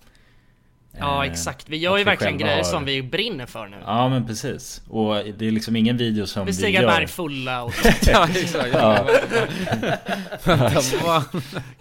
Ja 1.00 1.26
Eh, 1.26 1.32
exakt, 1.32 1.70
vi 1.70 1.78
gör 1.78 1.98
ju 1.98 2.04
verkligen 2.04 2.38
grejer 2.38 2.56
har- 2.58 2.64
som 2.64 2.86
vi 2.86 3.02
brinner 3.04 3.46
för 3.46 3.68
nu. 3.68 3.78
Ja 3.86 4.10
men 4.10 4.28
precis 4.28 4.82
Och 4.90 5.16
det 5.38 5.48
är 5.48 5.52
liksom 5.52 5.76
ingen 5.76 5.98
video 5.98 6.28
som 6.28 6.46
vi, 6.46 6.52
Vi 6.52 6.58
stiger 6.58 6.82
gör 6.82 6.88
berg 6.88 7.08
fulla 7.08 7.64
och 7.64 7.74
Ja 8.08 8.28
exakt. 8.36 8.70
Ja. 8.74 9.08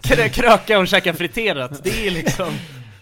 Krö- 0.01 0.29
kröka 0.29 0.79
och 0.79 0.87
käka 0.87 1.13
friterat. 1.13 1.83
Det 1.83 2.07
är 2.07 2.11
liksom... 2.11 2.53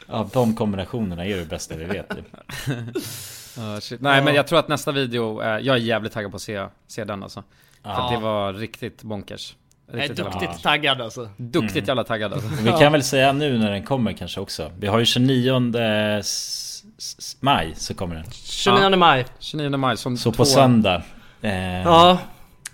Ja, 0.07 0.29
de 0.33 0.55
kombinationerna 0.55 1.25
är 1.25 1.37
det 1.37 1.45
bästa 1.45 1.75
vi 1.75 1.85
vet 1.85 2.11
shit. 3.83 4.01
Nej 4.01 4.21
men 4.23 4.35
jag 4.35 4.47
tror 4.47 4.59
att 4.59 4.67
nästa 4.67 4.91
video, 4.91 5.43
jag 5.43 5.67
är 5.75 5.79
jävligt 5.79 6.13
taggad 6.13 6.31
på 6.31 6.35
att 6.35 6.41
se, 6.41 6.65
se 6.87 7.03
den 7.03 7.23
alltså. 7.23 7.43
För 7.83 7.89
Ja. 7.91 8.11
det 8.15 8.17
var 8.23 8.53
riktigt 8.53 9.03
bonkers. 9.03 9.55
Jag 9.93 10.03
är 10.03 10.13
duktigt 10.13 10.63
taggad 10.63 11.01
alltså. 11.01 11.29
Duktigt 11.37 11.87
jävla 11.87 12.03
taggad 12.03 12.33
alltså. 12.33 12.49
Vi 12.63 12.71
kan 12.71 12.91
väl 12.91 13.03
säga 13.03 13.33
nu 13.33 13.57
när 13.57 13.71
den 13.71 13.83
kommer 13.83 14.13
kanske 14.13 14.39
också. 14.39 14.71
Vi 14.79 14.87
har 14.87 14.99
ju 14.99 15.05
29 15.05 15.71
s- 16.19 16.83
s- 16.97 17.37
maj 17.39 17.73
så 17.75 17.93
kommer 17.93 18.15
den. 18.15 18.25
29 18.31 18.95
maj. 18.97 19.25
29 19.39 19.77
maj 19.77 19.97
som 19.97 20.17
Så 20.17 20.31
två, 20.31 20.37
på 20.37 20.45
söndag. 20.45 21.01
Eh, 21.41 21.81
Ja, 21.81 22.17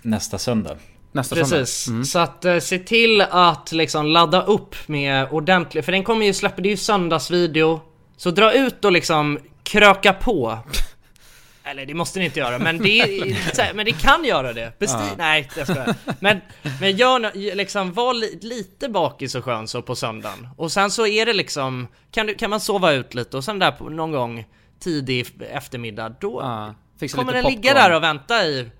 Nästa 0.02 0.38
söndag. 0.38 0.76
nästa 1.12 1.34
precis. 1.36 1.70
söndag. 1.84 1.96
Mm. 1.96 2.04
Så 2.04 2.18
att 2.18 2.44
eh, 2.44 2.58
se 2.58 2.78
till 2.78 3.20
att 3.20 3.72
liksom 3.72 4.06
ladda 4.06 4.42
upp 4.42 4.74
med 4.86 5.26
ordentligt, 5.30 5.84
för 5.84 5.92
den 5.92 6.04
kommer 6.04 6.26
ju 6.26 6.32
släppa, 6.34 6.62
det 6.62 6.68
är 6.68 6.70
ju 6.70 6.76
söndagsvideo. 6.76 7.80
Så 8.16 8.30
dra 8.30 8.52
ut 8.52 8.84
och 8.84 8.92
liksom 8.92 9.38
kröka 9.62 10.12
på. 10.12 10.58
Eller 11.70 11.86
det 11.86 11.94
måste 11.94 12.18
ni 12.18 12.24
inte 12.24 12.38
göra, 12.40 12.58
men 12.58 12.78
det, 12.78 13.00
är, 13.00 13.54
så 13.54 13.62
här, 13.62 13.74
men 13.74 13.84
det 13.84 13.92
kan 13.92 14.24
göra 14.24 14.52
det. 14.52 14.78
Besti 14.78 15.02
Nej, 15.18 15.48
jag 15.56 15.66
skojar. 15.66 15.94
Men, 16.20 16.40
men 16.80 16.96
gör 16.96 17.54
liksom, 17.54 17.92
var 17.92 18.14
li, 18.14 18.38
lite 18.42 18.88
bakis 18.88 19.34
och 19.34 19.44
skön 19.44 19.68
så 19.68 19.82
på 19.82 19.96
söndagen. 19.96 20.48
Och 20.56 20.72
sen 20.72 20.90
så 20.90 21.06
är 21.06 21.26
det 21.26 21.32
liksom, 21.32 21.88
kan, 22.10 22.26
du, 22.26 22.34
kan 22.34 22.50
man 22.50 22.60
sova 22.60 22.92
ut 22.92 23.14
lite 23.14 23.36
och 23.36 23.44
sen 23.44 23.58
där 23.58 23.70
på, 23.70 23.88
någon 23.88 24.12
gång 24.12 24.46
tidig 24.80 25.26
eftermiddag, 25.50 26.08
då 26.20 26.40
Ja, 26.42 26.74
kommer 27.14 27.32
den 27.32 27.44
ligga 27.44 27.74
där 27.74 27.96
och 27.96 28.02
vänta 28.02 28.44
i, 28.46 28.70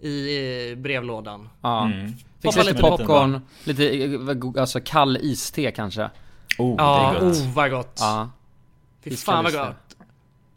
i 0.00 0.74
brevlådan. 0.76 1.48
Ja. 1.60 1.84
Mm. 1.84 2.12
Fixa 2.42 2.62
lite 2.62 2.72
lite 2.72 2.82
popcorn, 2.82 3.40
lite 3.64 4.60
alltså 4.60 4.80
kall 4.80 5.16
iste 5.16 5.70
kanske. 5.70 6.10
Oh, 6.58 6.74
Ja, 6.78 7.10
det 7.12 7.16
är 7.16 7.28
gott. 7.28 7.38
oh 7.38 7.54
vad 7.54 7.70
gott. 7.70 7.96
Ja. 8.00 8.30
Fy 9.04 9.16
fan 9.16 9.44
vad 9.44 9.52
gott. 9.52 9.81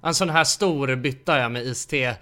En 0.05 0.13
sån 0.13 0.29
här 0.29 0.43
stor 0.43 0.95
bytta 0.95 1.39
jag 1.39 1.51
med 1.51 1.63
iste. 1.63 2.15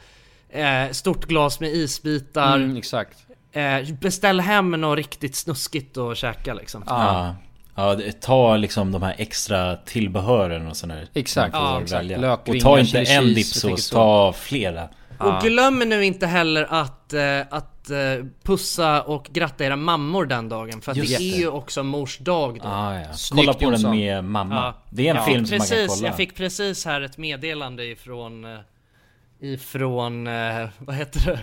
Eh, 0.49 0.91
stort 0.91 1.25
glas 1.25 1.59
med 1.59 1.69
isbitar. 1.69 2.55
Mm, 2.55 2.77
exakt. 2.77 3.17
Eh, 3.51 3.93
beställ 4.01 4.39
hem 4.39 4.71
något 4.71 4.97
riktigt 4.97 5.35
snuskigt 5.35 5.97
och 5.97 6.17
käka 6.17 6.53
liksom. 6.53 6.83
Ja. 6.87 7.35
Ja, 7.75 7.97
ta 8.21 8.57
liksom 8.57 8.91
de 8.91 9.03
här 9.03 9.15
extra 9.17 9.75
tillbehören 9.75 10.67
och 10.67 10.77
sådär. 10.77 11.07
Exakt. 11.13 11.55
Ja, 11.55 11.81
exakt. 11.81 11.99
välja. 12.01 12.17
Lök, 12.17 12.47
och 12.47 12.59
ta 12.59 12.79
inte 12.79 12.99
en 12.99 13.33
dipsås, 13.33 13.89
ta 13.89 14.33
flera. 14.33 14.89
Och 15.25 15.41
glöm 15.41 15.79
nu 15.79 16.05
inte 16.05 16.27
heller 16.27 16.67
att, 16.69 17.13
eh, 17.13 17.39
att 17.49 17.89
eh, 17.89 18.25
pussa 18.43 19.01
och 19.01 19.29
gratta 19.31 19.65
era 19.65 19.75
mammor 19.75 20.25
den 20.25 20.49
dagen. 20.49 20.81
För 20.81 20.93
det 20.93 21.01
det. 21.01 21.13
är 21.15 21.37
ju 21.37 21.47
också 21.47 21.83
mors 21.83 22.17
dag 22.17 22.59
då. 22.63 22.67
Ah, 22.67 22.99
ja. 22.99 23.13
Snyggt, 23.13 23.45
Kolla 23.45 23.53
på 23.53 23.63
Jonsson. 23.63 23.91
den 23.91 23.99
med 23.99 24.23
mamma. 24.23 24.55
Ja. 24.55 24.73
Det 24.89 25.07
är 25.07 25.09
en 25.09 25.15
jag 25.15 25.25
film 25.25 25.45
som 25.45 25.57
man 25.57 25.67
kan 25.67 25.87
kolla. 25.87 26.07
Jag 26.07 26.17
fick 26.17 26.35
precis 26.35 26.85
här 26.85 27.01
ett 27.01 27.17
meddelande 27.17 27.85
ifrån 27.85 28.45
eh, 28.45 28.59
Ifrån, 29.39 30.27
eh, 30.27 30.67
vad 30.77 30.95
heter 30.95 31.25
det? 31.25 31.39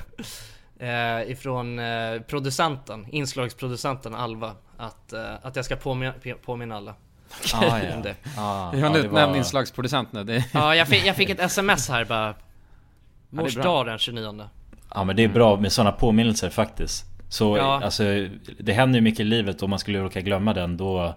Eh, 0.86 1.30
ifrån 1.30 1.78
eh, 1.78 2.20
producenten, 2.20 3.06
inslagsproducenten 3.10 4.14
Alva 4.14 4.52
Att, 4.76 5.12
eh, 5.12 5.20
att 5.42 5.56
jag 5.56 5.64
ska 5.64 5.76
påminna, 5.76 6.14
påminna 6.44 6.76
alla 6.76 6.94
ah, 7.54 7.78
ja. 7.78 7.80
om 7.96 8.02
det. 8.02 8.14
Ah, 8.38 8.70
Vi 8.70 8.80
har 8.80 8.88
ja, 8.88 8.96
en 8.96 9.04
utnämnd 9.04 9.30
var- 9.30 9.36
inslagsproducent 9.36 10.12
nu. 10.12 10.24
Det 10.24 10.44
Ja 10.52 10.74
jag 10.76 10.88
fick, 10.88 11.06
jag 11.06 11.16
fick 11.16 11.30
ett 11.30 11.40
sms 11.40 11.88
här 11.88 12.04
bara 12.04 12.34
Mors 13.30 13.54
bra. 13.54 13.64
dag 13.64 13.86
den 13.86 13.98
29 13.98 14.48
Ja 14.94 15.04
men 15.04 15.16
det 15.16 15.24
är 15.24 15.28
bra 15.28 15.56
med 15.56 15.72
sådana 15.72 15.92
påminnelser 15.92 16.50
faktiskt. 16.50 17.04
Så 17.28 17.56
Ja. 17.56 17.80
alltså, 17.84 18.02
det 18.58 18.72
händer 18.72 18.98
ju 18.98 19.02
mycket 19.02 19.20
i 19.20 19.24
livet 19.24 19.56
och 19.56 19.62
om 19.62 19.70
man 19.70 19.78
skulle 19.78 19.98
råka 20.00 20.20
glömma 20.20 20.52
den 20.54 20.76
då... 20.76 21.14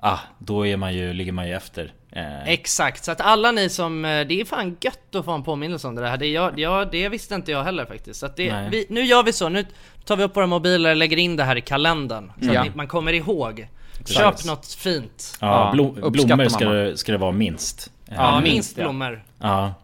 Ah, 0.00 0.18
då 0.38 0.66
är 0.66 0.76
man 0.76 0.94
ju, 0.94 1.12
ligger 1.12 1.32
man 1.32 1.48
ju 1.48 1.54
efter. 1.54 1.92
Eh, 2.12 2.48
Exakt, 2.48 3.04
så 3.04 3.12
att 3.12 3.20
alla 3.20 3.52
ni 3.52 3.68
som, 3.68 4.04
eh, 4.04 4.26
det 4.26 4.40
är 4.40 4.44
fan 4.44 4.76
gött 4.80 5.14
att 5.14 5.24
få 5.24 5.32
en 5.32 5.42
påminnelse 5.42 5.88
om 5.88 5.94
det 5.94 6.08
här. 6.08 6.16
Det, 6.16 6.26
jag, 6.26 6.58
jag, 6.58 6.90
det 6.90 7.08
visste 7.08 7.34
inte 7.34 7.50
jag 7.52 7.64
heller 7.64 7.84
faktiskt. 7.84 8.20
Så 8.20 8.26
att 8.26 8.36
det, 8.36 8.68
vi, 8.70 8.86
nu 8.90 9.00
gör 9.02 9.22
vi 9.22 9.32
så, 9.32 9.48
nu 9.48 9.66
tar 10.04 10.16
vi 10.16 10.24
upp 10.24 10.36
våra 10.36 10.46
mobiler, 10.46 10.94
lägger 10.94 11.16
in 11.16 11.36
det 11.36 11.44
här 11.44 11.56
i 11.56 11.60
kalendern. 11.60 12.32
Så 12.42 12.52
Ja. 12.52 12.60
att 12.60 12.66
ni, 12.66 12.72
man 12.74 12.86
kommer 12.88 13.12
ihåg. 13.12 13.68
Köp 14.06 14.44
något 14.44 14.66
fint. 14.66 15.38
ja, 15.40 15.46
Ja, 15.46 15.70
blom, 15.72 16.12
blommor 16.12 16.48
ska, 16.48 16.64
det- 16.68 16.96
ska 16.96 17.12
det 17.12 17.18
vara 17.18 17.32
minst. 17.32 17.90
Ja, 18.08 18.40
minst, 18.40 18.54
minst 18.54 18.78
ja. 18.78 18.82
blommor. 18.84 19.24
Ja, 19.40 19.74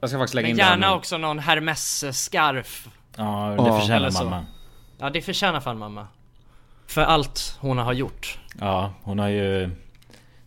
Jag 0.00 0.10
ska 0.10 0.18
faktiskt 0.18 0.34
lägga 0.34 0.44
Men 0.48 0.50
in 0.50 0.56
gärna 0.58 0.88
nu. 0.90 0.94
också 0.96 1.18
någon 1.18 1.38
Hermes-scarf. 1.38 2.88
ja 3.16 3.54
det 3.58 3.66
Ja. 3.68 3.78
förtjänar 3.80 4.10
så. 4.10 4.24
mamma. 4.24 4.46
Ja, 4.98 5.10
det 5.10 5.22
förtjänar 5.22 5.60
fan 5.60 5.78
mamma. 5.78 6.06
För 6.86 7.02
allt 7.02 7.56
hon 7.60 7.78
har 7.78 7.92
gjort. 7.92 8.38
Ja, 8.60 8.94
hon 9.02 9.18
har 9.18 9.28
ju 9.28 9.70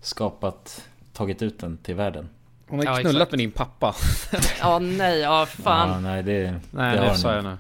skapat, 0.02 0.86
tagit 1.14 1.42
ut 1.42 1.60
den 1.60 1.78
till 1.78 1.96
världen. 1.96 2.30
Hon 2.68 2.80
har 2.80 2.86
Ja, 2.86 2.96
knullat 2.96 3.16
exakt. 3.16 3.32
med 3.32 3.40
din 3.40 3.52
pappa. 3.52 3.96
Ja, 4.60 4.80
nej, 4.80 5.20
ja 5.20 5.40
Ja, 5.40 5.46
fan. 5.46 6.04
nej 6.04 6.24
det, 6.24 6.60
Nej 6.72 6.96
det 6.96 7.02
det, 7.02 7.08
har 7.08 7.16
sa 7.16 7.36
jag 7.36 7.44
nu. 7.44 7.58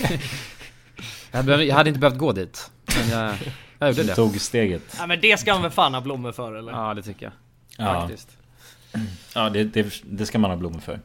jag, 1.30 1.44
behöver, 1.44 1.64
jag 1.64 1.74
hade 1.74 1.88
inte 1.88 2.00
behövt 2.00 2.18
gå 2.18 2.32
dit. 2.32 2.70
Men 2.98 3.08
jag, 3.08 3.34
Jag 3.78 3.88
gjorde 3.90 4.02
det. 4.02 4.14
tog 4.14 4.40
steget. 4.40 4.82
Ja 4.98 5.06
men 5.06 5.20
det 5.20 5.40
ska 5.40 5.52
man 5.52 5.62
väl 5.62 5.70
fan 5.70 5.94
ha 5.94 6.00
blommor 6.00 6.32
för 6.32 6.54
eller? 6.54 6.72
Ja, 6.72 6.94
det 6.94 7.02
tycker 7.02 7.26
jag. 7.26 7.32
Ja, 7.86 8.00
Faktiskt. 8.00 8.36
ja 9.34 9.50
det, 9.50 9.64
det, 9.64 10.02
det 10.04 10.26
ska 10.26 10.38
man 10.38 10.50
ha 10.50 10.56
blommor 10.56 10.80
för. 10.80 11.00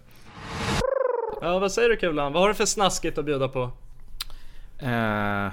Ja 1.42 1.60
vad 1.60 1.72
säger 1.72 1.90
du 1.90 1.96
Kulan? 1.98 2.34
Vad 2.34 2.42
har 2.42 2.50
du 2.50 2.56
för 2.56 2.66
snaskigt 2.66 3.18
att 3.18 3.26
bjuda 3.26 3.48
på? 3.48 3.72
Eh, 4.80 5.48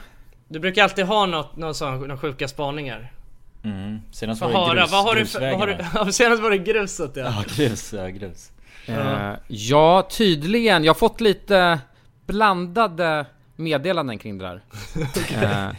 Du 0.49 0.59
brukar 0.61 0.82
alltid 0.82 1.05
ha 1.05 1.26
något, 1.26 1.57
någon 1.57 1.74
sån, 1.74 1.99
några 2.01 2.16
sjuka 2.18 2.49
spaningar. 2.49 3.12
Mm. 3.64 3.99
Senast 4.12 4.41
var 4.41 4.49
det 4.49 4.80
grus, 4.80 4.93
vad 4.93 5.05
har 5.05 5.14
du 5.14 5.24
vad 5.24 5.59
har 5.61 5.66
du, 5.66 5.76
ja, 5.95 6.07
senast 6.12 6.43
var 6.43 6.51
det 6.51 6.59
gruset 6.59 7.11
ja. 7.14 7.22
Ja, 7.24 7.45
grus, 7.57 7.93
ja, 7.93 8.09
grus. 8.09 8.51
eh, 8.87 9.32
ja, 9.49 10.09
tydligen. 10.11 10.85
Jag 10.85 10.93
har 10.93 10.99
fått 10.99 11.20
lite 11.20 11.78
blandade 12.26 13.26
meddelanden 13.57 14.18
kring 14.18 14.39
det 14.39 14.45
där. 14.45 14.61
eh, 15.43 15.74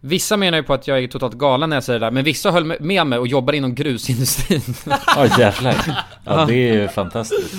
vissa 0.00 0.36
menar 0.36 0.58
ju 0.58 0.64
på 0.64 0.74
att 0.74 0.88
jag 0.88 0.98
är 0.98 1.06
totalt 1.08 1.34
galen 1.34 1.70
när 1.70 1.76
jag 1.76 1.84
säger 1.84 2.00
det 2.00 2.06
där, 2.06 2.10
men 2.10 2.24
vissa 2.24 2.50
höll 2.50 2.64
med- 2.64 3.06
mig 3.06 3.18
och 3.18 3.26
jobbar 3.26 3.52
inom 3.52 3.74
grusindustrin. 3.74 4.60
Ja 5.16 5.26
jävlar. 5.38 6.04
Ja 6.24 6.44
det 6.44 6.54
är 6.54 6.74
ju 6.74 6.88
fantastiskt. 6.88 7.54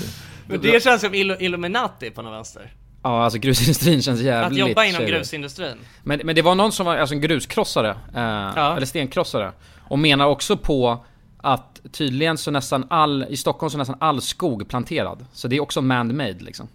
Men 0.49 0.61
det 0.61 0.83
känns 0.83 1.01
som 1.01 1.13
Illu- 1.13 1.37
Illuminati 1.39 2.09
på 2.09 2.21
något 2.21 2.33
vänster. 2.33 2.73
ja, 3.03 3.23
alltså 3.23 3.39
grusindustrin 3.39 4.01
känns 4.01 4.19
Att 4.19 4.25
jävligt 4.25 4.59
jobba 4.59 4.85
inom 4.85 5.05
grusindustrin. 5.05 5.77
Men, 6.03 6.21
men 6.23 6.35
det 6.35 6.41
var 6.41 6.55
någon 6.55 6.71
som 6.71 6.85
var 6.85 6.97
alltså 6.97 7.15
en 7.15 7.21
gruskrossare, 7.21 7.89
eh, 8.15 8.57
eller 8.75 8.85
stenkrossare. 8.85 9.51
Och 9.79 9.99
menar 9.99 10.25
också 10.25 10.57
på 10.57 11.05
att 11.37 11.81
tydligen 11.91 12.37
så 12.37 12.51
nästan 12.51 12.85
all, 12.89 13.25
i 13.29 13.37
Stockholm 13.37 13.69
så 13.69 13.77
nästan 13.77 13.97
all 13.99 14.21
skog 14.21 14.67
planterad. 14.69 15.25
Så 15.33 15.47
det 15.47 15.55
är 15.55 15.59
också 15.59 15.81
man-made 15.81 16.39
liksom. 16.43 16.67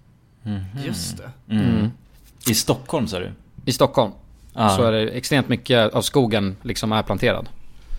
Just 0.85 1.17
det. 1.19 1.55
Mm. 1.55 1.91
I 2.49 2.55
Stockholm 2.55 3.07
sa 3.09 3.19
du? 3.19 3.31
I 3.65 3.73
Stockholm. 3.73 4.13
Ja. 4.55 4.69
Så 4.77 4.83
är 4.83 4.93
det 4.93 5.09
extremt 5.09 5.49
mycket 5.49 5.95
av 5.95 6.03
skogen 6.03 6.57
liksom 6.63 6.93
är 6.93 7.03
planterad. 7.03 7.49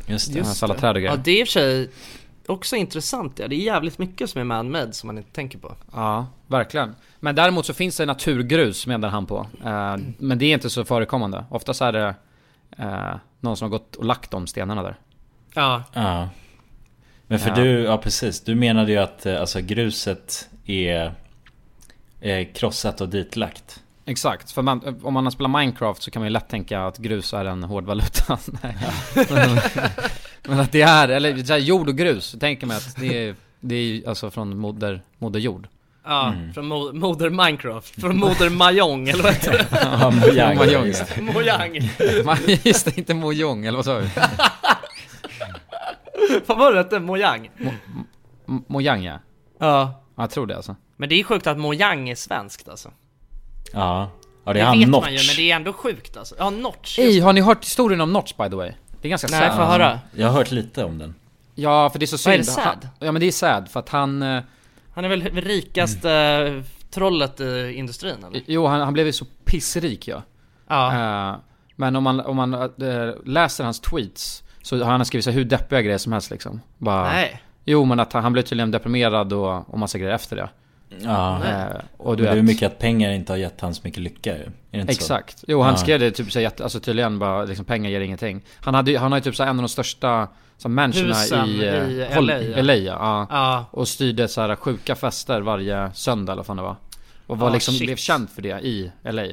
Just 0.07 0.33
det. 0.33 0.39
Just 0.39 0.63
alla 0.63 0.73
träd 0.73 0.89
och 0.95 1.01
Ja 1.01 1.01
grejer. 1.01 1.21
det 1.23 1.31
är 1.31 1.39
i 1.39 1.43
och 1.43 1.47
för 1.47 1.51
sig 1.51 1.89
också 2.47 2.75
intressant 2.75 3.39
ja. 3.39 3.47
Det 3.47 3.55
är 3.55 3.59
jävligt 3.59 3.97
mycket 3.97 4.29
som 4.29 4.41
är 4.41 4.45
man-made 4.45 4.93
som 4.93 5.07
man 5.07 5.17
inte 5.17 5.31
tänker 5.31 5.57
på. 5.59 5.75
Ja, 5.93 6.27
verkligen. 6.47 6.95
Men 7.19 7.35
däremot 7.35 7.65
så 7.65 7.73
finns 7.73 7.97
det 7.97 8.05
naturgrus 8.05 8.87
menar 8.87 9.09
han 9.09 9.25
på. 9.25 9.47
Eh, 9.65 9.95
men 10.17 10.37
det 10.37 10.45
är 10.45 10.53
inte 10.53 10.69
så 10.69 10.85
förekommande. 10.85 11.45
Oftast 11.49 11.81
är 11.81 11.91
det 11.91 12.15
eh, 12.77 13.15
någon 13.39 13.57
som 13.57 13.65
har 13.65 13.69
gått 13.77 13.95
och 13.95 14.05
lagt 14.05 14.31
de 14.31 14.47
stenarna 14.47 14.83
där. 14.83 14.95
Ja. 15.53 15.83
Ja. 15.93 16.29
Men 17.27 17.39
för 17.39 17.49
Ja. 17.49 17.55
du, 17.55 17.69
ja 17.83 17.97
precis. 17.97 18.41
Du 18.41 18.55
menade 18.55 18.91
ju 18.91 18.97
att 18.97 19.25
eh, 19.25 19.39
alltså, 19.39 19.61
gruset 19.61 20.49
är, 20.65 21.13
är 22.21 22.53
krossat 22.53 23.01
och 23.01 23.09
ditlagt. 23.09 23.81
Exakt, 24.07 24.51
för 24.51 24.61
man, 24.61 24.99
om 25.03 25.13
man 25.13 25.31
spelar 25.31 25.59
Minecraft 25.59 26.01
så 26.01 26.11
kan 26.11 26.19
man 26.19 26.27
ju 26.27 26.33
lätt 26.33 26.49
tänka 26.49 26.81
att 26.85 26.97
grus 26.97 27.33
är 27.33 27.45
en 27.45 27.63
hårdvaluta. 27.63 28.37
Nej. 28.63 28.77
men, 30.47 30.59
att 30.59 30.71
det 30.71 30.81
är, 30.81 31.07
eller 31.09 31.43
så 31.43 31.53
här, 31.53 31.59
jord 31.59 31.89
och 31.89 31.97
grus, 31.97 32.25
så 32.25 32.39
tänker 32.39 32.67
man 32.67 32.77
att 32.77 32.95
det 32.99 33.27
är, 33.27 33.35
det 33.59 33.75
är 33.75 34.09
alltså 34.09 34.31
från 34.31 34.57
moder, 34.57 35.01
moder 35.17 35.39
jord. 35.39 35.67
Ja, 36.07 36.33
från 36.53 36.73
mo- 36.73 36.93
moder 36.93 37.29
Minecraft. 37.29 38.01
Från 38.01 38.17
moder 38.17 38.49
Mahjong 38.49 39.09
eller 39.09 39.23
vad 39.23 39.33
heter 39.33 39.51
det? 39.51 39.65
Ja, 39.81 40.11
Mojang. 40.11 40.57
Mojang, 40.57 40.85
just 40.85 41.15
det. 41.15 41.21
Mojang. 41.21 41.79
Just 42.63 42.85
det, 42.85 42.97
inte 42.97 43.13
mojong, 43.13 43.65
eller 43.65 43.75
vad 43.75 43.85
sa 43.85 43.99
du? 43.99 44.09
Vad 46.45 46.57
var 46.57 46.71
det 46.71 46.77
hette? 46.77 46.99
Mojang? 46.99 47.49
M- 48.47 48.63
Mojang 48.67 49.03
ja. 49.03 49.19
Ja. 49.59 50.01
Ja, 50.15 50.23
Jag 50.23 50.29
tror 50.31 50.47
det 50.47 50.55
alltså. 50.55 50.75
Men 50.97 51.09
det 51.09 51.19
är 51.19 51.23
sjukt 51.23 51.47
att 51.47 51.57
Mojang 51.57 52.09
är 52.09 52.15
svenskt 52.15 52.69
alltså. 52.69 52.91
Ja. 53.73 54.11
Ja 54.45 54.53
det 54.53 54.59
Det 54.59 54.59
är 54.59 54.65
han 54.65 54.79
vet 54.79 54.87
Notch. 54.89 55.01
man 55.03 55.13
ju 55.13 55.17
men 55.27 55.35
det 55.35 55.51
är 55.51 55.55
ändå 55.55 55.73
sjukt 55.73 56.17
alltså. 56.17 56.35
Ja, 56.39 56.49
Notch. 56.49 56.99
Ey, 56.99 57.19
har 57.19 57.33
ni 57.33 57.41
hört 57.41 57.63
historien 57.63 58.01
om 58.01 58.13
Notch 58.13 58.33
by 58.37 58.49
the 58.49 58.55
way? 58.55 58.71
Det 59.05 59.07
är 59.07 59.09
ganska 59.09 59.27
Nej, 59.31 59.49
sad. 59.49 59.57
få 59.57 59.63
höra. 59.63 59.99
Jag 60.15 60.27
har 60.27 60.33
hört 60.33 60.51
lite 60.51 60.83
om 60.83 60.97
den. 60.97 61.15
Ja, 61.55 61.89
för 61.89 61.99
det 61.99 62.05
är 62.05 62.07
så 62.07 62.17
synd. 62.17 62.31
Vad 62.31 62.33
är 62.33 62.37
det 62.37 62.43
sad? 62.43 62.63
Han, 62.65 62.89
ja 62.99 63.11
men 63.11 63.19
det 63.19 63.25
är 63.25 63.31
sad, 63.31 63.69
för 63.69 63.79
att 63.79 63.89
han... 63.89 64.21
eh, 64.21 64.41
Han 64.93 65.05
är 65.05 65.09
väl 65.09 65.21
rikaste 65.21 66.11
Mm. 66.11 66.63
trollet 66.91 67.39
i 67.41 67.73
industrin 67.75 68.15
eller? 68.27 68.41
Jo, 68.45 68.67
han, 68.67 68.81
han 68.81 68.93
blev 68.93 69.05
ju 69.05 69.11
så 69.13 69.25
pissrik 69.45 70.07
ja. 70.07 70.21
Ja. 70.67 70.93
Eh, 71.29 71.35
men 71.75 71.95
om 71.95 72.03
man, 72.03 72.19
om 72.19 72.35
man 72.35 72.69
läser 73.25 73.63
hans 73.63 73.79
tweets 73.79 74.43
så 74.61 74.83
har 74.83 74.91
han 74.91 75.05
skrivit 75.05 75.25
så 75.25 75.31
hur 75.31 75.45
deppiga 75.45 75.81
grejer 75.81 75.97
som 75.97 76.11
helst 76.13 76.31
liksom. 76.31 76.61
Bara, 76.77 77.03
Nej. 77.03 77.41
Jo 77.65 77.85
men 77.85 77.99
att 77.99 78.13
han, 78.13 78.23
han 78.23 78.33
blev 78.33 78.43
tydligen 78.43 78.71
deprimerad 78.71 79.33
och, 79.33 79.69
och 79.73 79.79
massa 79.79 79.97
grejer 79.97 80.13
efter 80.15 80.35
det. 80.35 80.49
Ja. 81.03 81.43
Eh, 81.45 81.65
och 81.97 82.17
du 82.17 82.23
Men 82.23 82.31
det 82.31 82.31
är 82.31 82.35
vet, 82.35 82.45
mycket 82.45 82.71
att 82.71 82.79
pengar 82.79 83.11
inte 83.11 83.31
har 83.33 83.37
gett 83.37 83.61
han 83.61 83.75
så 83.75 83.81
mycket 83.83 84.03
lycka 84.03 84.29
ju. 84.37 84.43
Är 84.43 84.51
det 84.71 84.77
inte 84.79 84.91
Exakt. 84.93 85.43
Jo 85.47 85.61
han 85.61 85.71
Ja. 85.71 85.77
skrev 85.77 85.99
det 85.99 86.11
typ 86.11 86.31
så 86.31 86.39
jätte, 86.39 86.63
alltså 86.63 86.79
tydligen 86.79 87.19
bara 87.19 87.43
liksom 87.45 87.65
pengar 87.65 87.89
ger 87.89 88.01
ingenting. 88.01 88.41
Han, 88.61 88.73
hade, 88.73 88.97
han 88.99 89.11
har 89.11 89.19
ju 89.19 89.23
typ 89.23 89.35
så 89.35 89.43
en 89.43 89.49
av 89.49 89.55
de 89.55 89.69
största 89.69 90.27
så 90.57 90.69
Husen 90.69 91.49
i, 91.49 91.51
i 91.51 92.07
Hol- 92.15 92.21
LA, 92.25 92.41
ja. 92.41 92.61
LA 92.61 92.73
ja. 92.75 92.93
ja. 92.99 93.27
Ja. 93.29 93.65
Och 93.71 93.87
styrde 93.87 94.27
så 94.27 94.41
här 94.41 94.55
sjuka 94.55 94.95
fester 94.95 95.41
varje 95.41 95.91
söndag 95.93 96.31
eller 96.31 96.39
vad 96.39 96.45
fan 96.45 96.57
det 96.57 96.63
var. 96.63 96.75
Och 97.27 97.37
var 97.39 97.49
Ah, 97.49 97.53
liksom, 97.53 97.73
shit. 97.73 97.87
blev 97.87 97.95
känd 97.95 98.29
för 98.29 98.41
det 98.41 98.59
i 98.65 98.91
LA. 99.03 99.25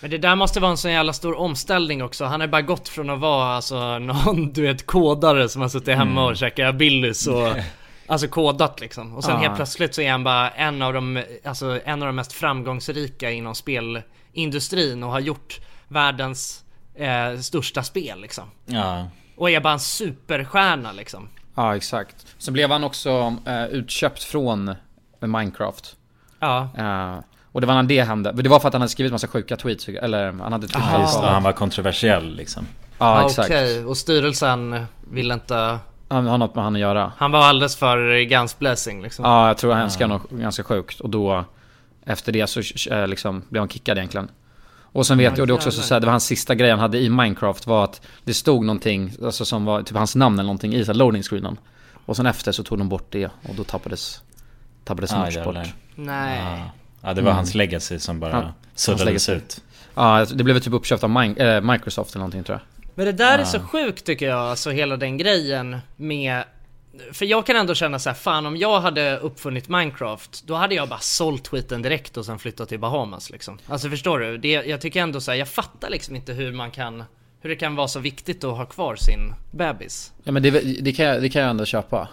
Men 0.00 0.10
det 0.10 0.18
där 0.18 0.36
måste 0.36 0.60
vara 0.60 0.70
en 0.70 0.76
sån 0.76 0.92
jävla 0.92 1.12
stor 1.12 1.38
omställning 1.38 2.02
också. 2.02 2.24
Han 2.24 2.40
har 2.40 2.48
bara 2.48 2.62
gått 2.62 2.88
från 2.88 3.10
att 3.10 3.20
vara 3.20 3.46
alltså 3.56 3.98
någon 3.98 4.52
du 4.52 4.62
vet 4.62 4.86
kodare 4.86 5.48
som 5.48 5.62
har 5.62 5.68
suttit 5.68 5.96
hemma 5.96 6.24
och 6.26 6.36
käkat 6.36 6.74
Billys 6.74 7.26
och 7.26 7.48
Alltså 8.10 8.28
kodat 8.28 8.80
liksom. 8.80 9.16
Och 9.16 9.24
sen 9.24 9.36
helt 9.38 9.56
plötsligt 9.56 9.94
så 9.94 10.00
är 10.00 10.10
han 10.10 10.24
bara 10.24 10.50
en 10.50 10.82
av 10.82 10.92
de, 10.92 11.22
alltså 11.44 11.80
en 11.84 12.02
av 12.02 12.06
de 12.06 12.16
mest 12.16 12.32
framgångsrika 12.32 13.30
inom 13.30 13.54
spelindustrin 13.54 15.02
och 15.02 15.10
har 15.10 15.20
gjort 15.20 15.60
världens 15.88 16.64
eh, 16.94 17.38
största 17.40 17.82
spel 17.82 18.20
liksom. 18.20 18.44
Ja. 18.66 19.08
Och 19.36 19.50
är 19.50 19.60
bara 19.60 19.72
en 19.72 19.80
superstjärna 19.80 20.92
liksom. 20.92 21.28
Ja 21.54 21.76
exakt. 21.76 22.26
Så 22.38 22.52
blev 22.52 22.70
han 22.70 22.84
också 22.84 23.36
eh, 23.46 23.64
utköpt 23.64 24.22
från 24.22 24.74
Minecraft. 25.20 25.96
Ja. 26.40 26.68
Eh, 26.78 27.18
och 27.52 27.60
det 27.60 27.66
var 27.66 27.74
när 27.74 27.82
det 27.82 28.02
hände. 28.02 28.32
Men 28.32 28.44
Det 28.44 28.50
var 28.50 28.60
för 28.60 28.68
att 28.68 28.74
han 28.74 28.82
hade 28.82 28.90
skrivit 28.90 29.12
massa 29.12 29.28
sjuka 29.28 29.56
tweets, 29.56 29.88
eller 29.88 30.32
han 30.32 30.52
hade 30.52 30.66
Ja, 30.72 31.00
just 31.00 31.20
det. 31.20 31.26
Han 31.26 31.42
var 31.42 31.52
kontroversiell 31.52 32.36
liksom. 32.36 32.66
Ja 32.98 33.06
Ah, 33.06 33.26
exakt. 33.26 33.50
Okej, 33.50 33.84
och 33.84 33.96
styrelsen 33.96 34.86
vill 35.10 35.30
inte... 35.30 35.78
Han 36.10 36.26
har 36.26 36.38
något 36.38 36.54
med 36.54 36.64
han 36.64 36.74
att 36.74 36.80
göra. 36.80 37.12
Han 37.16 37.32
var 37.32 37.40
alldeles 37.40 37.76
för 37.76 38.20
guns 38.24 38.58
blessing 38.58 39.02
liksom. 39.02 39.24
Ja 39.24 39.46
jag 39.48 39.58
tror 39.58 39.72
han 39.74 39.90
skrev 39.90 40.08
något 40.08 40.30
ganska 40.30 40.62
sjukt. 40.62 41.00
Och 41.00 41.10
då 41.10 41.44
efter 42.06 42.32
det 42.32 42.46
så 42.46 42.60
eh, 42.90 43.08
liksom 43.08 43.42
blev 43.48 43.60
han 43.60 43.68
kickad 43.68 43.98
egentligen. 43.98 44.28
Och 44.92 45.06
sen 45.06 45.18
vet 45.18 45.32
jag, 45.36 45.40
och 45.40 45.46
det 45.46 45.52
är 45.52 45.54
också 45.54 45.70
så 45.70 45.82
så 45.82 45.94
här, 45.94 46.00
det 46.00 46.06
var 46.06 46.10
hans 46.12 46.24
sista 46.24 46.54
grej 46.54 46.70
han 46.70 46.78
hade 46.78 46.98
i 46.98 47.10
Minecraft 47.10 47.66
var 47.66 47.84
att 47.84 48.00
det 48.24 48.34
stod 48.34 48.64
någonting, 48.64 49.12
alltså 49.24 49.44
som 49.44 49.64
var 49.64 49.82
typ 49.82 49.96
hans 49.96 50.16
namn 50.16 50.38
eller 50.38 50.46
någonting 50.46 50.74
i 50.74 50.84
så 50.84 50.92
här 50.92 50.98
loading 50.98 51.22
screenen. 51.22 51.56
Och 52.06 52.16
sen 52.16 52.26
efter 52.26 52.52
så 52.52 52.62
tog 52.62 52.78
de 52.78 52.88
bort 52.88 53.06
det 53.10 53.26
och 53.26 53.54
då 53.56 53.64
tappades, 53.64 54.22
tappades 54.84 55.12
Ah, 55.12 55.44
bort. 55.44 55.56
Nej. 55.94 56.38
Ja. 56.38 56.70
Ja 57.00 57.14
det 57.14 57.22
var 57.22 57.32
hans 57.32 57.54
legacy 57.54 57.98
som 57.98 58.20
bara 58.20 58.32
Ja, 58.32 58.52
suddades 58.74 59.28
ut. 59.28 59.60
Ja, 59.94 60.26
det 60.34 60.44
blev 60.44 60.58
typ 60.58 60.72
uppköpt 60.72 61.04
av 61.04 61.22
eh, 61.22 61.60
Microsoft 61.60 62.10
eller 62.14 62.20
någonting 62.20 62.44
tror 62.44 62.58
jag. 62.58 62.79
Men 63.00 63.06
det 63.06 63.12
där 63.12 63.38
är 63.38 63.44
så 63.44 63.60
sjukt 63.60 64.04
tycker 64.04 64.28
jag, 64.28 64.38
alltså 64.38 64.70
hela 64.70 64.96
den 64.96 65.16
grejen 65.16 65.78
med 65.96 66.44
för 67.12 67.26
jag 67.26 67.46
kan 67.46 67.56
ändå 67.56 67.74
känna 67.74 67.98
så 67.98 68.10
här, 68.10 68.14
fan 68.14 68.46
om 68.46 68.56
jag 68.56 68.80
hade 68.80 69.18
uppfunnit 69.18 69.68
Minecraft, 69.68 70.46
då 70.46 70.54
hade 70.54 70.74
jag 70.74 70.88
bara 70.88 70.98
sålt 70.98 71.44
tweeten 71.44 71.82
direkt 71.82 72.16
och 72.16 72.26
sen 72.26 72.38
flyttat 72.38 72.68
till 72.68 72.78
Bahamas 72.78 73.30
liksom. 73.30 73.58
Alltså 73.66 73.90
förstår 73.90 74.18
du? 74.18 74.38
Det, 74.38 74.48
jag 74.48 74.80
tycker 74.80 75.02
ändå 75.02 75.20
så 75.20 75.30
här, 75.30 75.38
jag 75.38 75.48
fattar 75.48 75.90
liksom 75.90 76.16
inte 76.16 76.32
hur 76.32 76.52
man 76.52 76.70
kan, 76.70 77.04
hur 77.40 77.50
det 77.50 77.56
kan 77.56 77.76
vara 77.76 77.88
så 77.88 78.00
viktigt 78.00 78.44
att 78.44 78.56
ha 78.56 78.66
kvar 78.66 78.96
sin 78.96 79.34
bebis. 79.50 80.12
Ja 80.24 80.32
men 80.32 80.42
det, 80.42 80.50
det, 80.80 80.92
kan, 80.92 81.06
jag, 81.06 81.22
det 81.22 81.28
kan 81.28 81.42
jag 81.42 81.50
ändå 81.50 81.64
köpa. 81.64 82.08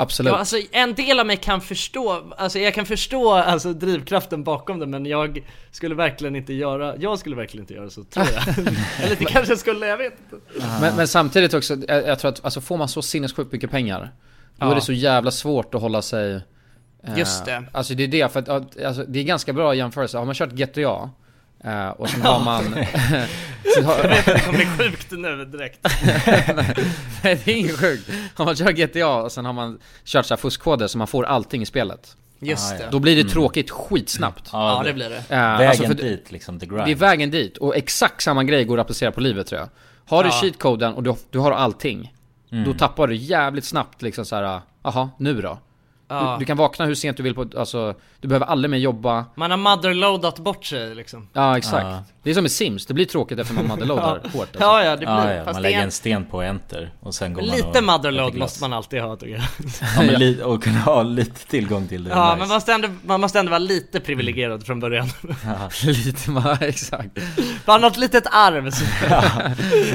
Absolut. 0.00 0.32
Ja, 0.32 0.38
alltså 0.38 0.56
en 0.72 0.94
del 0.94 1.20
av 1.20 1.26
mig 1.26 1.36
kan 1.36 1.60
förstå, 1.60 2.32
alltså 2.36 2.58
jag 2.58 2.74
kan 2.74 2.86
förstå 2.86 3.32
alltså 3.32 3.72
drivkraften 3.72 4.44
bakom 4.44 4.78
det 4.78 4.86
men 4.86 5.06
jag 5.06 5.44
skulle 5.70 5.94
verkligen 5.94 6.36
inte 6.36 6.52
göra, 6.52 6.96
jag 6.96 7.18
skulle 7.18 7.36
verkligen 7.36 7.62
inte 7.62 7.74
göra 7.74 7.90
så 7.90 8.04
tror 8.04 8.26
jag. 8.34 8.58
Eller 9.04 9.16
det 9.16 9.24
kanske 9.24 9.52
jag 9.52 9.58
skulle, 9.58 9.86
jag 9.86 9.96
vet 9.96 10.12
inte. 10.20 10.36
Men, 10.80 10.96
men 10.96 11.08
samtidigt 11.08 11.54
också, 11.54 11.76
jag, 11.88 12.06
jag 12.06 12.18
tror 12.18 12.28
att 12.28 12.44
alltså 12.44 12.60
får 12.60 12.76
man 12.76 12.88
så 12.88 13.02
sinnessjukt 13.02 13.52
mycket 13.52 13.70
pengar 13.70 14.00
Då 14.56 14.66
Ja. 14.66 14.70
är 14.70 14.74
det 14.74 14.80
så 14.80 14.92
jävla 14.92 15.30
svårt 15.30 15.74
att 15.74 15.80
hålla 15.80 16.02
sig 16.02 16.34
eh, 16.34 17.18
Just 17.18 17.44
det. 17.44 17.64
Alltså 17.72 17.94
det 17.94 18.02
är 18.04 18.08
det, 18.08 18.32
för 18.32 18.40
att 18.40 18.48
att, 18.48 18.82
alltså, 18.84 19.04
det 19.08 19.18
är 19.18 19.24
ganska 19.24 19.52
bra 19.52 19.74
jämförelse. 19.74 20.18
Har 20.18 20.24
man 20.24 20.34
kört 20.34 20.50
GTA 20.52 21.10
eh, 21.64 21.88
och 21.88 22.08
sen 22.10 22.22
har 22.26 22.40
man... 22.44 22.62
så 23.74 23.82
har, 23.82 23.98
Jag 23.98 24.08
vet 24.08 24.28
att 24.28 24.34
det 24.34 24.40
kommer 24.40 24.58
bli 24.58 24.66
sjukt 24.66 25.10
nu 25.10 25.44
direkt. 25.44 25.78
Nej 27.22 27.40
det 27.44 27.52
är 27.52 27.56
inget 27.56 27.78
sjukt. 27.80 28.10
Har 28.34 28.44
man 28.44 28.56
kört 28.56 28.74
GTA 28.76 29.08
och 29.16 29.32
sen 29.32 29.44
har 29.44 29.52
man 29.52 29.78
kört 30.04 30.26
så 30.26 30.34
här 30.34 30.40
fuskkoder 30.40 30.86
så 30.86 30.98
man 30.98 31.06
får 31.06 31.24
allting 31.24 31.62
i 31.62 31.66
spelet. 31.66 32.16
Just 32.42 32.78
det. 32.78 32.88
Då 32.90 32.98
blir 32.98 33.24
det 33.24 33.30
tråkigt 33.30 33.70
skitsnabbt. 33.70 34.48
Ja 34.52 34.82
det 34.84 34.92
blir 34.92 35.10
det. 35.10 35.16
Eh, 35.16 35.58
Vägen 35.58 35.68
alltså 35.68 35.94
dit 35.94 36.32
liksom, 36.32 36.60
the 36.60 36.66
grind. 36.66 36.84
Det 36.84 36.90
är 36.90 36.94
vägen 36.94 37.30
dit, 37.30 37.56
och 37.56 37.76
exakt 37.76 38.22
samma 38.22 38.44
grej 38.44 38.64
går 38.64 38.78
att 38.78 38.84
applicera 38.84 39.12
på 39.12 39.20
livet 39.20 39.46
tror 39.46 39.60
jag. 39.60 39.68
Har 40.06 40.22
du 40.24 40.28
Ja. 40.28 40.38
cheatcoden 40.40 40.94
och 40.94 41.02
du, 41.02 41.14
du 41.30 41.38
har 41.38 41.52
allting, 41.52 42.14
då 42.66 42.74
tappar 42.74 43.06
du 43.06 43.14
jävligt 43.16 43.64
snabbt 43.64 44.02
liksom 44.02 44.24
så 44.24 44.36
här. 44.36 44.60
aha, 44.82 45.10
nu 45.18 45.40
då? 45.40 45.58
Ja. 46.10 46.32
Du, 46.32 46.38
du 46.38 46.44
kan 46.46 46.56
vakna 46.56 46.84
hur 46.84 46.94
sent 46.94 47.16
du 47.16 47.22
vill 47.22 47.34
på, 47.34 47.46
alltså, 47.56 47.94
du 48.20 48.28
behöver 48.28 48.46
aldrig 48.46 48.70
mer 48.70 48.78
jobba. 48.78 49.24
Man 49.36 49.50
har 49.50 49.58
motherloadat 49.58 50.38
bort 50.38 50.64
sig 50.64 50.94
liksom. 50.94 51.28
Ja, 51.32 51.58
exakt. 51.58 51.84
Ja. 51.86 52.02
Det 52.22 52.30
är 52.30 52.34
som 52.34 52.42
med 52.44 52.50
Sims, 52.52 52.86
det 52.86 52.94
blir 52.94 53.04
tråkigt 53.06 53.38
efter 53.38 53.54
man 53.54 53.66
motherloadar 53.68 54.20
hårt. 54.32 54.34
Alltså. 54.34 54.58
Ja, 54.60 54.84
ja, 54.84 54.90
det 54.90 54.96
blir 54.96 55.08
Ja, 55.08 55.32
ja, 55.34 55.44
Fast 55.44 55.54
man 55.54 55.62
lägger 55.62 55.78
är 55.78 55.82
en 55.82 55.90
sten 55.90 56.24
på 56.24 56.42
enter 56.42 56.90
och 57.00 57.14
sen 57.14 57.34
går 57.34 57.42
man 57.42 57.50
Lite 57.50 57.64
och 57.68 57.70
äter 57.76 57.82
motherload 57.82 58.34
måste 58.34 58.60
man 58.60 58.72
alltid 58.72 59.00
ha 59.02 59.16
tycker 59.16 59.32
jag. 59.34 59.42
Ja, 59.96 60.02
men 60.12 60.14
li- 60.20 60.42
och 60.42 60.62
kunna 60.62 60.78
ha 60.78 61.02
lite 61.02 61.46
tillgång 61.46 61.88
till 61.88 62.04
det. 62.04 62.10
Ja, 62.10 62.24
nice. 62.24 62.38
men 62.38 62.48
man 62.48 62.54
måste, 62.56 62.72
ändå, 62.72 62.88
man 63.06 63.20
måste 63.20 63.38
ändå 63.38 63.50
vara 63.50 63.58
lite 63.58 64.00
privilegierad 64.00 64.66
från 64.66 64.80
början. 64.80 65.08
Lite, 65.84 66.30
man, 66.30 66.56
exakt. 66.60 67.18
Bara 67.66 67.78
något 67.78 67.96
litet 67.96 68.24
arv. 68.32 68.70
Så. 68.70 68.84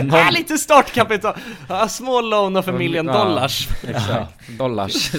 Någon- 0.03 0.19
Äh, 0.19 0.31
lite 0.31 0.57
startkapital. 0.57 1.33
Ja, 1.69 1.87
small 1.87 2.29
loan 2.29 2.55
of 2.57 2.67
a 2.67 2.71
million 2.71 3.05
Ja. 3.07 3.13
dollars. 3.23 3.67
Exakt. 3.87 4.33
Dollars. 4.47 5.11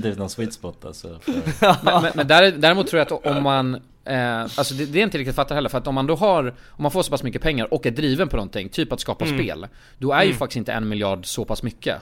Ju 0.00 0.02
definitivt 0.02 0.18
någon 0.18 0.30
sweet 0.30 0.52
spot 0.52 0.84
alltså. 0.84 1.18
För... 1.18 1.32
men, 1.84 2.02
men, 2.02 2.12
men 2.14 2.26
där, 2.26 2.52
däremot 2.52 2.86
tror 2.86 2.98
jag 2.98 3.12
att 3.12 3.26
om 3.26 3.42
man 3.42 3.74
eh, 4.04 4.40
Alltså 4.40 4.74
det, 4.74 4.86
det 4.86 4.98
är 4.98 5.02
inte 5.02 5.18
riktigt 5.18 5.36
fattar 5.36 5.54
heller, 5.54 5.68
för 5.68 5.78
att 5.78 5.86
om 5.86 5.94
man 5.94 6.06
då 6.06 6.14
har 6.14 6.54
Om 6.68 6.82
man 6.82 6.90
får 6.90 7.02
så 7.02 7.10
pass 7.10 7.22
mycket 7.22 7.42
pengar 7.42 7.74
och 7.74 7.86
är 7.86 7.90
driven 7.90 8.28
på 8.28 8.36
någonting, 8.36 8.68
typ 8.68 8.92
att 8.92 9.00
skapa 9.00 9.24
Mm. 9.24 9.38
spel 9.38 9.66
Då 9.98 10.12
är 10.12 10.22
ju 10.22 10.26
Mm. 10.28 10.38
faktiskt 10.38 10.56
inte 10.56 10.72
en 10.72 10.88
miljard 10.88 11.26
så 11.26 11.44
pass 11.44 11.62
mycket 11.62 11.96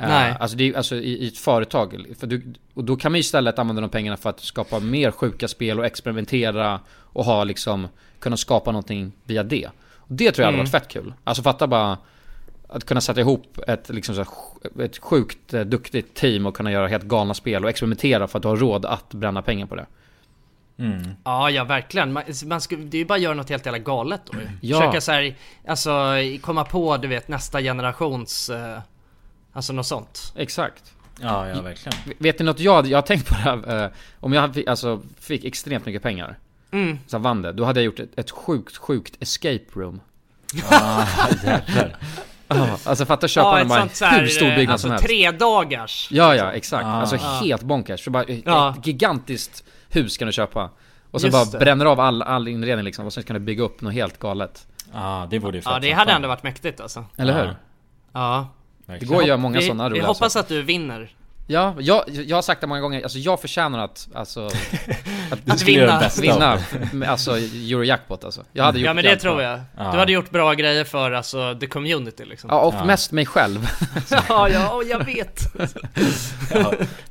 Eh, 0.00 0.08
Nej. 0.08 0.34
Alltså, 0.40 0.56
det 0.56 0.68
är, 0.68 0.76
alltså 0.76 0.96
i, 0.96 1.24
i 1.24 1.28
ett 1.28 1.38
företag, 1.38 2.06
för 2.18 2.26
du, 2.26 2.54
och 2.74 2.84
då 2.84 2.96
kan 2.96 3.12
man 3.12 3.16
ju 3.16 3.20
istället 3.20 3.58
använda 3.58 3.80
de 3.82 3.90
pengarna 3.90 4.16
för 4.16 4.30
att 4.30 4.40
skapa 4.40 4.78
mer 4.80 5.10
sjuka 5.10 5.48
spel 5.48 5.78
och 5.78 5.86
experimentera 5.86 6.80
Och 7.12 7.24
ha 7.24 7.44
liksom, 7.44 7.88
kunna 8.18 8.36
skapa 8.36 8.72
någonting 8.72 9.12
via 9.24 9.42
det 9.42 9.68
och 9.96 10.06
Det 10.14 10.32
tror 10.32 10.42
jag 10.42 10.46
hade 10.46 10.54
Mm. 10.54 10.64
varit 10.64 10.70
fett 10.82 10.88
kul 10.88 11.14
Alltså 11.24 11.42
fatta 11.42 11.66
bara 11.66 11.98
att 12.68 12.84
kunna 12.84 13.00
sätta 13.00 13.20
ihop 13.20 13.58
ett, 13.66 13.88
liksom 13.88 14.14
så 14.14 14.20
här, 14.76 14.84
ett 14.84 14.98
sjukt 14.98 15.54
eh, 15.54 15.60
duktigt 15.60 16.14
team 16.14 16.46
och 16.46 16.56
kunna 16.56 16.72
göra 16.72 16.86
helt 16.88 17.04
galna 17.04 17.34
spel 17.34 17.64
och 17.64 17.70
experimentera 17.70 18.28
för 18.28 18.38
att 18.38 18.42
du 18.42 18.48
har 18.48 18.56
råd 18.56 18.84
att 18.86 19.14
bränna 19.14 19.42
pengar 19.42 19.66
på 19.66 19.74
det. 19.76 19.86
Mm. 20.78 21.10
Ja, 21.24 21.50
ja 21.50 21.64
verkligen. 21.64 22.12
Man, 22.12 22.22
man 22.46 22.60
skulle, 22.60 22.82
det 22.84 22.96
är 22.96 22.98
ju 22.98 23.04
bara 23.04 23.14
att 23.14 23.20
göra 23.20 23.34
något 23.34 23.48
helt 23.48 23.66
jävla 23.66 23.78
galet 23.78 24.20
då. 24.32 24.38
Ja. 24.60 24.80
Försöka 24.80 25.00
så 25.00 25.12
här, 25.12 25.36
alltså 25.66 25.90
komma 26.40 26.64
på 26.64 26.96
du 26.96 27.08
vet 27.08 27.28
nästa 27.28 27.60
generations, 27.62 28.50
eh, 28.50 28.78
alltså 29.52 29.72
något 29.72 29.86
sånt. 29.86 30.32
Exakt. 30.36 30.92
Ja, 31.20 31.48
ja 31.48 31.62
verkligen. 31.62 31.98
Vet 32.18 32.38
ni 32.38 32.44
något 32.44 32.60
jag, 32.60 32.86
jag 32.86 32.98
har 32.98 33.02
tänkt 33.02 33.28
på 33.28 33.34
det 33.34 33.40
här, 33.40 33.84
eh, 33.84 33.90
om 34.20 34.32
jag 34.32 34.40
hade- 34.40 34.64
alltså, 34.70 35.02
fick 35.20 35.44
extremt 35.44 35.86
mycket 35.86 36.02
pengar, 36.02 36.38
Mm. 36.70 36.98
så 37.06 37.18
vann 37.18 37.42
det, 37.42 37.52
då 37.52 37.64
hade 37.64 37.80
jag 37.80 37.84
gjort 37.84 38.00
ett, 38.00 38.18
ett 38.18 38.30
sjukt, 38.30 38.76
sjukt 38.76 39.16
escape 39.22 39.64
room. 39.72 40.00
Ah, 40.70 41.06
jävlar. 41.44 41.96
Ja, 42.48 42.78
alltså 42.84 43.06
fatta 43.06 43.28
köpa 43.28 43.60
ett 43.60 43.68
bara 43.68 43.80
sånt 43.80 43.96
så 43.96 44.04
här, 44.04 44.20
hur 44.20 44.26
stor 44.26 44.46
byggnad 44.46 44.68
alltså 44.72 44.84
som 44.84 44.90
helst. 44.90 45.06
tre 45.06 45.30
dagars. 45.30 46.08
Ja, 46.10 46.34
ja, 46.34 46.52
exakt. 46.52 46.84
Ah. 46.86 46.88
Alltså 46.88 47.16
helt 47.16 47.62
bonkers. 47.62 48.04
Så 48.04 48.10
bara, 48.10 48.22
ett 48.22 48.42
Ja. 48.46 48.74
gigantiskt 48.84 49.64
hus 49.88 50.16
kan 50.16 50.26
du 50.26 50.32
köpa. 50.32 50.70
Och 51.10 51.20
sen 51.20 51.30
Just 51.30 51.52
bara 51.52 51.58
det. 51.58 51.64
bränner 51.64 51.84
av 51.86 52.00
all, 52.00 52.22
all 52.22 52.48
inredning 52.48 52.84
liksom, 52.84 53.06
och 53.06 53.12
sen 53.12 53.22
kan 53.22 53.34
du 53.34 53.40
bygga 53.40 53.62
upp 53.64 53.80
något 53.80 53.92
helt 53.94 54.18
galet. 54.18 54.66
Ja, 54.94 55.26
det 55.30 55.38
vore 55.38 55.56
ju 55.56 55.62
fett 55.62 55.72
Ja, 55.72 55.78
det 55.78 55.92
hade 55.92 56.12
ändå 56.12 56.28
varit 56.28 56.42
mäktigt 56.42 56.80
alltså. 56.80 57.04
Eller 57.16 57.32
hur? 57.44 57.56
Ja. 58.12 58.48
Det 58.86 59.06
går 59.06 59.20
att 59.20 59.26
göra 59.26 59.36
många 59.36 59.58
vi, 59.58 59.66
sådana 59.66 59.84
vi 59.88 59.90
roliga 59.90 60.06
hoppas 60.06 60.32
saker. 60.32 60.40
att 60.44 60.48
du 60.48 60.62
vinner. 60.62 61.10
Ja, 61.50 61.74
jag, 61.78 62.02
jag 62.08 62.36
har 62.36 62.42
sagt 62.42 62.60
det 62.60 62.66
många 62.66 62.80
gånger, 62.80 63.02
alltså 63.02 63.18
jag 63.18 63.40
förtjänar 63.40 63.78
att, 63.84 64.08
alltså... 64.14 64.46
att 65.30 65.50
Att 65.50 65.62
vinna. 65.62 66.02
vinna, 66.20 66.58
alltså 67.06 67.36
Eurojackpot 67.38 68.24
alltså. 68.24 68.44
Jag 68.52 68.64
hade 68.64 68.78
gjort 68.78 68.86
Ja 68.86 68.94
men 68.94 69.04
det 69.04 69.16
tror 69.16 69.42
jag. 69.42 69.60
Ja. 69.76 69.92
Du 69.92 69.98
hade 69.98 70.12
gjort 70.12 70.30
bra 70.30 70.54
grejer 70.54 70.84
för 70.84 71.12
alltså 71.12 71.56
the 71.60 71.66
community 71.66 72.24
liksom. 72.24 72.50
Ja, 72.50 72.60
och 72.60 72.74
Ja. 72.74 72.84
mest 72.84 73.12
mig 73.12 73.26
själv. 73.26 73.68
ja, 74.28 74.48
ja, 74.48 74.82
jag 74.82 75.04
vet. 75.04 75.40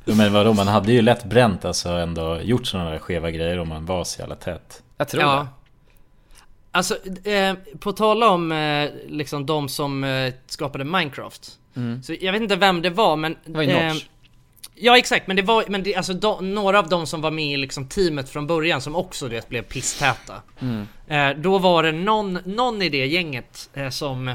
Ja, 0.04 0.14
men 0.14 0.32
vadå, 0.32 0.52
man 0.52 0.68
hade 0.68 0.92
ju 0.92 1.02
lätt 1.02 1.24
bränt 1.24 1.64
alltså 1.64 1.88
ändå 1.88 2.40
gjort 2.42 2.66
sådana 2.66 2.90
där 2.90 2.98
skeva 2.98 3.30
grejer 3.30 3.58
om 3.58 3.68
man 3.68 3.86
var 3.86 4.04
så 4.04 4.20
jävla 4.20 4.34
tät. 4.34 4.82
Jag 4.96 5.08
tror 5.08 5.22
Ja. 5.22 5.36
det. 5.38 5.46
Alltså, 6.72 6.96
eh, 7.28 7.54
på 7.80 7.92
tala 7.92 8.28
om 8.28 8.52
eh, 8.52 8.90
liksom 9.08 9.46
de 9.46 9.68
som 9.68 10.04
eh, 10.04 10.32
skapade 10.46 10.84
Minecraft. 10.84 11.50
Mm. 11.76 12.02
Så 12.02 12.14
jag 12.20 12.32
vet 12.32 12.42
inte 12.42 12.56
vem 12.56 12.82
det 12.82 12.90
var 12.90 13.16
men... 13.16 13.36
Det 13.44 13.52
var 13.52 13.62
ju 13.62 13.70
eh, 13.70 13.88
Notch. 13.88 14.04
Ja 14.80 14.98
exakt, 14.98 15.26
men 15.26 15.36
det 15.36 15.42
var 15.42 15.64
men 15.68 15.82
det, 15.82 15.94
alltså 15.94 16.12
de, 16.12 16.54
några 16.54 16.78
av 16.78 16.88
de 16.88 17.06
som 17.06 17.20
var 17.20 17.30
med 17.30 17.52
i 17.52 17.56
liksom 17.56 17.88
teamet 17.88 18.28
från 18.28 18.46
början 18.46 18.80
som 18.80 18.96
också 18.96 19.28
du 19.28 19.34
vet, 19.34 19.48
blev 19.48 19.62
pisstäta. 19.62 20.42
Mm. 20.60 20.86
Eh, 21.06 21.42
då 21.42 21.58
var 21.58 21.82
det 21.82 21.92
någon, 21.92 22.38
någon 22.44 22.82
i 22.82 22.88
det 22.88 23.06
gänget 23.06 23.70
eh, 23.74 23.88
som 23.88 24.34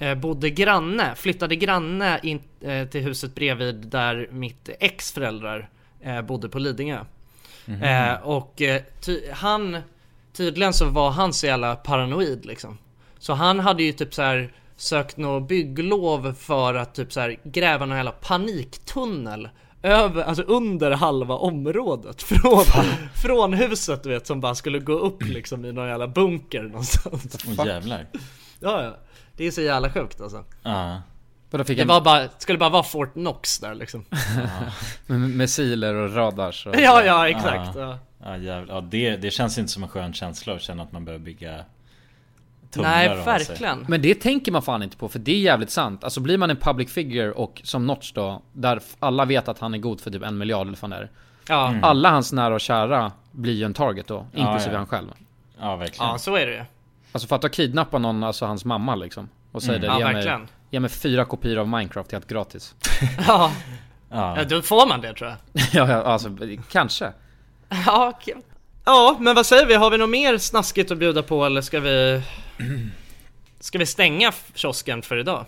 eh, 0.00 0.14
bodde 0.14 0.50
granne, 0.50 1.14
flyttade 1.16 1.56
granne 1.56 2.20
in 2.22 2.40
eh, 2.60 2.88
till 2.88 3.00
huset 3.00 3.34
bredvid 3.34 3.74
där 3.74 4.28
mitt 4.30 4.68
ex 4.80 5.12
föräldrar 5.12 5.68
eh, 6.00 6.22
bodde 6.22 6.48
på 6.48 6.58
Lidingö. 6.58 6.98
Eh, 7.66 8.14
och 8.22 8.62
eh, 8.62 8.82
ty, 9.00 9.20
han, 9.32 9.78
tydligen 10.32 10.72
så 10.72 10.84
var 10.84 11.10
han 11.10 11.32
så 11.32 11.46
jävla 11.46 11.76
paranoid 11.76 12.46
liksom. 12.46 12.78
Så 13.18 13.32
han 13.32 13.60
hade 13.60 13.82
ju 13.82 13.92
typ 13.92 14.14
så 14.14 14.22
här 14.22 14.52
sökt 14.76 15.16
något 15.16 15.48
bygglov 15.48 16.34
för 16.38 16.74
att 16.74 16.94
typ 16.94 17.12
så 17.12 17.20
här 17.20 17.36
gräva 17.44 17.86
någon 17.86 17.96
jävla 17.96 18.12
paniktunnel 18.12 19.48
över, 19.84 20.22
alltså 20.22 20.42
under 20.42 20.90
halva 20.90 21.34
området 21.34 22.22
från, 22.22 22.64
från 23.22 23.52
huset 23.52 24.02
du 24.02 24.08
vet 24.08 24.26
som 24.26 24.40
bara 24.40 24.54
skulle 24.54 24.78
gå 24.78 24.92
upp 24.92 25.22
liksom 25.22 25.64
i 25.64 25.72
någon 25.72 25.88
jävla 25.88 26.08
bunker 26.08 26.62
någonstans. 26.62 27.44
Åh 27.58 27.66
jävlar. 27.66 28.06
Ja, 28.60 28.82
ja. 28.82 28.96
Det 29.36 29.46
är 29.46 29.50
så 29.50 29.60
jävla 29.60 29.90
sjukt 29.90 30.20
alltså. 30.20 30.44
Ja. 30.62 31.02
Då 31.50 31.64
fick 31.64 31.76
Det 31.76 31.82
jag 31.82 31.86
var 31.86 32.00
bara, 32.00 32.28
skulle 32.38 32.58
bara 32.58 32.70
vara 32.70 32.82
Fort 32.82 33.12
Knox 33.12 33.58
där 33.58 33.74
liksom. 33.74 34.04
med 35.06 35.20
missiler 35.20 35.94
och 35.94 36.14
radars 36.16 36.66
och... 36.66 36.74
Ja, 36.76 37.04
ja, 37.04 37.28
exakt. 37.28 37.76
Ja. 37.76 37.98
Ja, 38.24 38.36
jävlar. 38.36 38.74
ja 38.74 38.80
det, 38.80 39.16
det 39.16 39.30
känns 39.30 39.58
inte 39.58 39.72
som 39.72 39.82
en 39.82 39.88
skön 39.88 40.12
känsla 40.12 40.54
att 40.54 40.62
känna 40.62 40.82
att 40.82 40.92
man 40.92 41.04
börjar 41.04 41.18
bygga 41.18 41.64
Nej, 42.82 43.08
verkligen. 43.24 43.84
Men 43.88 44.02
det 44.02 44.14
tänker 44.14 44.52
man 44.52 44.62
fan 44.62 44.82
inte 44.82 44.96
på, 44.96 45.08
för 45.08 45.18
det 45.18 45.32
är 45.32 45.38
jävligt 45.38 45.70
sant. 45.70 46.04
Alltså 46.04 46.20
blir 46.20 46.38
man 46.38 46.50
en 46.50 46.56
public 46.56 46.92
figure 46.92 47.32
och 47.32 47.60
som 47.64 47.86
Notch 47.86 48.12
då, 48.12 48.42
där 48.52 48.80
alla 48.98 49.24
vet 49.24 49.48
att 49.48 49.58
han 49.58 49.74
är 49.74 49.78
god 49.78 50.00
för 50.00 50.10
typ 50.10 50.22
en 50.22 50.38
miljard 50.38 50.66
eller 50.66 50.78
vad 50.80 50.90
det 50.90 50.96
är. 50.96 51.10
Ja. 51.48 51.74
Alla 51.82 52.10
hans 52.10 52.32
nära 52.32 52.54
och 52.54 52.60
kära 52.60 53.12
blir 53.32 53.52
ju 53.54 53.64
en 53.64 53.74
target 53.74 54.06
då, 54.06 54.26
Ja, 54.32 54.38
inklusive 54.38 54.72
ja. 54.72 54.78
han 54.78 54.86
själv. 54.86 55.08
Ja, 55.60 55.76
verkligen. 55.76 56.08
ja, 56.10 56.18
så 56.18 56.36
är 56.36 56.46
det 56.46 56.52
ju. 56.52 56.64
Alltså 57.12 57.28
fatta 57.28 57.46
att 57.46 57.52
kidnappa 57.52 57.98
någon, 57.98 58.24
alltså 58.24 58.46
hans 58.46 58.64
mamma 58.64 58.94
liksom. 58.94 59.28
Och 59.52 59.62
säga 59.62 59.78
det, 59.78 59.86
Ja, 59.86 59.98
ge, 59.98 60.12
mig, 60.12 60.46
ge 60.70 60.80
mig 60.80 60.90
fyra 60.90 61.24
kopior 61.24 61.58
av 61.58 61.68
Minecraft 61.68 62.12
helt 62.12 62.26
gratis. 62.26 62.74
Ja. 63.26 63.52
Ja. 64.10 64.34
ja, 64.36 64.44
då 64.44 64.62
får 64.62 64.88
man 64.88 65.00
det 65.00 65.14
tror 65.14 65.30
jag. 65.52 65.62
ja, 65.88 66.02
alltså 66.02 66.36
kanske. 66.70 67.12
Ja, 67.86 68.12
okej. 68.14 68.34
Ja, 68.84 69.16
men 69.20 69.34
vad 69.34 69.46
säger 69.46 69.66
vi? 69.66 69.74
Har 69.74 69.90
vi 69.90 69.98
något 69.98 70.10
mer 70.10 70.38
snaskigt 70.38 70.90
att 70.90 70.98
bjuda 70.98 71.22
på 71.22 71.44
eller 71.44 71.60
ska 71.60 71.80
vi... 71.80 72.22
Ska 73.60 73.78
vi 73.78 73.86
stänga 73.86 74.32
kiosken 74.54 75.02
för 75.02 75.16
idag? 75.18 75.46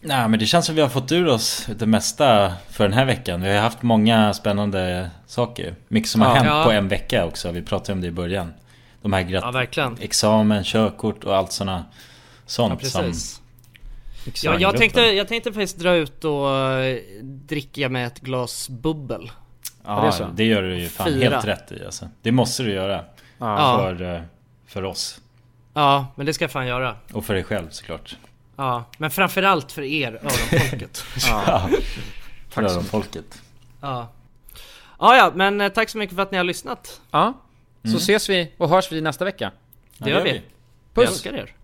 Nej 0.00 0.28
men 0.28 0.38
det 0.40 0.46
känns 0.46 0.66
som 0.66 0.74
vi 0.74 0.80
har 0.80 0.88
fått 0.88 1.12
ur 1.12 1.26
oss 1.28 1.66
det 1.76 1.86
mesta 1.86 2.52
för 2.70 2.84
den 2.84 2.92
här 2.92 3.04
veckan. 3.04 3.42
Vi 3.42 3.52
har 3.54 3.60
haft 3.62 3.82
många 3.82 4.34
spännande 4.34 5.10
saker. 5.26 5.74
Mycket 5.88 6.10
som 6.10 6.20
har 6.20 6.28
Ja. 6.28 6.34
hänt 6.34 6.46
Ja. 6.48 6.64
på 6.64 6.70
en 6.70 6.88
vecka 6.88 7.24
också. 7.26 7.50
Vi 7.50 7.62
pratade 7.62 7.92
om 7.92 8.00
det 8.00 8.06
i 8.06 8.10
början. 8.10 8.54
De 9.02 9.12
här 9.12 9.22
grat- 9.22 9.76
Ja, 9.76 9.94
examen, 10.00 10.64
körkort 10.64 11.24
och 11.24 11.36
allt 11.36 11.52
såna, 11.52 11.84
Ja, 11.90 12.00
sånt 12.46 12.86
som... 12.86 13.02
precis. 13.04 13.40
Ja, 14.42 14.56
jag, 14.58 14.76
tänkte, 14.76 15.00
jag 15.00 15.28
tänkte 15.28 15.52
faktiskt 15.52 15.78
dra 15.78 15.94
ut 15.94 16.24
och 16.24 16.50
eh, 16.60 16.98
dricka 17.22 17.88
med 17.88 18.06
ett 18.06 18.20
glas 18.20 18.68
bubbel. 18.68 19.30
Ja, 19.84 20.14
det 20.18 20.26
det 20.34 20.44
gör 20.44 20.62
du 20.62 20.78
ju 20.80 20.88
fan 20.88 21.06
Fira. 21.06 21.30
helt 21.30 21.44
rätt 21.44 21.72
i 21.72 21.84
alltså. 21.84 22.08
Det 22.22 22.32
måste 22.32 22.62
du 22.62 22.72
göra. 22.72 23.04
Ja. 23.38 23.78
För, 23.78 24.14
eh, 24.14 24.20
för 24.66 24.84
oss. 24.84 25.20
Ja, 25.78 26.06
men 26.14 26.26
det 26.26 26.34
ska 26.34 26.44
jag 26.44 26.50
fan 26.50 26.66
göra. 26.66 26.96
Och 27.12 27.24
för 27.24 27.34
dig 27.34 27.44
själv 27.44 27.70
såklart. 27.70 28.16
Ja, 28.56 28.84
men 28.98 29.10
framförallt 29.10 29.72
för 29.72 29.82
er 29.82 30.12
öronfolket. 30.12 31.04
Ja. 31.26 31.70
För 32.48 32.62
öronfolket. 32.62 33.42
ja. 33.80 34.08
Ja, 34.98 35.16
ja, 35.16 35.32
men 35.34 35.60
eh, 35.60 35.68
tack 35.68 35.88
så 35.88 35.98
mycket 35.98 36.16
för 36.16 36.22
att 36.22 36.30
ni 36.30 36.36
har 36.36 36.44
lyssnat. 36.44 37.00
Ja, 37.10 37.34
så 37.84 37.96
ses 37.96 38.28
vi 38.28 38.52
och 38.56 38.68
hörs 38.68 38.92
vi 38.92 39.00
nästa 39.00 39.24
vecka. 39.24 39.52
Det 39.98 40.10
gör 40.10 40.24
vi. 40.24 40.32
vi. 40.32 40.42
Puss! 40.94 41.08
älskar 41.08 41.32
er. 41.32 41.54